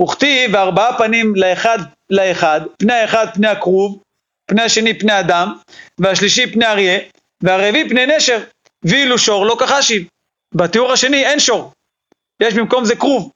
וכתיב 0.03 0.51
וארבעה 0.55 0.99
פנים 0.99 1.37
לאחד 1.37 1.79
לאחד, 2.11 2.61
פני 2.79 2.93
האחד 2.93 3.27
פני 3.35 3.49
הכרוב, 3.49 4.03
פני 4.47 4.63
השני 4.63 4.99
פני 4.99 5.21
אדם, 5.21 5.55
והשלישי 5.99 6.53
פני 6.53 6.67
אריה, 6.67 6.99
והרביעי 7.43 7.89
פני 7.89 8.07
נשר, 8.07 8.39
ואילו 8.83 9.19
שור 9.19 9.47
לא 9.47 9.57
כחשיב. 9.61 10.09
בתיאור 10.55 10.93
השני 10.93 11.27
אין 11.27 11.41
שור, 11.41 11.73
יש 12.41 12.55
במקום 12.55 12.85
זה 12.85 12.97
כרוב. 12.97 13.33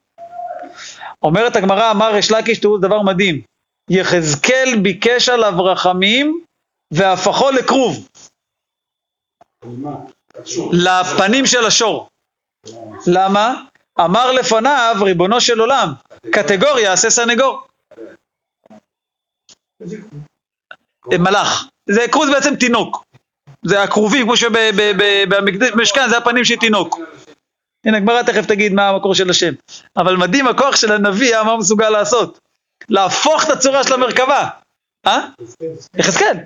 אומרת 1.23 1.57
הגמרא, 1.57 1.91
אמר 1.91 2.15
ריש 2.15 2.31
לקיש, 2.31 2.59
תראו 2.59 2.79
דבר 2.79 3.03
מדהים, 3.03 3.41
יחזקאל 3.91 4.79
ביקש 4.83 5.29
עליו 5.29 5.65
רחמים 5.65 6.45
והפכו 6.91 7.51
לכרוב. 7.51 8.09
לפנים 10.73 11.47
של 11.47 11.67
השור. 11.67 12.09
למה? 13.07 13.63
אמר 14.01 14.33
לפניו, 14.33 14.97
ריבונו 15.01 15.41
של 15.41 15.61
עולם, 15.61 15.93
קטגוריה, 16.33 16.85
יעשה 16.85 17.11
סנגור. 17.11 17.67
אה, 21.13 21.19
מלאך. 21.19 21.69
זה 21.87 22.01
כרוז 22.13 22.31
בעצם 22.31 22.57
תינוק. 22.57 23.05
זה 23.63 23.83
הכרובים, 23.83 24.27
כמו 24.27 24.37
שבמשכן, 24.37 26.09
זה 26.09 26.19
הפנים 26.19 26.45
של 26.45 26.57
תינוק. 26.57 26.99
הנה, 27.85 27.97
הגמרא 27.97 28.23
תכף 28.23 28.47
תגיד 28.47 28.73
מה 28.73 28.89
המקור 28.89 29.15
של 29.15 29.31
השם. 29.31 29.53
אבל 29.97 30.17
מדהים 30.17 30.49
הכוח 30.49 30.77
של 30.77 30.93
הנביא, 30.93 31.43
מה 31.43 31.51
הוא 31.51 31.59
מסוגל 31.59 31.91
לעשות. 31.91 32.39
להפוך 32.89 33.45
את 33.45 33.51
הצורה 33.51 33.85
של 33.85 33.95
המרכבה. 33.95 34.49
אה? 35.07 35.29
יחזקאל. 35.97 36.37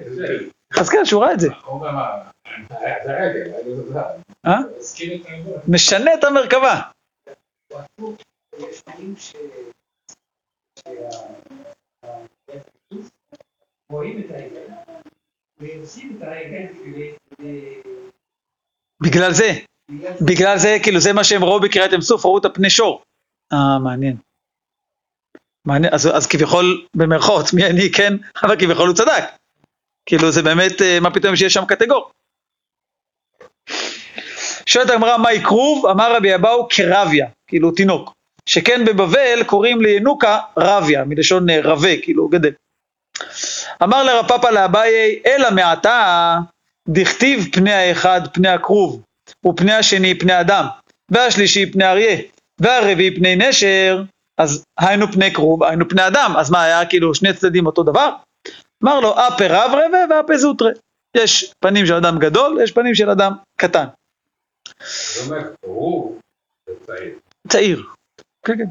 יחזקאל, 0.73 1.05
שהוא 1.05 1.25
ראה 1.25 1.33
את 1.33 1.41
זה. 1.41 1.49
אה? 4.47 4.59
משנה 5.68 6.14
את 6.14 6.25
המרכבה. 6.25 6.81
דברים 8.59 9.14
ש... 9.16 9.34
רואים 13.92 14.20
את 14.20 14.30
העגל, 14.30 14.66
ועושים 15.59 16.16
את 16.18 16.22
ל- 17.38 17.80
בגלל 19.03 19.32
זה, 19.32 19.50
בגלל 20.26 20.59
זה. 20.59 20.76
כאילו 20.82 21.00
זה 21.00 21.12
מה 21.12 21.24
שהם 21.24 21.44
ראו 21.44 21.61
בקריאת 21.61 21.92
ים 21.92 22.00
סוף, 22.00 22.24
ראו 22.24 22.38
את 22.38 22.44
הפני 22.44 22.70
שור. 22.70 23.03
אה, 23.53 23.78
מעניין. 23.84 24.16
מעניין, 25.64 25.94
אז, 25.94 26.07
אז 26.16 26.26
כביכול, 26.26 26.86
במרכאות, 26.96 27.44
מי 27.55 27.64
אני, 27.64 27.92
כן, 27.96 28.12
אבל 28.44 28.57
כביכול 28.57 28.88
הוא 28.88 28.96
צדק. 28.96 29.24
כאילו 30.07 30.30
זה 30.32 30.42
באמת, 30.42 30.82
אה, 30.82 31.00
מה 31.00 31.14
פתאום 31.14 31.36
שיש 31.36 31.55
שם 31.55 31.64
קטגור. 31.64 32.11
שואלת 34.66 34.90
הגמרא, 34.90 35.18
מהי 35.18 35.42
כרוב? 35.44 35.86
אמר 35.86 36.16
רבי 36.16 36.34
אבאו 36.34 36.68
כרביה, 36.68 37.26
כאילו 37.46 37.70
תינוק. 37.70 38.22
שכן 38.47 38.84
בבבל 38.84 39.43
קוראים 39.47 39.80
לינוקה 39.80 40.38
רביה, 40.57 41.05
מלשון 41.05 41.51
אה, 41.51 41.61
רבה, 41.62 41.97
כאילו 42.03 42.28
גדל. 42.28 42.51
אמר 43.82 44.05
לרב 44.05 44.28
פאפא 44.28 44.47
לאביי, 44.47 45.22
אלא 45.26 45.51
מעתה 45.51 46.38
דכתיב 46.88 47.49
פני 47.53 47.72
האחד 47.72 48.20
פני 48.32 48.49
הכרוב, 48.49 49.03
ופני 49.47 49.72
השני 49.72 50.18
פני 50.18 50.40
אדם, 50.40 50.66
והשלישי 51.11 51.72
פני 51.72 51.84
אריה, 51.84 52.16
והרביעי 52.61 53.16
פני 53.16 53.36
נשר, 53.36 54.03
אז 54.38 54.64
היינו 54.80 55.12
פני 55.12 55.34
כרוב, 55.34 55.62
היינו 55.62 55.88
פני 55.88 56.07
אדם, 56.07 56.34
אז 56.38 56.51
מה 56.51 56.62
היה 56.64 56.86
כאילו 56.86 57.14
שני 57.14 57.34
צדדים 57.34 57.66
אותו 57.66 57.82
דבר? 57.82 58.12
אמר 58.84 59.01
לו, 59.01 59.14
אפי 59.18 59.47
רב 59.49 59.70
רבה 59.72 59.99
ואפי 60.11 60.38
זוטרה. 60.38 60.70
יש 61.16 61.55
פנים 61.61 61.86
של 61.86 61.95
אדם 61.95 62.18
גדול, 62.18 62.59
יש 62.62 62.72
פנים 62.72 62.95
של 62.95 63.11
אדם 63.11 63.32
קטן. 63.57 63.84
זאת 64.80 65.26
אומרת, 65.26 65.55
הוא 65.64 66.18
זה 66.66 66.72
צעיר. 66.86 67.18
צעיר. 67.49 67.82
כן, 68.47 68.59
כן. 68.59 68.64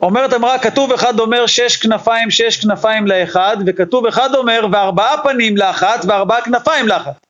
אומרת 0.00 0.32
אמרה, 0.32 0.58
כתוב 0.58 0.92
אחד 0.92 1.20
אומר 1.20 1.46
שש 1.46 1.76
כנפיים, 1.76 2.30
שש 2.30 2.56
כנפיים 2.56 3.06
לאחד, 3.06 3.56
וכתוב 3.66 4.06
אחד 4.06 4.34
אומר 4.34 4.66
וארבעה 4.72 5.22
פנים 5.22 5.56
לאחת 5.56 6.04
וארבעה 6.08 6.42
כנפיים 6.42 6.88
לאחת. 6.88 7.26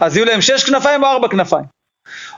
אז 0.00 0.16
יהיו 0.16 0.26
להם 0.26 0.40
שש 0.40 0.64
כנפיים 0.64 1.02
או 1.02 1.08
ארבע 1.08 1.28
כנפיים. 1.28 1.64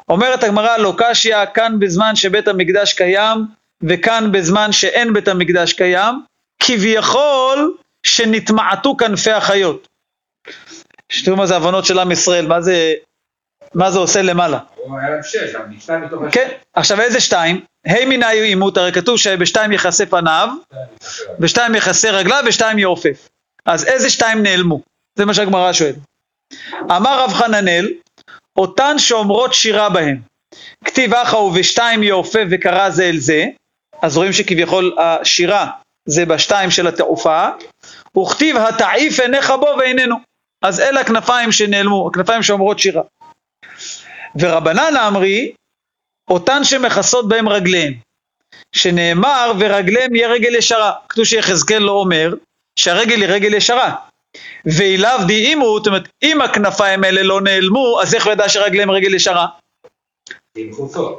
אומרת 0.08 0.42
הגמרא, 0.42 0.76
לא 0.76 0.94
קשיא, 0.98 1.46
כאן 1.54 1.78
בזמן 1.78 2.16
שבית 2.16 2.48
המקדש 2.48 2.92
קיים, 2.92 3.46
וכאן 3.82 4.32
בזמן 4.32 4.72
שאין 4.72 5.12
בית 5.12 5.28
המקדש 5.28 5.72
קיים, 5.72 6.14
כביכול 6.62 7.76
שנתמעטו 8.06 8.96
כנפי 8.96 9.30
החיות. 9.30 9.88
שתראו 11.12 11.36
מה 11.36 11.46
זה 11.46 11.56
הבנות 11.56 11.84
של 11.84 11.98
עם 11.98 12.12
ישראל, 12.12 12.46
מה 12.46 12.61
זה, 12.61 12.94
מה 13.74 13.90
זה 13.90 13.98
עושה 13.98 14.22
למעלה. 14.22 14.58
הוא 14.76 14.98
היה 14.98 15.10
להם 15.10 15.22
שש, 15.22 15.54
אבל 15.54 15.64
נשתיים 15.68 16.02
מתוך 16.02 16.22
השש. 16.22 16.34
כן, 16.34 16.48
עכשיו 16.74 17.00
איזה 17.00 17.20
שתיים? 17.20 17.60
ה' 17.86 18.06
מנהי 18.06 18.40
עימות, 18.40 18.76
הרי 18.76 18.92
כתוב 18.92 19.18
שבשתיים 19.18 19.72
יכסה 19.72 20.06
פניו, 20.06 20.48
בשתיים 21.38 21.74
יכסה 21.74 22.10
רגליו 22.10 22.42
ושתיים 22.46 22.78
יעופף. 22.78 23.28
אז 23.66 23.84
איזה 23.84 24.10
שתיים 24.10 24.42
נעלמו? 24.42 24.80
זה 25.16 25.24
מה 25.24 25.34
שהגמרא 25.34 25.72
שואלת. 25.72 25.94
אמר 26.84 27.24
רב 27.24 27.32
חננאל, 27.32 27.88
אותן 28.56 28.98
שאומרות 28.98 29.54
שירה 29.54 29.88
בהן. 29.88 30.20
כתיב 30.84 31.14
אחא 31.14 31.36
ובשתיים 31.36 32.02
יעופף 32.02 32.44
וקרא 32.50 32.90
זה 32.90 33.04
אל 33.04 33.16
זה, 33.18 33.44
אז 34.02 34.16
רואים 34.16 34.32
שכביכול 34.32 34.96
השירה 34.98 35.70
זה 36.06 36.26
בשתיים 36.26 36.70
של 36.70 36.86
התעופה, 36.86 37.48
וכתיב 38.18 38.56
התעיף 38.56 39.20
עיניך 39.20 39.50
בו 39.50 39.66
ואיננו. 39.78 40.16
אז 40.62 40.80
אלה 40.80 41.00
הכנפיים 41.00 41.52
שנעלמו, 41.52 42.08
הכנפיים 42.08 42.42
שאומרות 42.42 42.78
שירה. 42.78 43.02
ורבנן 44.38 44.96
אמרי, 45.06 45.52
אותן 46.30 46.64
שמכסות 46.64 47.28
בהם 47.28 47.48
רגליהם, 47.48 47.92
שנאמר 48.72 49.52
ורגליהם 49.58 50.14
יהיה 50.14 50.28
רגל 50.28 50.54
ישרה. 50.54 50.92
כתוב 51.08 51.24
שיחזקאל 51.24 51.78
לא 51.78 51.92
אומר 51.92 52.34
שהרגל 52.76 53.20
היא 53.20 53.28
רגל 53.28 53.54
ישרה. 53.54 53.94
ואליו 54.64 55.20
דאימו, 55.26 55.78
זאת 55.78 55.86
אומרת, 55.86 56.08
אם 56.22 56.40
הכנפיים 56.40 57.04
האלה 57.04 57.22
לא 57.22 57.40
נעלמו, 57.40 58.00
אז 58.02 58.14
איך 58.14 58.24
הוא 58.24 58.32
ידע 58.32 58.48
שרגליהם 58.48 58.90
רגל 58.90 59.14
ישרה? 59.14 59.46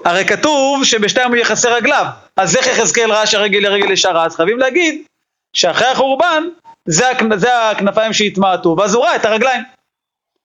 הרי 0.06 0.26
כתוב 0.26 0.84
שבשתיים 0.84 1.28
הוא 1.28 1.38
יכסה 1.38 1.76
רגליו, 1.76 2.06
אז 2.38 2.56
איך 2.56 2.68
יחזקאל 2.68 3.12
ראה 3.12 3.28
שהרגל 3.28 3.60
היא 3.60 3.68
רגל 3.68 3.92
ישרה? 3.92 4.26
אז 4.26 4.36
חייבים 4.36 4.60
להגיד 4.60 5.04
שאחרי 5.54 5.88
החורבן, 5.88 6.44
זה, 6.86 7.10
הכנ... 7.10 7.38
זה 7.38 7.70
הכנפיים 7.70 8.14
שהתמעטו, 8.14 8.76
ואז 8.78 8.94
הוא 8.94 9.04
ראה 9.04 9.16
את 9.16 9.26
הרגליים. 9.26 9.64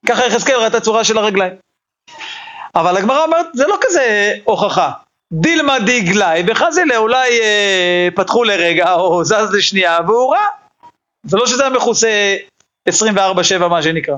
ככה 0.07 0.27
יחזקאל 0.27 0.57
ראה 0.57 0.67
את 0.67 0.75
הצורה 0.75 1.05
של 1.05 1.19
הרגליים. 1.19 1.53
אבל 2.77 2.97
הגמרא 2.97 3.25
אומרת, 3.25 3.47
זה 3.55 3.67
לא 3.67 3.79
כזה 3.81 4.35
הוכחה. 4.45 4.93
דילמה 5.33 5.79
דיגלי 5.79 6.43
וחזילה 6.47 6.97
אולי 6.97 7.41
אה, 7.41 8.09
פתחו 8.15 8.45
לרגע 8.45 8.93
או 8.93 9.25
זז 9.25 9.53
לשנייה 9.53 9.99
והוא 10.07 10.35
ראה. 10.35 10.47
זה 11.27 11.37
לא 11.37 11.47
שזה 11.47 11.63
היה 11.63 11.71
מכוסה 11.71 12.37
24-7 12.89 12.93
מה 13.71 13.83
שנקרא. 13.83 14.17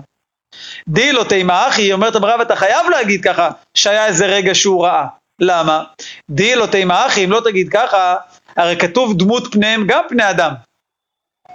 דילו 0.89 1.25
תימה 1.25 1.69
אחי, 1.69 1.83
היא 1.83 1.93
אומרת 1.93 2.17
הגמרא 2.17 2.37
ואתה 2.37 2.57
חייב 2.57 2.91
להגיד 2.91 3.25
ככה 3.25 3.51
שהיה 3.75 4.07
איזה 4.07 4.27
רגע 4.27 4.55
שהוא 4.55 4.85
ראה. 4.85 5.07
למה? 5.41 5.85
דילו 6.31 6.67
תימה 6.67 7.07
אחי, 7.07 7.25
אם 7.25 7.31
לא 7.31 7.41
תגיד 7.45 7.69
ככה, 7.73 8.17
הרי 8.57 8.77
כתוב 8.77 9.19
דמות 9.19 9.53
פניהם 9.53 9.85
גם 9.87 10.03
פני 10.09 10.31
אדם. 10.31 10.53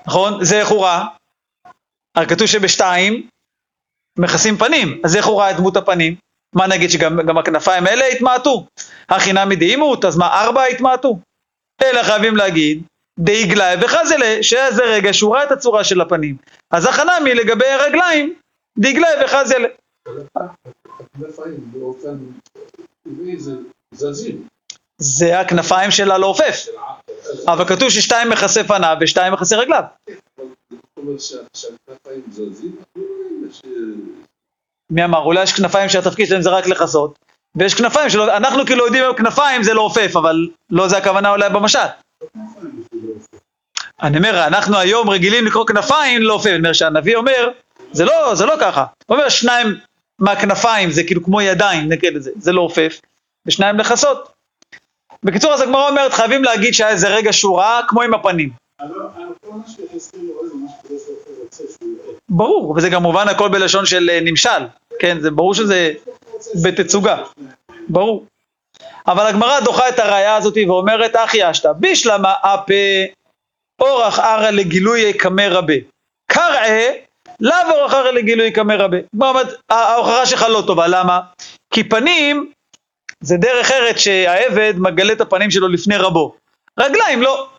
נכון? 0.08 0.46
זה 0.46 0.60
איך 0.60 0.70
הוא 0.70 0.84
ראה? 0.84 1.06
הרי 2.16 2.28
כתוב 2.28 2.48
שבשתיים 2.48 3.28
מכסים 4.20 4.58
פנים, 4.58 5.02
אז 5.04 5.16
איך 5.16 5.26
הוא 5.26 5.40
ראה 5.40 5.52
את 5.52 5.56
דמות 5.56 5.78
הפנים? 5.78 6.16
מה 6.54 6.68
נגיד 6.68 6.90
שגם 6.90 7.22
גם 7.22 7.38
הכנפיים 7.38 7.88
האלה 7.88 8.06
התמעטו? 8.06 8.66
הכי 9.10 9.34
נמי 9.34 9.56
דאימות, 9.56 10.06
אז 10.06 10.18
מה 10.18 10.42
ארבע 10.44 10.64
התמעטו? 10.64 11.20
אלא 11.84 12.04
חייבים 12.04 12.36
להגיד 12.38 12.84
דאיגלי 13.20 13.74
וחזלה, 13.82 14.26
איזה 14.26 14.84
רגע 14.84 15.14
שהוא 15.14 15.36
ראה 15.36 15.44
את 15.44 15.52
הצורה 15.52 15.84
של 15.84 16.02
הפנים. 16.02 16.38
אז 16.72 16.86
החנמי 16.86 17.34
לגבי 17.34 17.66
הרגליים, 17.66 18.34
דאיגלי 18.78 19.08
וחזלה. 19.26 19.68
זה 24.98 25.40
הכנפיים 25.40 25.92
של 25.92 26.12
הלעופף, 26.12 26.66
אבל 27.48 27.66
כתוב 27.68 27.90
ששתיים 27.90 28.30
מכסה 28.30 28.64
פניו 28.64 28.98
ושתיים 29.02 29.34
מכסה 29.34 29.58
רגליו. 29.58 29.84
מי 34.90 35.04
אמר? 35.04 35.20
אולי 35.20 35.44
יש 35.44 35.54
כנפיים 35.54 35.90
שהתפקיד 35.90 36.28
שלהם 36.28 36.42
זה 36.42 36.50
רק 36.50 36.68
לכסות, 36.68 37.20
ויש 37.56 37.74
כנפיים 37.74 38.10
שלא, 38.10 38.38
אנחנו 38.38 38.66
כאילו 38.66 38.86
יודעים 38.86 39.06
כנפיים 39.18 39.64
זה 39.64 39.74
לעופף, 39.74 40.16
אבל 40.16 40.48
לא 40.70 40.88
זה 40.88 40.98
הכוונה 40.98 41.30
אולי 41.30 41.50
במשל. 41.50 41.80
אני 44.02 44.18
אומר, 44.18 44.48
אנחנו 44.48 44.78
היום 44.78 45.10
רגילים 45.10 45.46
לקרוא 45.46 45.66
כנפיים 45.68 46.22
לעופף, 46.22 46.48
אני 46.48 46.58
אומר 46.58 46.74
שהנביא 46.74 47.16
אומר, 47.16 47.50
זה 47.92 48.06
לא, 48.06 48.36
זה 48.36 48.46
לא 48.46 48.54
ככה. 48.60 48.86
הוא 49.06 49.18
אומר 49.18 49.30
שניים 49.30 49.68
מהכנפיים 50.20 50.92
זה 50.92 51.04
כאילו 51.04 51.24
כמו 51.24 51.42
ידיים, 51.42 51.90
נקרא 51.90 52.10
לזה, 52.10 52.32
זה 52.36 52.52
לא 52.52 52.62
עופף, 52.62 53.02
ושניים 53.46 53.78
לכסות. 53.78 54.34
בקיצור, 55.24 55.54
אז 55.54 55.62
הגמרא 55.62 55.90
אומרת, 55.90 56.14
חייבים 56.14 56.44
להגיד 56.44 56.74
שהיה 56.74 56.90
איזה 56.90 57.08
רגע 57.08 57.34
שהוא 57.34 57.58
ראה, 57.58 57.82
כמו 57.88 58.02
עם 58.02 58.14
הפנים. 58.14 58.50
ברור, 62.36 62.74
וזה 62.78 62.90
גם 62.90 63.04
מובן 63.04 63.28
הכל 63.28 63.50
בלשון 63.50 63.86
של 63.86 64.10
אה, 64.10 64.20
נמשל, 64.22 64.50
כן, 65.00 65.20
זה 65.20 65.32
ברור 65.32 65.54
שזה 65.54 65.94
בתצוגה, 66.64 67.18
ברור. 67.90 68.26
אבל 69.08 69.26
הגמרא 69.28 69.60
דוחה 69.60 69.90
את 69.90 70.00
הראייה 70.00 70.36
הזאת 70.36 70.58
ואומרת, 70.68 71.16
אחי 71.16 71.52
אשתא, 71.52 71.72
בישלמה 71.74 72.34
אפה 72.42 72.74
אורח 73.82 74.20
ערא 74.20 74.50
לגילוי 74.50 75.14
קמא 75.14 75.48
רבה. 75.50 75.74
קרעה, 76.32 76.86
לאו 77.40 77.56
אורח 77.72 77.94
ערא 77.94 78.12
לגילוי 78.12 78.52
קמא 78.52 78.74
רבה. 78.74 78.98
ההוכחה 79.70 80.26
שלך 80.26 80.46
לא 80.50 80.64
טובה, 80.68 80.88
למה? 80.88 81.20
כי 81.74 81.84
פנים 81.84 82.52
זה 83.22 83.38
דרך 83.38 83.72
ארץ 83.72 83.98
שהעבד 83.98 84.74
מגלה 84.78 85.14
את 85.14 85.22
הפנים 85.22 85.52
שלו 85.52 85.68
לפני 85.68 85.98
רבו. 85.98 86.36
רגליים 86.80 87.22
לא. 87.22 87.53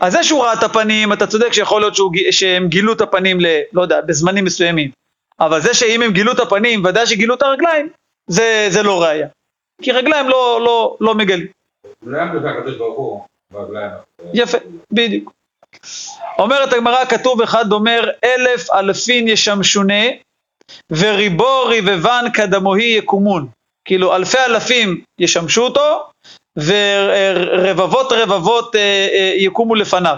אז 0.00 0.12
זה 0.12 0.24
שהוא 0.24 0.44
ראה 0.44 0.52
את 0.52 0.62
הפנים, 0.62 1.12
אתה 1.12 1.26
צודק 1.26 1.52
שיכול 1.52 1.80
להיות 1.80 1.94
שהוא, 1.94 2.12
שהם 2.30 2.68
גילו 2.68 2.92
את 2.92 3.00
הפנים, 3.00 3.40
ל, 3.40 3.46
לא 3.72 3.82
יודע, 3.82 4.00
בזמנים 4.00 4.44
מסוימים. 4.44 4.90
אבל 5.40 5.60
זה 5.60 5.74
שאם 5.74 6.02
הם 6.02 6.12
גילו 6.12 6.32
את 6.32 6.38
הפנים, 6.38 6.84
ודאי 6.84 7.06
שגילו 7.06 7.34
את 7.34 7.42
הרגליים, 7.42 7.88
זה, 8.26 8.66
זה 8.70 8.82
לא 8.82 9.02
ראייה. 9.02 9.28
כי 9.82 9.92
רגליים 9.92 10.28
לא, 10.28 10.60
לא, 10.64 10.96
לא 11.00 11.14
מגלים. 11.14 11.46
יפה, 14.34 14.58
בדיוק. 14.92 15.32
אומרת 16.38 16.72
הגמרא, 16.72 17.04
כתוב 17.04 17.42
אחד 17.42 17.72
אומר, 17.72 18.10
אלף 18.24 18.70
אלפין 18.70 19.28
ישמשונה, 19.28 20.04
וריבו 20.90 21.64
ריבבן 21.64 22.24
כדמוהי 22.34 22.96
יקומון. 22.98 23.48
כאילו 23.84 24.16
אלפי 24.16 24.38
אלפים 24.38 25.00
ישמשו 25.18 25.62
אותו, 25.62 26.09
ורבבות 26.56 28.12
רבבות 28.12 28.76
אה, 28.76 29.08
אה, 29.12 29.32
יקומו 29.36 29.74
לפניו. 29.74 30.16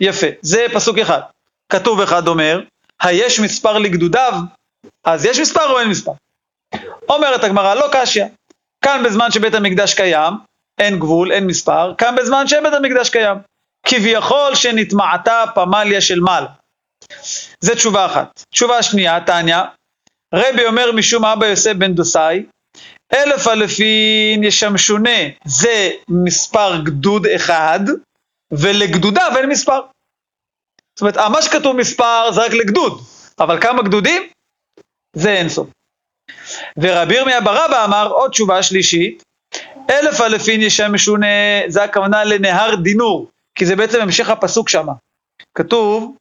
יפה, 0.00 0.26
זה 0.42 0.66
פסוק 0.74 0.98
אחד. 0.98 1.20
כתוב 1.68 2.00
אחד 2.00 2.28
אומר, 2.28 2.60
היש 3.02 3.40
מספר 3.40 3.78
לגדודיו, 3.78 4.32
אז 5.04 5.24
יש 5.24 5.40
מספר 5.40 5.70
או 5.70 5.80
אין 5.80 5.88
מספר? 5.88 6.12
אומרת 7.08 7.44
הגמרא, 7.44 7.74
לא 7.74 7.86
קשיא. 7.92 8.24
כאן 8.84 9.02
בזמן 9.04 9.30
שבית 9.30 9.54
המקדש 9.54 9.94
קיים, 9.94 10.34
אין 10.78 10.98
גבול, 10.98 11.32
אין 11.32 11.46
מספר, 11.46 11.94
כאן 11.98 12.16
בזמן 12.16 12.48
שבית 12.48 12.74
המקדש 12.74 13.10
קיים. 13.10 13.38
כביכול 13.86 14.54
שנטמעתה 14.54 15.44
פמליה 15.54 16.00
של 16.00 16.20
מעלה. 16.20 16.46
זה 17.60 17.74
תשובה 17.74 18.06
אחת. 18.06 18.40
תשובה 18.50 18.82
שנייה, 18.82 19.20
תניא, 19.20 19.56
רבי 20.34 20.66
אומר 20.66 20.92
משום 20.92 21.24
אבא 21.24 21.46
יוסף 21.46 21.72
בן 21.72 21.94
דוסאי, 21.94 22.42
אלף 23.14 23.48
אלפין 23.48 24.44
ישמשונה 24.44 25.18
זה 25.44 25.90
מספר 26.08 26.80
גדוד 26.84 27.26
אחד, 27.26 27.80
ולגדודיו 28.52 29.32
אין 29.36 29.48
מספר. 29.48 29.80
זאת 30.94 31.00
אומרת, 31.00 31.16
מה 31.16 31.42
שכתוב 31.42 31.76
מספר 31.76 32.32
זה 32.32 32.40
רק 32.40 32.52
לגדוד, 32.52 33.00
אבל 33.38 33.60
כמה 33.60 33.82
גדודים? 33.82 34.22
זה 35.16 35.30
אין 35.30 35.48
סוף. 35.48 35.68
ורבי 36.76 37.14
ירמיה 37.14 37.40
ברבא 37.40 37.84
אמר 37.84 38.08
עוד 38.12 38.30
תשובה 38.30 38.62
שלישית, 38.62 39.22
אלף 39.90 40.20
אלפין 40.20 40.62
ישמשונה, 40.62 41.26
זה 41.68 41.84
הכוונה 41.84 42.24
לנהר 42.24 42.74
דינור, 42.74 43.30
כי 43.54 43.66
זה 43.66 43.76
בעצם 43.76 44.00
המשך 44.00 44.30
הפסוק 44.30 44.68
שם. 44.68 44.86
כתוב, 45.54 46.16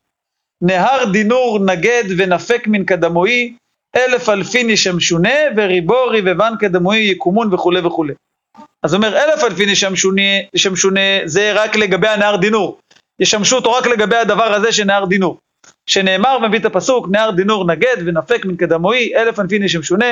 נהר 0.62 1.06
דינור 1.12 1.60
נגד 1.66 2.04
ונפק 2.18 2.64
מן 2.68 2.86
קדמואי, 2.86 3.54
אלף 3.96 4.30
אלפין 4.30 4.70
ישמשונה, 4.70 5.30
וריבו 5.56 6.06
ריבבן 6.06 6.54
קדמואי 6.60 7.00
יקומון 7.00 7.54
וכולי 7.54 7.80
וכולי. 7.80 8.14
אז 8.84 8.94
אומר, 8.94 9.18
אלף 9.18 9.44
אלפין 9.44 9.70
ישמשונה, 10.54 11.02
זה 11.26 11.54
רק 11.54 11.76
לגבי 11.76 12.08
הנהר 12.08 12.36
דינור. 12.36 12.80
ישמשו 13.20 13.56
אותו 13.56 13.72
רק 13.72 13.88
לגבי 13.88 14.16
הדבר 14.16 14.54
הזה 14.54 14.72
שנהר 14.72 15.06
דינור. 15.06 15.38
שנאמר 15.90 16.40
מביא 16.40 16.60
את 16.60 16.66
הפסוק, 16.66 17.08
נהר 17.12 17.32
דינור 17.32 17.66
נגד 17.66 17.98
ונפק 18.06 18.46
מן 18.46 18.56
קדמואי, 18.56 19.16
אלף 19.16 19.40
אלפין 19.40 19.64
ישמשונה, 19.64 20.06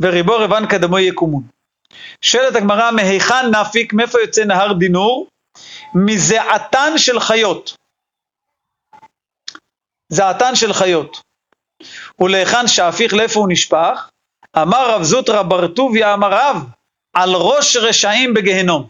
וריבו 0.00 0.36
ריבן 0.38 0.66
קדמואי 0.66 1.02
יקומון. 1.02 1.42
שואלת 2.20 2.56
הגמרא, 2.56 2.90
מהיכן 2.90 3.50
נפיק, 3.60 3.92
מאיפה 3.92 4.20
יוצא 4.20 4.44
נהר 4.44 4.72
דינור? 4.72 5.26
מזעתן 5.94 6.92
של 6.96 7.20
חיות. 7.20 7.76
זעתן 10.08 10.54
של 10.54 10.72
חיות. 10.72 11.27
ולהיכן 12.20 12.66
שאפיך 12.66 13.14
לאיפה 13.14 13.40
הוא 13.40 13.48
נשפך? 13.50 14.10
אמר 14.62 14.90
רב 14.90 15.02
זוטרא 15.02 15.42
בר 15.42 15.66
טוביה 15.68 16.14
אמר 16.14 16.28
רב, 16.30 16.64
על 17.12 17.30
ראש 17.34 17.76
רשעים 17.76 18.34
בגהנום. 18.34 18.88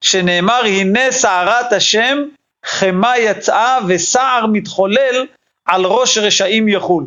שנאמר 0.00 0.60
הנה 0.64 1.10
סערת 1.12 1.72
השם 1.72 2.18
חמה 2.66 3.18
יצאה 3.18 3.78
וסער 3.88 4.46
מתחולל 4.46 5.26
על 5.64 5.84
ראש 5.86 6.18
רשעים 6.18 6.68
יחול. 6.68 7.06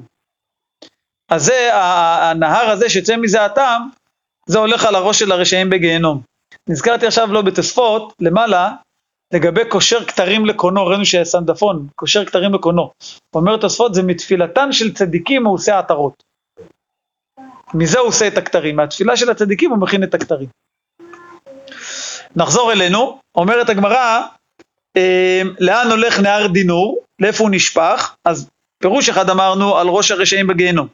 אז 1.29 1.45
זה 1.45 1.69
הנהר 1.73 2.69
הזה 2.69 2.89
שיוצא 2.89 3.17
מזעתם, 3.17 3.81
זה 4.45 4.59
הולך 4.59 4.85
על 4.85 4.95
הראש 4.95 5.19
של 5.19 5.31
הרשעים 5.31 5.69
בגיהנום. 5.69 6.21
נזכרתי 6.69 7.07
עכשיו 7.07 7.33
לא 7.33 7.41
בתוספות, 7.41 8.13
למעלה, 8.19 8.71
לגבי 9.33 9.65
קושר 9.69 10.05
כתרים 10.05 10.45
לקונו, 10.45 10.85
ראינו 10.85 11.05
שסנדפון, 11.05 11.87
קושר 11.95 12.25
כתרים 12.25 12.53
לקונו. 12.53 12.91
אומר 13.33 13.57
תוספות, 13.57 13.93
זה 13.93 14.03
מתפילתן 14.03 14.71
של 14.71 14.93
צדיקים 14.93 15.45
הוא 15.45 15.53
עושה 15.53 15.79
עטרות. 15.79 16.23
מזה 17.73 17.99
הוא 17.99 18.07
עושה 18.07 18.27
את 18.27 18.37
הכתרים, 18.37 18.75
מהתפילה 18.75 19.17
של 19.17 19.29
הצדיקים 19.29 19.71
הוא 19.71 19.79
מכין 19.79 20.03
את 20.03 20.13
הכתרים. 20.13 20.47
נחזור 22.35 22.71
אלינו, 22.71 23.19
אומרת 23.35 23.69
הגמרא, 23.69 24.21
אה, 24.97 25.41
לאן 25.59 25.91
הולך 25.91 26.19
נהר 26.19 26.47
דינור, 26.47 26.99
לאיפה 27.19 27.43
הוא 27.43 27.51
נשפך, 27.51 28.15
אז 28.25 28.49
פירוש 28.79 29.09
אחד 29.09 29.29
אמרנו 29.29 29.77
על 29.77 29.87
ראש 29.87 30.11
הרשעים 30.11 30.47
בגיהנום. 30.47 30.87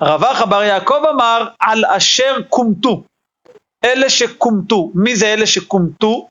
רווח 0.00 0.42
בר 0.42 0.62
יעקב 0.62 1.02
אמר 1.10 1.48
על 1.58 1.84
אשר 1.84 2.36
קומטו, 2.48 3.02
אלה 3.84 4.10
שקומטו, 4.10 4.90
מי 4.94 5.16
זה 5.16 5.26
אלה 5.26 5.46
שקומטו? 5.46 6.28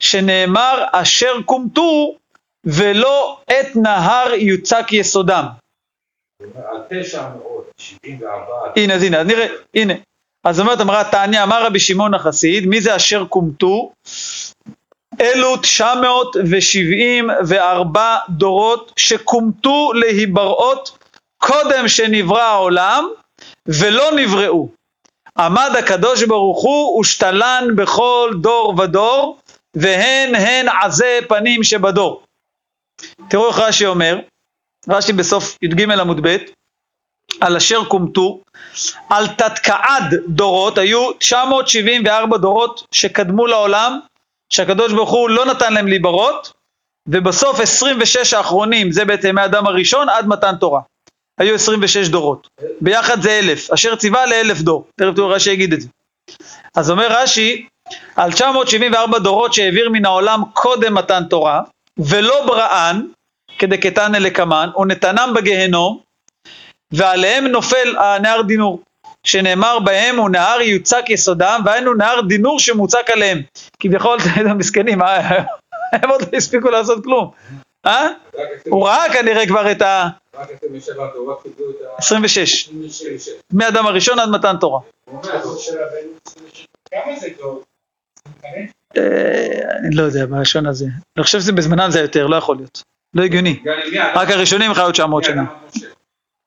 שנאמר 0.00 0.84
אשר 0.92 1.32
קומטו 1.44 2.16
ולא 2.64 3.38
את 3.46 3.76
נהר 3.76 4.34
יוצק 4.34 4.86
יסודם. 4.92 5.44
הנה, 8.76 8.94
אז 8.94 9.02
הנה, 9.02 9.22
נראה, 9.22 9.46
הנה. 9.74 9.94
אז 10.44 10.60
אומרת 10.60 10.80
אמרה 10.80 11.04
תעניה, 11.04 11.42
אמר 11.42 11.66
רבי 11.66 11.80
שמעון 11.80 12.14
החסיד, 12.14 12.66
מי 12.66 12.80
זה 12.80 12.96
אשר 12.96 13.24
קומטו? 13.24 13.92
אלו 15.20 15.56
974 15.56 18.16
דורות 18.28 18.92
שקומטו 18.96 19.92
להיבראות 19.92 20.98
קודם 21.38 21.88
שנברא 21.88 22.42
העולם 22.42 23.08
ולא 23.66 24.10
נבראו. 24.16 24.68
עמד 25.38 25.70
הקדוש 25.78 26.22
ברוך 26.22 26.62
הוא 26.62 27.00
ושתלן 27.00 27.64
בכל 27.76 28.30
דור 28.40 28.74
ודור 28.78 29.39
והן 29.76 30.34
הן 30.34 30.66
עזי 30.68 31.18
פנים 31.28 31.64
שבדור. 31.64 32.22
תראו 33.30 33.48
איך 33.48 33.58
רש"י 33.58 33.86
אומר, 33.86 34.18
רש"י 34.88 35.12
בסוף 35.12 35.56
י"ג 35.62 35.90
עמוד 35.90 36.26
ב', 36.26 36.36
על 37.40 37.56
אשר 37.56 37.84
קומטו, 37.84 38.40
על 39.10 39.26
תתקעד 39.26 40.14
דורות, 40.28 40.78
היו 40.78 41.12
974 41.12 42.36
דורות 42.36 42.86
שקדמו 42.92 43.46
לעולם, 43.46 43.98
שהקדוש 44.52 44.92
ברוך 44.92 45.10
הוא 45.10 45.30
לא 45.30 45.46
נתן 45.46 45.72
להם 45.72 45.88
להיברות, 45.88 46.52
ובסוף 47.08 47.60
26 47.60 48.34
האחרונים, 48.34 48.92
זה 48.92 49.04
בעצם 49.04 49.34
מהאדם 49.34 49.66
הראשון 49.66 50.08
עד 50.08 50.26
מתן 50.26 50.56
תורה. 50.60 50.80
היו 51.38 51.54
26 51.54 52.08
דורות. 52.08 52.48
ביחד 52.80 53.22
זה 53.22 53.38
אלף, 53.38 53.70
אשר 53.70 53.96
ציווה 53.96 54.26
לאלף 54.26 54.60
דור. 54.60 54.86
תכף 54.96 55.14
תראו 55.16 55.28
רש"י 55.28 55.50
יגיד 55.50 55.72
את 55.72 55.80
זה. 55.80 55.88
אז 56.76 56.90
אומר 56.90 57.08
רש"י, 57.10 57.66
על 58.16 58.32
974 58.32 59.18
דורות 59.18 59.54
שהעביר 59.54 59.90
מן 59.90 60.04
העולם 60.04 60.42
קודם 60.54 60.94
מתן 60.94 61.22
תורה, 61.30 61.62
ולא 61.98 62.46
בראן, 62.46 63.02
כדקתנא 63.58 64.16
לקמן, 64.16 64.70
ונתנם 64.76 65.32
בגהנום, 65.36 66.00
ועליהם 66.92 67.46
נופל 67.46 67.96
הנהר 67.98 68.42
דינור, 68.42 68.80
שנאמר 69.24 69.78
בהם 69.78 70.16
הוא 70.16 70.30
נהר 70.30 70.60
יוצק 70.60 71.04
יסודם, 71.08 71.62
והיינו 71.64 71.94
נהר 71.94 72.20
דינור 72.20 72.58
שמוצק 72.58 73.10
עליהם. 73.12 73.42
כביכול, 73.80 74.18
אתם 74.40 74.58
מסכנים, 74.58 75.02
הם 75.92 76.10
עוד 76.10 76.22
לא 76.22 76.38
הספיקו 76.38 76.70
לעשות 76.70 77.04
כלום. 77.04 77.30
אה? 77.86 78.08
הוא 78.66 78.86
ראה 78.86 79.12
כנראה 79.12 79.46
כבר 79.46 79.72
את 79.72 79.82
ה... 79.82 80.08
רק 80.34 80.48
27 80.50 81.06
דורות 81.14 81.42
קיבלו 81.42 81.70
את 81.70 81.76
ה... 81.94 81.98
26, 81.98 82.68
26. 82.68 83.28
מאדם 83.52 83.86
הראשון 83.86 84.18
עד 84.18 84.28
מתן 84.28 84.56
תורה. 84.60 84.80
כמה 86.90 87.16
זה 87.20 87.28
דור? 87.38 87.62
אה, 88.96 89.02
אני 89.86 89.96
לא 89.96 90.02
יודע, 90.02 90.26
בלשון 90.26 90.66
הזה. 90.66 90.86
אני 91.16 91.24
חושב 91.24 91.40
שזה 91.40 91.52
בזמנם 91.52 91.90
זה 91.90 92.00
יותר, 92.00 92.26
לא 92.26 92.36
יכול 92.36 92.56
להיות. 92.56 92.82
לא 93.14 93.22
הגיוני. 93.22 93.62
רק 94.14 94.30
הראשונים 94.30 94.74
חיו 94.74 94.92
900 94.92 95.24
שנה. 95.24 95.44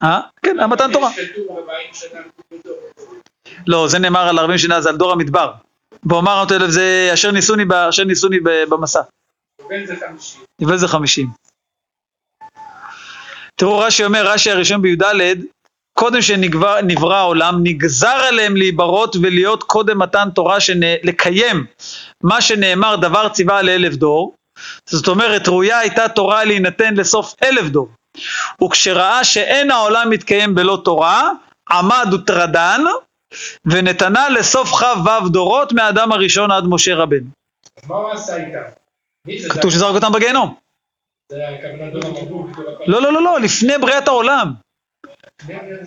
אה? 0.04 0.22
כן, 0.46 0.60
על 0.60 0.66
מתן 0.66 0.94
תורה. 0.94 1.12
יש 1.18 1.30
כתוב 1.32 1.58
40 1.58 1.88
שנה 1.94 2.20
בדור. 2.52 2.78
לא, 3.68 3.88
זה 3.88 4.00
נאמר 4.00 4.28
על 4.28 4.40
40 4.40 4.58
שנה, 4.58 4.82
זה 4.82 4.90
על 4.90 4.98
דור 4.98 5.12
המדבר. 5.12 5.54
ואומר 6.10 6.40
אותו 6.40 6.56
אלף 6.56 6.70
זה 6.70 7.10
אשר 7.14 7.32
ניסוני, 7.32 7.64
אשר 7.90 8.04
במסע. 8.70 9.02
ובין 9.66 9.86
זה 9.86 9.96
50. 10.10 10.42
יובל 10.60 10.78
זה 10.78 10.88
50. 10.88 11.28
תראו, 13.56 13.80
רש"י 13.80 14.06
אומר, 14.06 14.28
רש"י 14.28 14.52
הראשון 14.52 14.82
בי"ד, 14.82 15.04
קודם 15.94 16.22
שנברא 16.22 17.16
העולם, 17.16 17.60
נגזר 17.64 18.08
עליהם 18.28 18.58
להיברות 18.58 19.16
ולהיות 19.22 19.64
קודם 19.64 20.00
מתן 20.00 20.30
תורה, 20.36 20.60
שנ- 20.60 21.00
לקיים 21.04 21.66
מה 22.24 22.42
שנאמר 22.42 22.96
דבר 22.96 23.30
ציווה 23.30 23.62
לאלף 23.62 23.94
דור. 23.94 24.34
זאת 24.86 25.08
אומרת, 25.08 25.48
ראויה 25.48 25.80
הייתה 25.80 26.10
תורה 26.10 26.44
להינתן 26.44 26.94
לסוף 26.94 27.34
אלף 27.44 27.66
דור. 27.70 27.90
וכשראה 28.64 29.24
שאין 29.24 29.72
העולם 29.72 30.10
מתקיים 30.10 30.56
בלא 30.56 30.82
תורה, 30.86 31.30
עמד 31.72 32.08
וטרדן, 32.14 32.82
ונתנה 33.66 34.30
לסוף 34.30 34.70
כ"ו 34.70 35.30
דורות 35.30 35.74
מהאדם 35.74 36.12
הראשון 36.12 36.52
עד 36.52 36.64
משה 36.68 36.96
רבנו. 36.96 37.28
אז 37.84 37.90
מה 37.90 37.96
הוא 37.96 38.12
עשה 38.12 38.36
איתם? 38.36 38.60
כתוב 39.50 39.72
שזרק 39.72 39.96
אותם 39.96 40.12
בגיהנום. 40.12 40.56
זה 41.32 41.38
הכוונה 41.48 41.90
דור. 42.26 42.48
לא, 42.88 43.02
לא, 43.02 43.14
לא, 43.14 43.24
לא, 43.24 43.40
לפני 43.40 43.78
בריאת 43.78 44.08
העולם. 44.08 44.54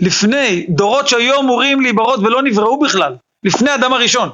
לפני, 0.01 0.67
דורות 0.69 1.09
שהיו 1.09 1.41
אמורים 1.41 1.81
להיברות 1.81 2.21
ולא 2.21 2.43
נבראו 2.43 2.81
בכלל. 2.81 3.17
לפני 3.43 3.71
האדם 3.71 3.93
הראשון. 3.93 4.29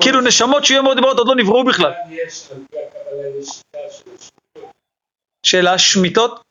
כאילו 0.00 0.20
נשמות 0.20 0.64
שהיו 0.64 0.80
אמורות 0.80 0.96
להיברות 0.96 1.18
עוד 1.18 1.28
לא 1.28 1.34
נבראו 1.36 1.64
בכלל. 1.64 1.92
שאלה, 5.46 5.78
שמיטות? 5.78 6.42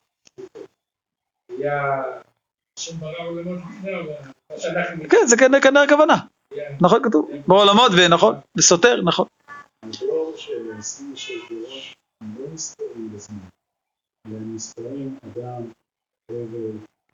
כן, 5.09 5.27
זה 5.27 5.37
כנראה 5.37 5.83
הכוונה. 5.83 6.15
נכון, 6.81 6.99
כתוב. 7.03 7.29
בעולמות, 7.47 7.91
ונכון, 7.97 8.35
וסותר, 8.57 9.01
נכון. 9.01 9.27
הדור 9.83 10.33
של 10.37 10.71
26 10.79 11.31
דורות 12.21 12.47
הם 12.47 12.53
נסתרים 12.53 13.13
בזמן, 13.13 13.37
והם 14.25 14.55
נסתרים 14.55 15.17
אדם, 15.23 15.71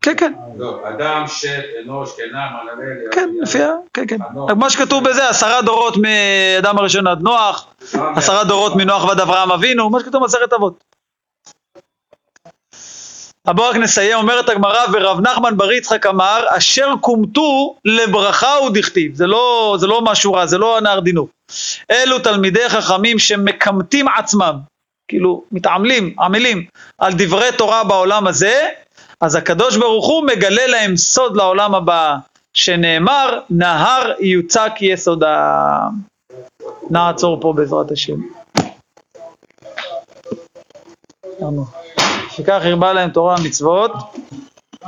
כן, 0.01 0.13
כן, 0.17 0.33
לא, 0.57 0.79
אדם, 0.89 1.23
שת, 1.27 1.63
אנוש, 1.83 2.09
קנן, 2.17 2.47
מלמל, 2.63 3.11
כן, 3.11 3.29
לפי 3.41 3.63
ה... 3.63 3.71
כן, 3.93 4.03
כן. 4.07 4.17
מה 4.55 4.69
שכתוב 4.69 5.03
בזה, 5.09 5.29
עשרה 5.29 5.61
דורות 5.61 5.93
מאדם 5.97 6.77
הראשון 6.77 7.07
עד 7.07 7.21
נוח, 7.21 7.67
עשרה 7.93 8.43
דורות 8.43 8.75
מנוח 8.75 9.03
ועד 9.03 9.19
אברהם 9.19 9.51
אבינו, 9.51 9.89
מה 9.89 9.99
שכתוב 9.99 10.21
במסכת 10.21 10.53
אבות. 10.53 10.83
בואו 13.45 13.69
רק 13.69 13.75
נסיים, 13.75 14.17
אומרת 14.17 14.49
הגמרא, 14.49 14.85
ורב 14.93 15.19
נחמן 15.19 15.57
בר 15.57 15.71
יצחק 15.71 16.05
אמר, 16.05 16.45
אשר 16.49 16.93
כומתו 17.01 17.75
לברכה 17.85 18.55
ודכתיב. 18.67 19.15
זה 19.15 19.27
לא, 19.27 19.75
זה 19.79 19.87
לא 19.87 20.01
משהו 20.01 20.33
רע, 20.33 20.45
זה 20.45 20.57
לא 20.57 20.77
הנער 20.77 20.99
דינו. 20.99 21.27
אלו 21.91 22.19
תלמידי 22.19 22.69
חכמים 22.69 23.19
שמקמטים 23.19 24.07
עצמם, 24.07 24.55
כאילו 25.07 25.43
מתעמלים, 25.51 26.15
עמלים, 26.19 26.65
על 26.97 27.13
דברי 27.17 27.51
תורה 27.57 27.83
בעולם 27.83 28.27
הזה, 28.27 28.69
אז 29.21 29.35
הקדוש 29.35 29.77
ברוך 29.77 30.07
הוא 30.07 30.25
מגלה 30.25 30.67
להם 30.67 30.97
סוד 30.97 31.37
לעולם 31.37 31.75
הבא, 31.75 32.15
שנאמר, 32.53 33.39
נהר 33.49 34.13
יוצק 34.19 34.71
יסודה. 34.81 35.63
נעצור 36.89 37.41
פה 37.41 37.53
בעזרת 37.55 37.91
השם. 37.91 38.19
שכך 42.31 42.61
הרבה 42.63 42.93
להם 42.93 43.09
תורה 43.09 43.35
ומצוות. 43.39 43.91